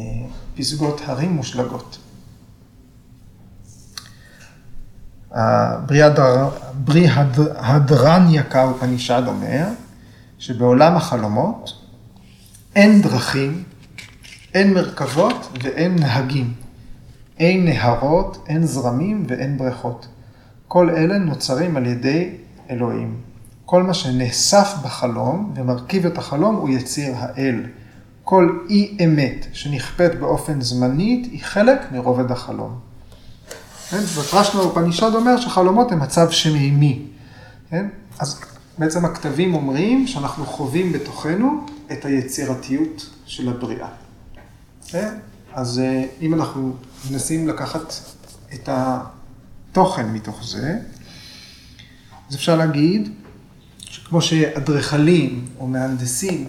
פסגות 0.56 1.00
הרים 1.04 1.32
מושלגות. 1.32 1.98
ברי 6.74 7.06
הדרן 7.56 8.26
יקר 8.30 8.72
פנישד 8.80 9.22
אומר 9.26 9.66
שבעולם 10.38 10.96
החלומות 10.96 11.82
אין 12.74 13.02
דרכים, 13.02 13.62
אין 14.54 14.74
מרכבות 14.74 15.58
ואין 15.62 15.96
נהגים. 15.98 16.54
אין 17.38 17.64
נהרות, 17.64 18.44
אין 18.48 18.66
זרמים 18.66 19.24
ואין 19.28 19.58
בריכות. 19.58 20.08
כל 20.68 20.90
אלה 20.90 21.18
נוצרים 21.18 21.76
על 21.76 21.86
ידי 21.86 22.36
אלוהים. 22.70 23.31
כל 23.72 23.82
מה 23.82 23.94
שנאסף 23.94 24.74
בחלום 24.84 25.52
ומרכיב 25.56 26.06
את 26.06 26.18
החלום 26.18 26.54
הוא 26.54 26.68
יציר 26.68 27.14
האל. 27.16 27.66
כל 28.24 28.58
אי 28.68 28.96
אמת 29.04 29.46
שנכפית 29.52 30.14
באופן 30.14 30.60
זמנית 30.60 31.26
היא 31.32 31.44
חלק 31.44 31.92
מרובד 31.92 32.30
החלום. 32.30 32.78
כן? 33.90 33.96
ופרשנו 33.96 34.60
אופנישד 34.60 35.14
אומר 35.14 35.36
שחלומות 35.36 35.92
הם 35.92 36.00
מצב 36.00 36.30
שמימי. 36.30 37.06
כן? 37.70 37.86
אז 38.18 38.40
בעצם 38.78 39.04
הכתבים 39.04 39.54
אומרים 39.54 40.06
שאנחנו 40.06 40.46
חווים 40.46 40.92
בתוכנו 40.92 41.66
את 41.92 42.04
היצירתיות 42.04 43.10
של 43.26 43.48
הבריאה. 43.48 43.88
כן? 44.88 45.14
אז 45.52 45.78
אה, 45.78 46.04
אם 46.20 46.34
אנחנו 46.34 46.72
מנסים 47.10 47.48
לקחת 47.48 47.94
את 48.54 48.68
התוכן 48.72 50.08
מתוך 50.08 50.44
זה, 50.44 50.78
אז 52.28 52.34
אפשר 52.34 52.56
להגיד 52.56 53.21
שכמו 53.92 54.22
שאדריכלים 54.22 55.48
או 55.58 55.66
מהנדסים 55.66 56.48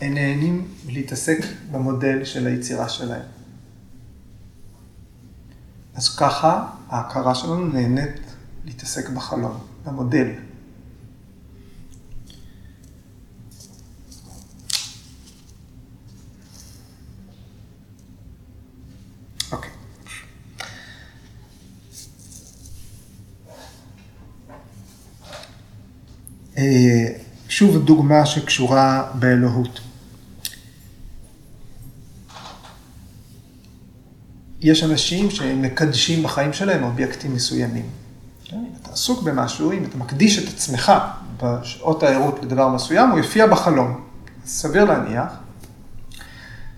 הם 0.00 0.14
נהנים 0.14 0.68
להתעסק 0.88 1.38
במודל 1.70 2.24
של 2.24 2.46
היצירה 2.46 2.88
שלהם. 2.88 3.22
אז 5.94 6.16
ככה 6.16 6.68
ההכרה 6.88 7.34
שלנו 7.34 7.66
נהנית 7.66 8.20
להתעסק 8.64 9.08
בחלום, 9.08 9.58
במודל. 9.84 10.26
אוקיי. 19.52 19.70
אה, 19.70 20.66
שוב 27.48 27.84
דוגמה 27.84 28.26
שקשורה 28.26 29.10
באלוהות. 29.14 29.80
יש 34.60 34.84
אנשים 34.84 35.30
שמקדשים 35.30 36.22
בחיים 36.22 36.52
שלהם 36.52 36.82
אובייקטים 36.82 37.34
מסוימים. 37.34 37.86
אם 38.52 38.64
אתה 38.82 38.92
עסוק 38.92 39.22
במשהו, 39.22 39.72
אם 39.72 39.84
אתה 39.84 39.96
מקדיש 39.98 40.38
את 40.38 40.48
עצמך 40.48 40.92
בשעות 41.42 42.02
הערות 42.02 42.38
לדבר 42.42 42.68
מסוים, 42.68 43.10
הוא 43.10 43.18
יופיע 43.18 43.46
בחלום. 43.46 44.00
סביר 44.46 44.84
להניח 44.84 45.32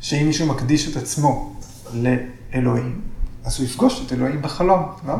שאם 0.01 0.27
מישהו 0.27 0.47
מקדיש 0.47 0.89
את 0.89 0.97
עצמו 0.97 1.57
לאלוהים, 1.93 3.01
אז 3.45 3.59
הוא 3.59 3.67
יפגוש 3.67 4.03
את 4.07 4.13
אלוהים 4.13 4.43
בחלום, 4.43 4.83
לא? 5.07 5.15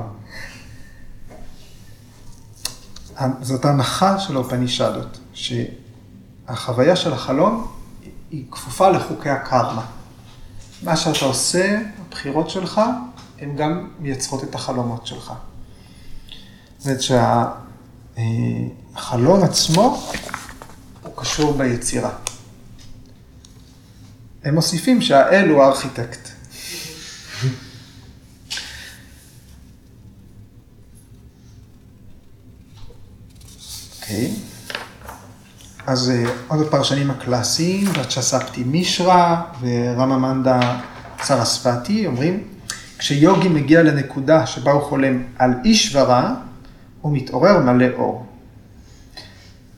זאת 3.43 3.65
הנחה 3.65 4.19
של 4.19 4.37
האופנישדות, 4.37 5.19
שהחוויה 5.33 6.97
של 6.97 7.13
החלום 7.13 7.67
היא 8.31 8.45
כפופה 8.51 8.89
לחוקי 8.89 9.31
הקרמה. 9.31 9.87
מה 10.83 10.97
שאתה 10.97 11.25
עושה, 11.25 11.81
הבחירות 12.07 12.51
שלך, 12.51 12.81
הן 13.41 13.57
גם 13.57 13.89
מייצרות 13.99 14.45
את 14.45 14.55
החלומות 14.55 15.07
שלך. 15.07 15.33
זאת 16.79 16.87
אומרת 16.87 17.01
שהחלום 18.95 19.43
עצמו 19.43 20.11
הוא 21.03 21.13
קשור 21.17 21.53
ביצירה. 21.53 22.11
הם 24.45 24.55
מוסיפים 24.55 25.03
שהאל 25.03 25.49
הוא 25.49 25.63
הארכיטקט. 25.63 26.38
אוקיי. 34.11 34.31
אז 35.87 36.11
אה, 36.11 36.25
עוד 36.49 36.67
הפרשנים 36.67 37.11
הקלאסיים, 37.11 37.87
וצ'ספטי 37.89 38.65
מישרא 38.65 39.35
ורממנדה 39.61 40.81
סרספתי, 41.23 42.07
אומרים, 42.07 42.45
כשיוגי 42.99 43.49
מגיע 43.49 43.83
לנקודה 43.83 44.47
שבה 44.47 44.73
הוא 44.73 44.83
חולם 44.83 45.23
על 45.39 45.55
אישברה, 45.65 46.35
הוא 47.01 47.17
מתעורר 47.17 47.59
מלא 47.59 47.87
אור. 47.95 48.27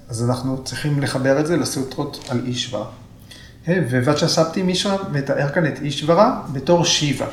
אז 0.09 0.25
אנחנו 0.25 0.65
צריכים 0.65 1.01
לחבר 1.01 1.41
את 1.41 1.47
זה 1.47 1.57
לסוטרות 1.57 2.25
על 2.29 2.43
אישברה. 2.47 2.87
ווואצ'ספטי 3.69 4.63
מישרא 4.63 4.97
מתאר 5.13 5.49
כאן 5.49 5.67
את 5.67 5.79
אישברה 5.83 6.43
בתור 6.53 6.85
שיבה. 6.85 7.27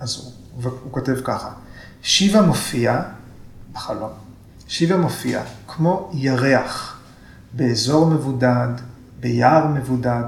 אז 0.00 0.16
הוא, 0.16 0.72
הוא 0.82 0.92
כותב 0.92 1.16
ככה, 1.24 1.50
שיבה 2.02 2.42
מופיע 2.42 3.02
בחלום. 3.72 4.27
שיבה 4.68 4.96
מופיע 4.96 5.42
כמו 5.68 6.10
ירח 6.12 7.00
באזור 7.52 8.06
מבודד, 8.06 8.68
ביער 9.20 9.66
מבודד, 9.66 10.24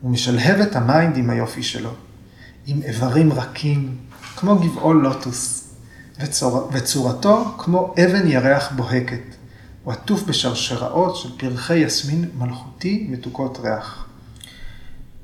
הוא 0.00 0.10
משלהב 0.10 0.60
את 0.60 0.76
ה 0.76 0.84
mind 0.84 1.16
עם 1.16 1.30
היופי 1.30 1.62
שלו, 1.62 1.90
עם 2.66 2.82
איברים 2.82 3.32
רכים, 3.32 3.96
כמו 4.36 4.58
גבעול 4.58 5.02
לוטוס, 5.02 5.68
וצור, 6.20 6.70
וצורתו 6.72 7.44
כמו 7.58 7.94
אבן 8.04 8.26
ירח 8.26 8.72
בוהקת. 8.76 9.34
הוא 9.84 9.92
עטוף 9.92 10.22
בשרשראות 10.22 11.16
של 11.16 11.28
פרחי 11.38 11.76
יסמין 11.78 12.30
מלכותי 12.38 13.06
מתוקות 13.10 13.58
ריח. 13.62 14.06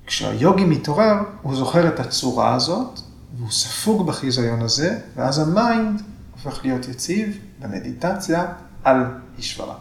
כשהיוגי 0.07 0.65
מתעורר, 0.65 1.15
הוא 1.43 1.57
זוכר 1.57 1.89
את 1.89 2.01
הצורה 2.01 2.55
הזאת, 2.55 3.01
והוא 3.37 3.51
ספוג 3.51 4.07
בחיזיון 4.07 4.63
הזה, 4.63 4.99
ואז 5.17 5.39
ה 5.39 5.52
mind 5.52 6.03
הופך 6.45 6.65
להיות 6.65 6.89
יציב 6.89 7.39
במדיטציה 7.59 8.47
על 8.85 9.05
אישברה. 9.39 9.75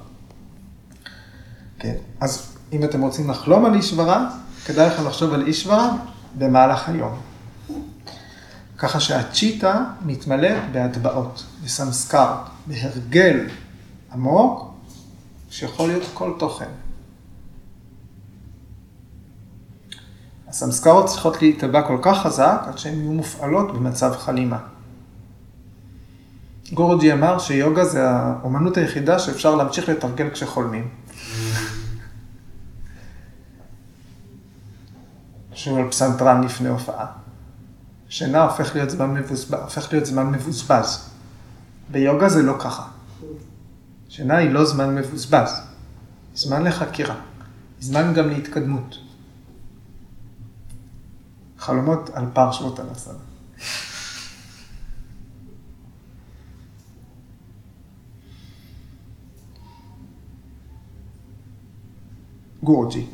כן, 1.79 1.95
אז 2.19 2.55
אם 2.73 2.83
אתם 2.83 3.01
רוצים 3.01 3.29
לחלום 3.29 3.65
על 3.65 3.73
אישברה, 3.73 4.29
כדאי 4.65 4.87
לכם 4.87 5.05
לחשוב 5.07 5.33
על 5.33 5.47
אישברה 5.47 5.97
במהלך 6.37 6.89
היום. 6.89 7.19
ככה 8.77 8.99
שהצ'יטה 8.99 9.83
מתמלאת 10.05 10.71
בהטבעות, 10.71 11.45
בסמסקר, 11.63 12.35
בהרגל 12.67 13.47
עמוק, 14.13 14.73
שיכול 15.49 15.87
להיות 15.87 16.03
כל 16.13 16.33
תוכן. 16.39 16.69
הסמסקרות 20.47 21.05
צריכות 21.05 21.41
להיטבע 21.41 21.81
כל 21.81 21.97
כך 22.01 22.17
חזק, 22.17 22.61
עד 22.67 22.77
שהן 22.77 22.99
יהיו 22.99 23.11
מופעלות 23.11 23.73
במצב 23.73 24.13
חלימה. 24.17 24.72
גורוג'י 26.71 27.13
אמר 27.13 27.39
שיוגה 27.39 27.85
זה 27.85 28.09
האומנות 28.09 28.77
היחידה 28.77 29.19
שאפשר 29.19 29.55
להמשיך 29.55 29.89
לתרגל 29.89 30.29
כשחולמים. 30.29 30.89
שהוא 35.53 35.79
על 35.79 35.89
פסנתרן 35.89 36.43
לפני 36.43 36.69
הופעה. 36.69 37.05
שינה 38.09 38.43
הופך 38.43 38.75
להיות 38.75 38.89
זמן 38.89 39.13
מבוזבז, 39.13 39.59
הופך 39.61 39.93
להיות 39.93 40.05
זמן 40.05 40.27
מבוזבז. 40.31 41.09
ביוגה 41.91 42.29
זה 42.29 42.43
לא 42.43 42.55
ככה. 42.59 42.87
שינה 44.09 44.37
היא 44.37 44.49
לא 44.49 44.65
זמן 44.65 44.95
מבוזבז, 44.95 45.51
היא 46.31 46.39
זמן 46.39 46.63
לחקירה, 46.63 47.15
היא 47.79 47.87
זמן 47.87 48.13
גם 48.13 48.29
להתקדמות. 48.29 48.97
חלומות 51.57 52.09
על 52.13 52.25
פרשמות 52.33 52.79
הנסנה. 52.79 53.32
גורג'י. 62.63 63.05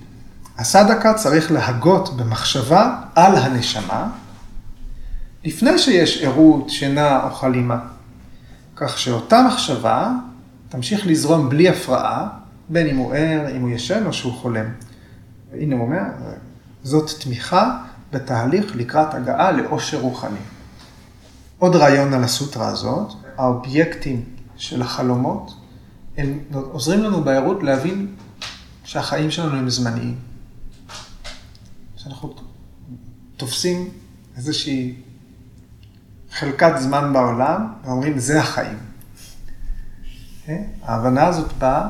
הסדקה 0.57 1.13
צריך 1.13 1.51
להגות 1.51 2.17
במחשבה 2.17 3.01
על 3.15 3.35
הנשמה, 3.35 4.09
לפני 5.45 5.79
שיש 5.79 6.23
ערות, 6.23 6.69
שינה 6.69 7.23
או 7.23 7.29
חלימה. 7.29 7.79
כך 8.75 8.97
שאותה 8.97 9.41
מחשבה 9.47 10.11
תמשיך 10.69 11.07
לזרום 11.07 11.49
בלי 11.49 11.69
הפרעה, 11.69 12.27
בין 12.69 12.87
אם 12.87 12.97
הוא 12.97 13.13
ער, 13.13 13.55
אם 13.55 13.61
הוא 13.61 13.69
ישן 13.69 14.05
או 14.05 14.13
שהוא 14.13 14.33
חולם. 14.33 14.65
והנה 15.51 15.75
הוא 15.75 15.83
אומר, 15.83 16.01
זאת 16.83 17.11
תמיכה 17.21 17.77
בתהליך 18.11 18.75
לקראת 18.75 19.13
הגעה 19.13 19.51
לאושר 19.51 19.99
רוחני. 19.99 20.39
עוד 21.59 21.75
רעיון 21.75 22.13
על 22.13 22.23
הסוטרה 22.23 22.67
הזאת, 22.67 23.13
האובייקטים 23.37 24.23
של 24.57 24.81
החלומות, 24.81 25.53
הם 26.17 26.39
עוזרים 26.51 27.03
לנו 27.03 27.23
בערות 27.23 27.63
להבין 27.63 28.07
שהחיים 28.89 29.31
שלנו 29.31 29.55
הם 29.55 29.69
זמניים. 29.69 30.15
שאנחנו 31.95 32.33
תופסים 33.37 33.89
איזושהי 34.37 34.95
חלקת 36.31 36.71
זמן 36.77 37.13
בעולם, 37.13 37.73
ואומרים, 37.83 38.19
זה 38.19 38.39
החיים. 38.39 38.77
כן? 40.45 40.63
ההבנה 40.81 41.27
הזאת 41.27 41.53
באה 41.53 41.89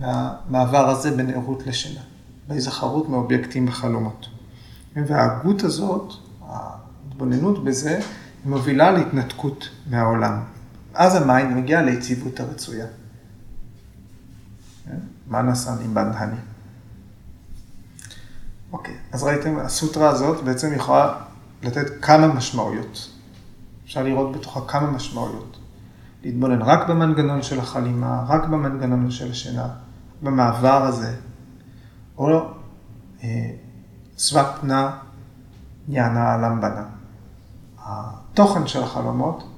מהמעבר 0.00 0.88
הזה 0.88 1.16
בין 1.16 1.30
ערות 1.30 1.66
לשינה, 1.66 2.00
בהיזכרות 2.48 3.08
מאובייקטים 3.08 3.66
בחלומות. 3.66 4.26
וההגות 4.96 5.62
הזאת, 5.62 6.12
ההתבוננות 6.48 7.64
בזה, 7.64 7.96
היא 8.44 8.50
מובילה 8.50 8.90
להתנתקות 8.90 9.68
מהעולם. 9.90 10.42
אז 10.94 11.14
ה 11.14 11.22
mind 11.22 11.56
מגיע 11.56 11.82
ליציבות 11.82 12.40
הרצויה. 12.40 12.86
כן? 14.84 14.98
מה 15.28 15.42
נעשה 15.42 15.74
ניבנדהני. 15.74 16.36
אוקיי, 18.72 18.94
אז 19.12 19.22
ראיתם, 19.22 19.58
הסוטרה 19.58 20.08
הזאת 20.08 20.44
בעצם 20.44 20.74
יכולה 20.74 21.14
לתת 21.62 21.86
כמה 22.02 22.26
משמעויות. 22.26 23.10
אפשר 23.84 24.02
לראות 24.02 24.36
בתוכה 24.36 24.60
כמה 24.68 24.90
משמעויות. 24.90 25.58
להתבונן 26.22 26.62
רק 26.62 26.88
במנגנון 26.88 27.42
של 27.42 27.60
החלימה, 27.60 28.24
רק 28.28 28.44
במנגנון 28.44 29.10
של 29.10 29.30
השינה, 29.30 29.68
במעבר 30.22 30.82
הזה, 30.82 31.16
או 32.18 32.40
אה, 33.22 33.50
סוואפנה 34.18 34.98
יאנה 35.88 36.36
למבנה. 36.36 36.84
התוכן 37.78 38.66
של 38.66 38.82
החלומות, 38.82 39.48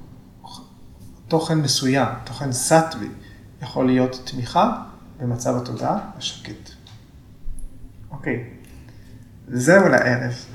תוכן 1.27 1.57
מסוים, 1.57 2.07
תוכן 2.23 2.51
סטווי, 2.51 3.09
יכול 3.61 3.85
להיות 3.85 4.21
תמיכה 4.31 4.83
במצב 5.21 5.57
התודעה 5.57 6.11
השקט. 6.17 6.69
אוקיי, 8.11 8.49
זהו 9.47 9.89
לערב. 9.89 10.45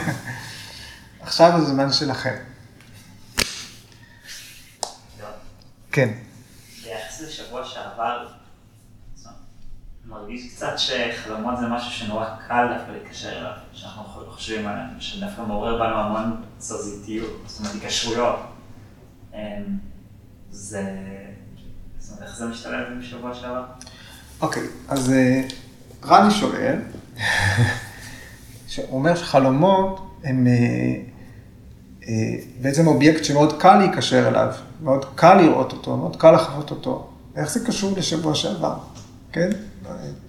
עכשיו 1.20 1.52
הזמן 1.52 1.92
שלכם. 1.92 2.34
כן. 5.92 6.14
ביחס 6.84 7.20
לשבוע 7.20 7.64
שעבר, 7.64 8.28
מרגיש 10.06 10.54
קצת 10.54 10.74
שחלומות 10.76 11.58
זה 11.60 11.66
משהו 11.66 11.90
שנורא 11.90 12.26
קל 12.48 12.66
דווקא 12.76 12.90
להתקשר 12.90 13.38
אליו, 13.38 13.52
שאנחנו 13.72 14.02
חושבים 14.04 14.66
עליו, 14.66 14.84
שדווקא 14.98 15.40
מעורר 15.40 15.78
בנו 15.78 16.00
המון 16.00 16.42
תזזיתיות, 16.58 17.42
זאת 17.46 17.60
אומרת, 17.60 17.74
היקשרויות. 17.74 18.40
אמ, 19.34 19.38
זה... 20.50 20.82
איך 22.22 22.36
זה 22.36 22.46
משתלב 22.46 22.84
בשבוע 22.98 23.34
שעבר? 23.34 23.64
אוקיי, 24.40 24.62
אז 24.88 25.12
אה, 25.12 25.42
רני 26.04 26.30
שואל, 26.30 26.76
שהוא 28.68 28.86
אומר 28.90 29.16
שחלומות 29.16 30.16
הם 30.24 30.46
אה, 30.46 30.52
אה, 32.08 32.14
בעצם 32.60 32.86
אובייקט 32.86 33.24
שמאוד 33.24 33.60
קל 33.60 33.78
להיקשר 33.78 34.28
אליו, 34.28 34.54
מאוד 34.82 35.04
קל 35.14 35.34
לראות 35.34 35.72
אותו, 35.72 35.96
מאוד 35.96 36.16
קל 36.16 36.32
לחוות 36.32 36.70
אותו. 36.70 37.08
איך 37.36 37.50
זה 37.50 37.66
קשור 37.66 37.96
לשבוע 37.96 38.34
שעבר, 38.34 38.74
כן? 39.32 39.50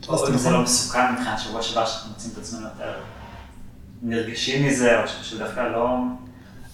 או 0.07 0.27
אם 0.27 0.37
זה 0.37 0.49
לא 0.49 0.61
מסוכן 0.63 1.13
מבחינת 1.13 1.39
שבוע 1.39 1.61
שעבר 1.61 1.85
שאנחנו 1.85 2.09
מוצאים 2.09 2.31
את 2.33 2.37
עצמנו 2.37 2.63
יותר 2.63 2.93
נרגשים 4.01 4.67
מזה, 4.67 5.01
או 5.01 5.07
שדווקא 5.07 5.59
לא... 5.59 5.97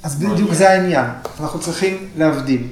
אז 0.03 0.15
בדיוק 0.15 0.53
זה 0.53 0.69
העניין, 0.69 1.05
אנחנו 1.39 1.59
צריכים 1.59 2.09
להבדיל. 2.17 2.67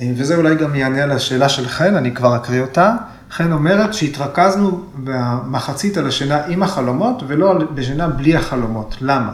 אה, 0.00 0.12
וזה 0.16 0.36
אולי 0.36 0.54
גם 0.54 0.74
יענה 0.74 1.02
על 1.02 1.10
השאלה 1.10 1.48
של 1.48 1.68
חן, 1.68 1.94
אני 1.94 2.14
כבר 2.14 2.36
אקריא 2.36 2.60
אותה. 2.60 2.96
חן 3.30 3.52
אומרת 3.52 3.94
שהתרכזנו 3.94 4.84
במחצית 5.04 5.96
על 5.96 6.06
השינה 6.06 6.44
עם 6.46 6.62
החלומות, 6.62 7.22
ולא 7.26 7.58
בשינה 7.74 8.08
בלי 8.08 8.36
החלומות. 8.36 8.96
למה? 9.00 9.32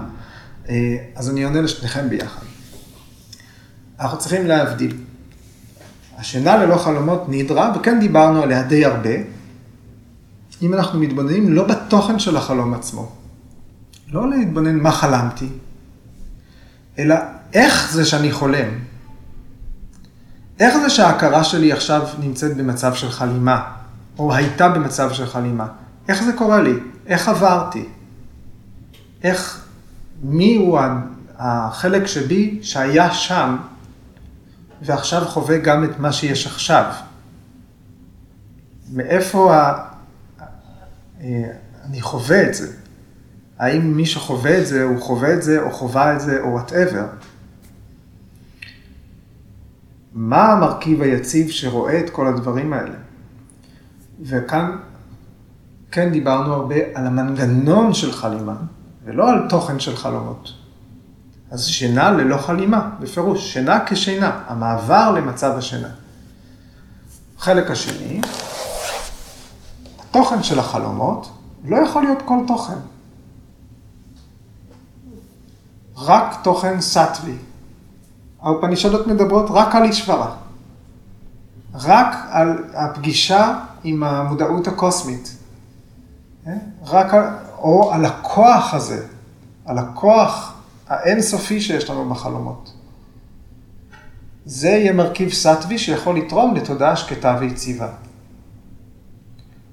אה, 0.68 0.96
אז 1.16 1.30
אני 1.30 1.44
עונה 1.44 1.60
לשניכם 1.60 2.08
ביחד. 2.08 2.42
אנחנו 4.00 4.18
צריכים 4.18 4.46
להבדיל. 4.46 4.96
השינה 6.18 6.56
ללא 6.56 6.76
חלומות 6.76 7.24
נדרה, 7.28 7.72
וכן 7.76 8.00
דיברנו 8.00 8.42
עליה 8.42 8.62
די 8.62 8.84
הרבה, 8.84 9.10
אם 10.62 10.74
אנחנו 10.74 11.00
מתבוננים 11.00 11.52
לא 11.52 11.66
בתוכן 11.66 12.18
של 12.18 12.36
החלום 12.36 12.74
עצמו, 12.74 13.12
לא 14.08 14.30
להתבונן 14.30 14.76
מה 14.76 14.92
חלמתי, 14.92 15.48
אלא 16.98 17.14
איך 17.54 17.92
זה 17.92 18.04
שאני 18.04 18.32
חולם. 18.32 18.68
איך 20.60 20.76
זה 20.76 20.90
שההכרה 20.90 21.44
שלי 21.44 21.72
עכשיו 21.72 22.08
נמצאת 22.18 22.56
במצב 22.56 22.94
של 22.94 23.10
חלימה, 23.10 23.72
או 24.18 24.34
הייתה 24.34 24.68
במצב 24.68 25.12
של 25.12 25.26
חלימה? 25.26 25.66
איך 26.08 26.22
זה 26.22 26.32
קורה 26.32 26.62
לי? 26.62 26.74
איך 27.06 27.28
עברתי? 27.28 27.88
איך, 29.22 29.66
מי 30.22 30.56
הוא 30.56 30.78
החלק 31.38 32.06
שבי 32.06 32.58
שהיה 32.62 33.10
שם, 33.14 33.56
ועכשיו 34.82 35.24
חווה 35.24 35.58
גם 35.58 35.84
את 35.84 35.98
מה 35.98 36.12
שיש 36.12 36.46
עכשיו? 36.46 36.92
מאיפה 38.92 39.56
ה... 39.56 39.84
אה, 41.20 41.50
אני 41.84 42.00
חווה 42.00 42.42
את 42.42 42.54
זה? 42.54 42.72
האם 43.58 43.96
מי 43.96 44.06
שחווה 44.06 44.58
את 44.58 44.66
זה, 44.66 44.82
הוא 44.82 45.00
חווה 45.00 45.34
את 45.34 45.42
זה, 45.42 45.62
או 45.62 45.70
חווה 45.70 46.16
את 46.16 46.20
זה, 46.20 46.40
או 46.40 46.52
וואטאבר? 46.52 47.06
מה 50.20 50.52
המרכיב 50.52 51.02
היציב 51.02 51.50
שרואה 51.50 52.00
את 52.00 52.10
כל 52.10 52.26
הדברים 52.26 52.72
האלה? 52.72 52.94
וכאן 54.22 54.78
כן 55.90 56.10
דיברנו 56.10 56.52
הרבה 56.52 56.74
על 56.94 57.06
המנגנון 57.06 57.94
של 57.94 58.12
חלימה, 58.12 58.56
ולא 59.04 59.30
על 59.30 59.48
תוכן 59.48 59.80
של 59.80 59.96
חלומות. 59.96 60.52
אז 61.50 61.66
שינה 61.66 62.10
ללא 62.10 62.36
חלימה, 62.36 62.90
בפירוש, 63.00 63.52
שינה 63.52 63.84
כשינה, 63.86 64.42
המעבר 64.46 65.12
למצב 65.16 65.54
השינה. 65.56 65.88
החלק 67.38 67.70
השני, 67.70 68.20
התוכן 70.00 70.42
של 70.42 70.58
החלומות 70.58 71.30
לא 71.64 71.76
יכול 71.76 72.02
להיות 72.02 72.22
כל 72.24 72.38
תוכן. 72.46 72.78
רק 75.96 76.36
תוכן 76.42 76.80
סטווי. 76.80 77.36
האופנישדות 78.42 79.06
מדברות 79.06 79.46
רק 79.50 79.74
על 79.74 79.84
אישברה. 79.84 80.34
רק 81.74 82.16
על 82.30 82.64
הפגישה 82.74 83.60
עם 83.84 84.02
המודעות 84.02 84.68
הקוסמית. 84.68 85.36
כן? 86.44 86.58
רק 86.84 87.14
על, 87.14 87.24
או 87.58 87.92
על 87.92 88.04
הכוח 88.04 88.74
הזה, 88.74 89.06
על 89.64 89.78
הכוח 89.78 90.54
האינסופי 90.88 91.60
שיש 91.60 91.90
לנו 91.90 92.08
בחלומות. 92.10 92.72
זה 94.44 94.68
יהיה 94.68 94.92
מרכיב 94.92 95.32
סטווי 95.32 95.78
שיכול 95.78 96.18
לתרום 96.18 96.54
לתודעה 96.54 96.96
שקטה 96.96 97.36
ויציבה. 97.40 97.88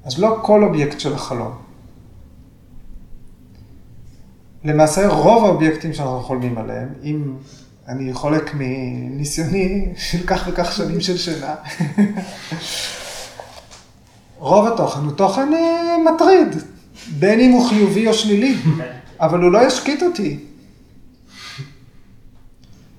אז 0.04 0.20
לא 0.20 0.40
כל 0.42 0.64
אובייקט 0.64 1.00
של 1.00 1.14
החלום. 1.14 1.52
למעשה 4.64 5.08
רוב 5.08 5.46
האובייקטים 5.46 5.94
שאנחנו 5.94 6.20
חולמים 6.20 6.58
עליהם, 6.58 6.90
אם 7.04 7.34
אני 7.88 8.14
חולק 8.14 8.52
מניסיוני 8.54 9.94
של 9.98 10.28
כך 10.28 10.48
וכך 10.48 10.72
שנים 10.72 11.02
של 11.02 11.18
שינה, 11.18 11.56
רוב 14.38 14.68
התוכן 14.68 15.00
הוא 15.00 15.12
תוכן 15.12 15.54
אה, 15.54 15.96
מטריד, 16.14 16.48
בין 17.20 17.40
אם 17.40 17.52
הוא 17.52 17.70
חיובי 17.70 18.08
או 18.08 18.14
שלילי, 18.14 18.58
אבל 19.20 19.42
הוא 19.42 19.52
לא 19.52 19.68
ישקיט 19.68 20.04
אותי. 20.04 20.40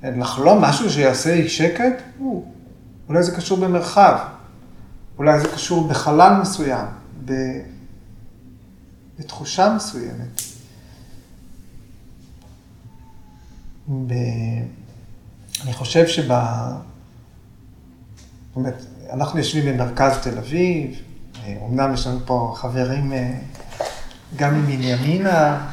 לחלום 0.03 0.61
משהו 0.61 0.91
שיעשה 0.91 1.35
אי 1.35 1.49
שקט? 1.49 2.03
אולי 3.09 3.23
זה 3.23 3.37
קשור 3.37 3.59
במרחב, 3.59 4.19
אולי 5.19 5.41
זה 5.41 5.49
קשור 5.49 5.89
בחלל 5.89 6.41
מסוים, 6.41 6.87
בתחושה 9.19 9.75
מסוימת. 9.77 10.56
ב... 13.89 14.13
אני 15.65 15.73
חושב 15.73 16.07
שב... 16.07 16.23
זאת 16.23 16.37
אומרת, 18.57 18.85
אנחנו 19.13 19.39
יושבים 19.39 19.75
במרכז 19.75 20.19
תל 20.23 20.39
אביב, 20.39 21.01
אמנם 21.47 21.95
יש 21.95 22.07
לנו 22.07 22.19
פה 22.27 22.55
חברים 22.57 23.13
אה, 23.13 23.39
גם 24.37 24.63
מבנימינה, 24.63 25.69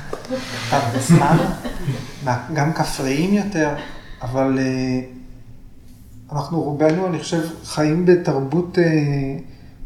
גם 2.53 2.73
כפריים 2.73 3.33
יותר, 3.33 3.75
אבל 4.21 4.59
אה, 4.59 5.01
אנחנו 6.31 6.61
רובנו, 6.61 7.07
אני 7.07 7.19
חושב, 7.19 7.41
חיים 7.65 8.05
בתרבות 8.05 8.79
אה, 8.79 8.83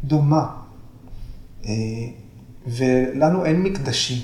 דומה. 0.04 0.46
ולנו 2.66 3.44
אין 3.44 3.62
מקדשים. 3.62 4.18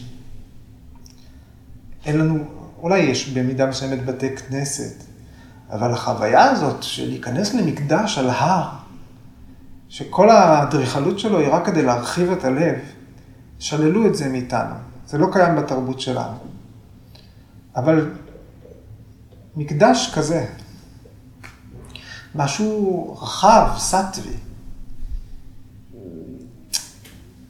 אין 2.05 2.19
לנו, 2.19 2.45
אולי 2.85 2.99
יש 2.99 3.29
במידה 3.29 3.67
מסוימת 3.67 4.05
בתי 4.05 4.37
כנסת, 4.37 5.05
אבל 5.71 5.93
החוויה 5.93 6.45
הזאת 6.45 6.83
של 6.83 7.09
להיכנס 7.09 7.55
למקדש 7.55 8.19
על 8.19 8.31
הר, 8.31 8.69
שכל 9.89 10.31
האדריכלות 10.31 11.19
שלו 11.19 11.39
היא 11.39 11.49
רק 11.49 11.67
כדי 11.67 11.83
להרחיב 11.83 12.31
את 12.31 12.45
הלב, 12.45 12.75
שללו 13.59 14.07
את 14.07 14.15
זה 14.15 14.29
מאיתנו. 14.29 14.75
זה 15.07 15.19
לא 15.19 15.27
קיים 15.33 15.57
בתרבות 15.57 16.01
שלנו. 16.01 16.37
אבל 17.77 18.11
מקדש 19.57 20.15
כזה, 20.15 20.47
משהו 22.35 23.17
רחב, 23.23 23.69
סטווי, 23.79 24.37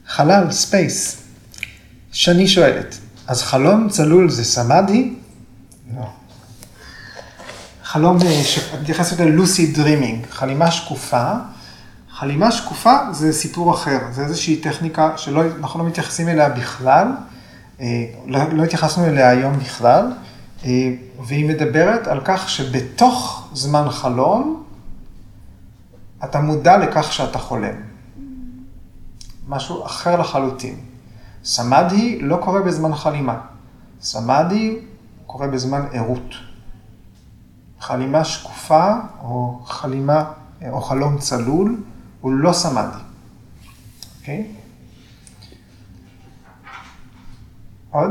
חלל, 0.07 0.51
space. 0.51 1.21
שני 2.11 2.47
שואלת, 2.47 2.97
אז 3.27 3.41
חלום 3.41 3.89
צלול 3.89 4.29
זה 4.29 4.43
סמאדי? 4.43 5.13
לא. 5.95 6.05
חלום, 7.83 8.17
אה, 8.21 8.41
אני 8.73 8.81
מתייחס 8.81 9.11
לזה 9.11 9.25
lucid 9.25 9.71
dreaming, 9.71 10.25
חלימה 10.29 10.71
שקופה. 10.71 11.33
חלימה 12.09 12.51
שקופה 12.51 12.97
זה 13.11 13.33
סיפור 13.33 13.73
אחר, 13.73 13.99
זה 14.11 14.23
איזושהי 14.23 14.61
טכניקה 14.61 15.17
שאנחנו 15.17 15.79
לא 15.79 15.85
מתייחסים 15.85 16.29
אליה 16.29 16.49
בכלל, 16.49 17.07
אה, 17.81 18.05
לא, 18.25 18.39
לא 18.53 18.63
התייחסנו 18.63 19.05
אליה 19.05 19.29
היום 19.29 19.59
בכלל, 19.59 20.11
אה, 20.65 20.91
והיא 21.25 21.49
מדברת 21.49 22.07
על 22.07 22.21
כך 22.25 22.49
שבתוך 22.49 23.49
זמן 23.53 23.89
חלום, 23.89 24.63
אתה 26.23 26.39
מודע 26.39 26.77
לכך 26.77 27.13
שאתה 27.13 27.39
חולם. 27.39 27.75
משהו 29.47 29.85
אחר 29.85 30.19
לחלוטין. 30.19 30.75
סמאדי 31.43 32.19
לא 32.21 32.37
קורה 32.37 32.61
בזמן 32.61 32.95
חלימה. 32.95 33.37
סמאדי 34.01 34.79
קורה 35.37 35.47
בזמן 35.47 35.85
ערות. 35.91 36.33
חלימה 37.79 38.25
שקופה 38.25 38.93
או 39.21 39.61
חלימה 39.65 40.23
או 40.69 40.81
חלום 40.81 41.17
צלול 41.17 41.77
הוא 42.21 42.31
לא 42.31 42.53
סמאדי. 42.53 42.97
אוקיי? 44.19 44.47
עוד? 47.91 48.09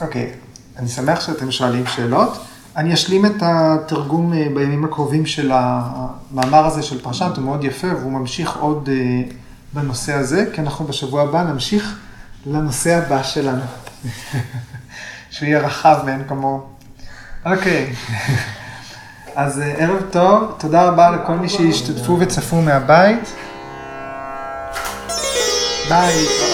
אוקיי. 0.00 0.32
אני 0.76 0.88
שמח 0.88 1.20
שאתם 1.20 1.50
שואלים 1.50 1.86
שאלות. 1.86 2.44
אני 2.76 2.94
אשלים 2.94 3.26
את 3.26 3.42
התרגום 3.42 4.32
אה, 4.32 4.46
בימים 4.54 4.84
הקרובים 4.84 5.26
של 5.26 5.52
המאמר 5.54 6.66
הזה 6.66 6.82
של 6.82 7.02
פרשת, 7.02 7.36
הוא 7.36 7.44
מאוד 7.44 7.64
יפה 7.64 7.88
והוא 7.96 8.12
ממשיך 8.12 8.56
עוד 8.56 8.88
אה, 8.92 9.22
בנושא 9.74 10.14
הזה, 10.14 10.50
כי 10.54 10.60
אנחנו 10.60 10.84
בשבוע 10.84 11.22
הבא 11.22 11.42
נמשיך 11.42 11.98
לנושא 12.46 12.96
הבא 12.96 13.22
שלנו, 13.22 13.62
שהוא 15.30 15.48
יהיה 15.48 15.60
רחב 15.60 15.98
מאין 16.04 16.24
כמוהו. 16.28 16.60
אוקיי, 17.46 17.92
אז 19.36 19.60
אה, 19.60 19.72
ערב 19.78 20.02
טוב, 20.10 20.54
תודה 20.58 20.82
רבה 20.84 21.10
לכל 21.10 21.34
מי 21.34 21.48
שהשתתפו 21.48 22.16
וצפו 22.20 22.62
מהבית. 22.62 23.32
ביי. 25.88 26.49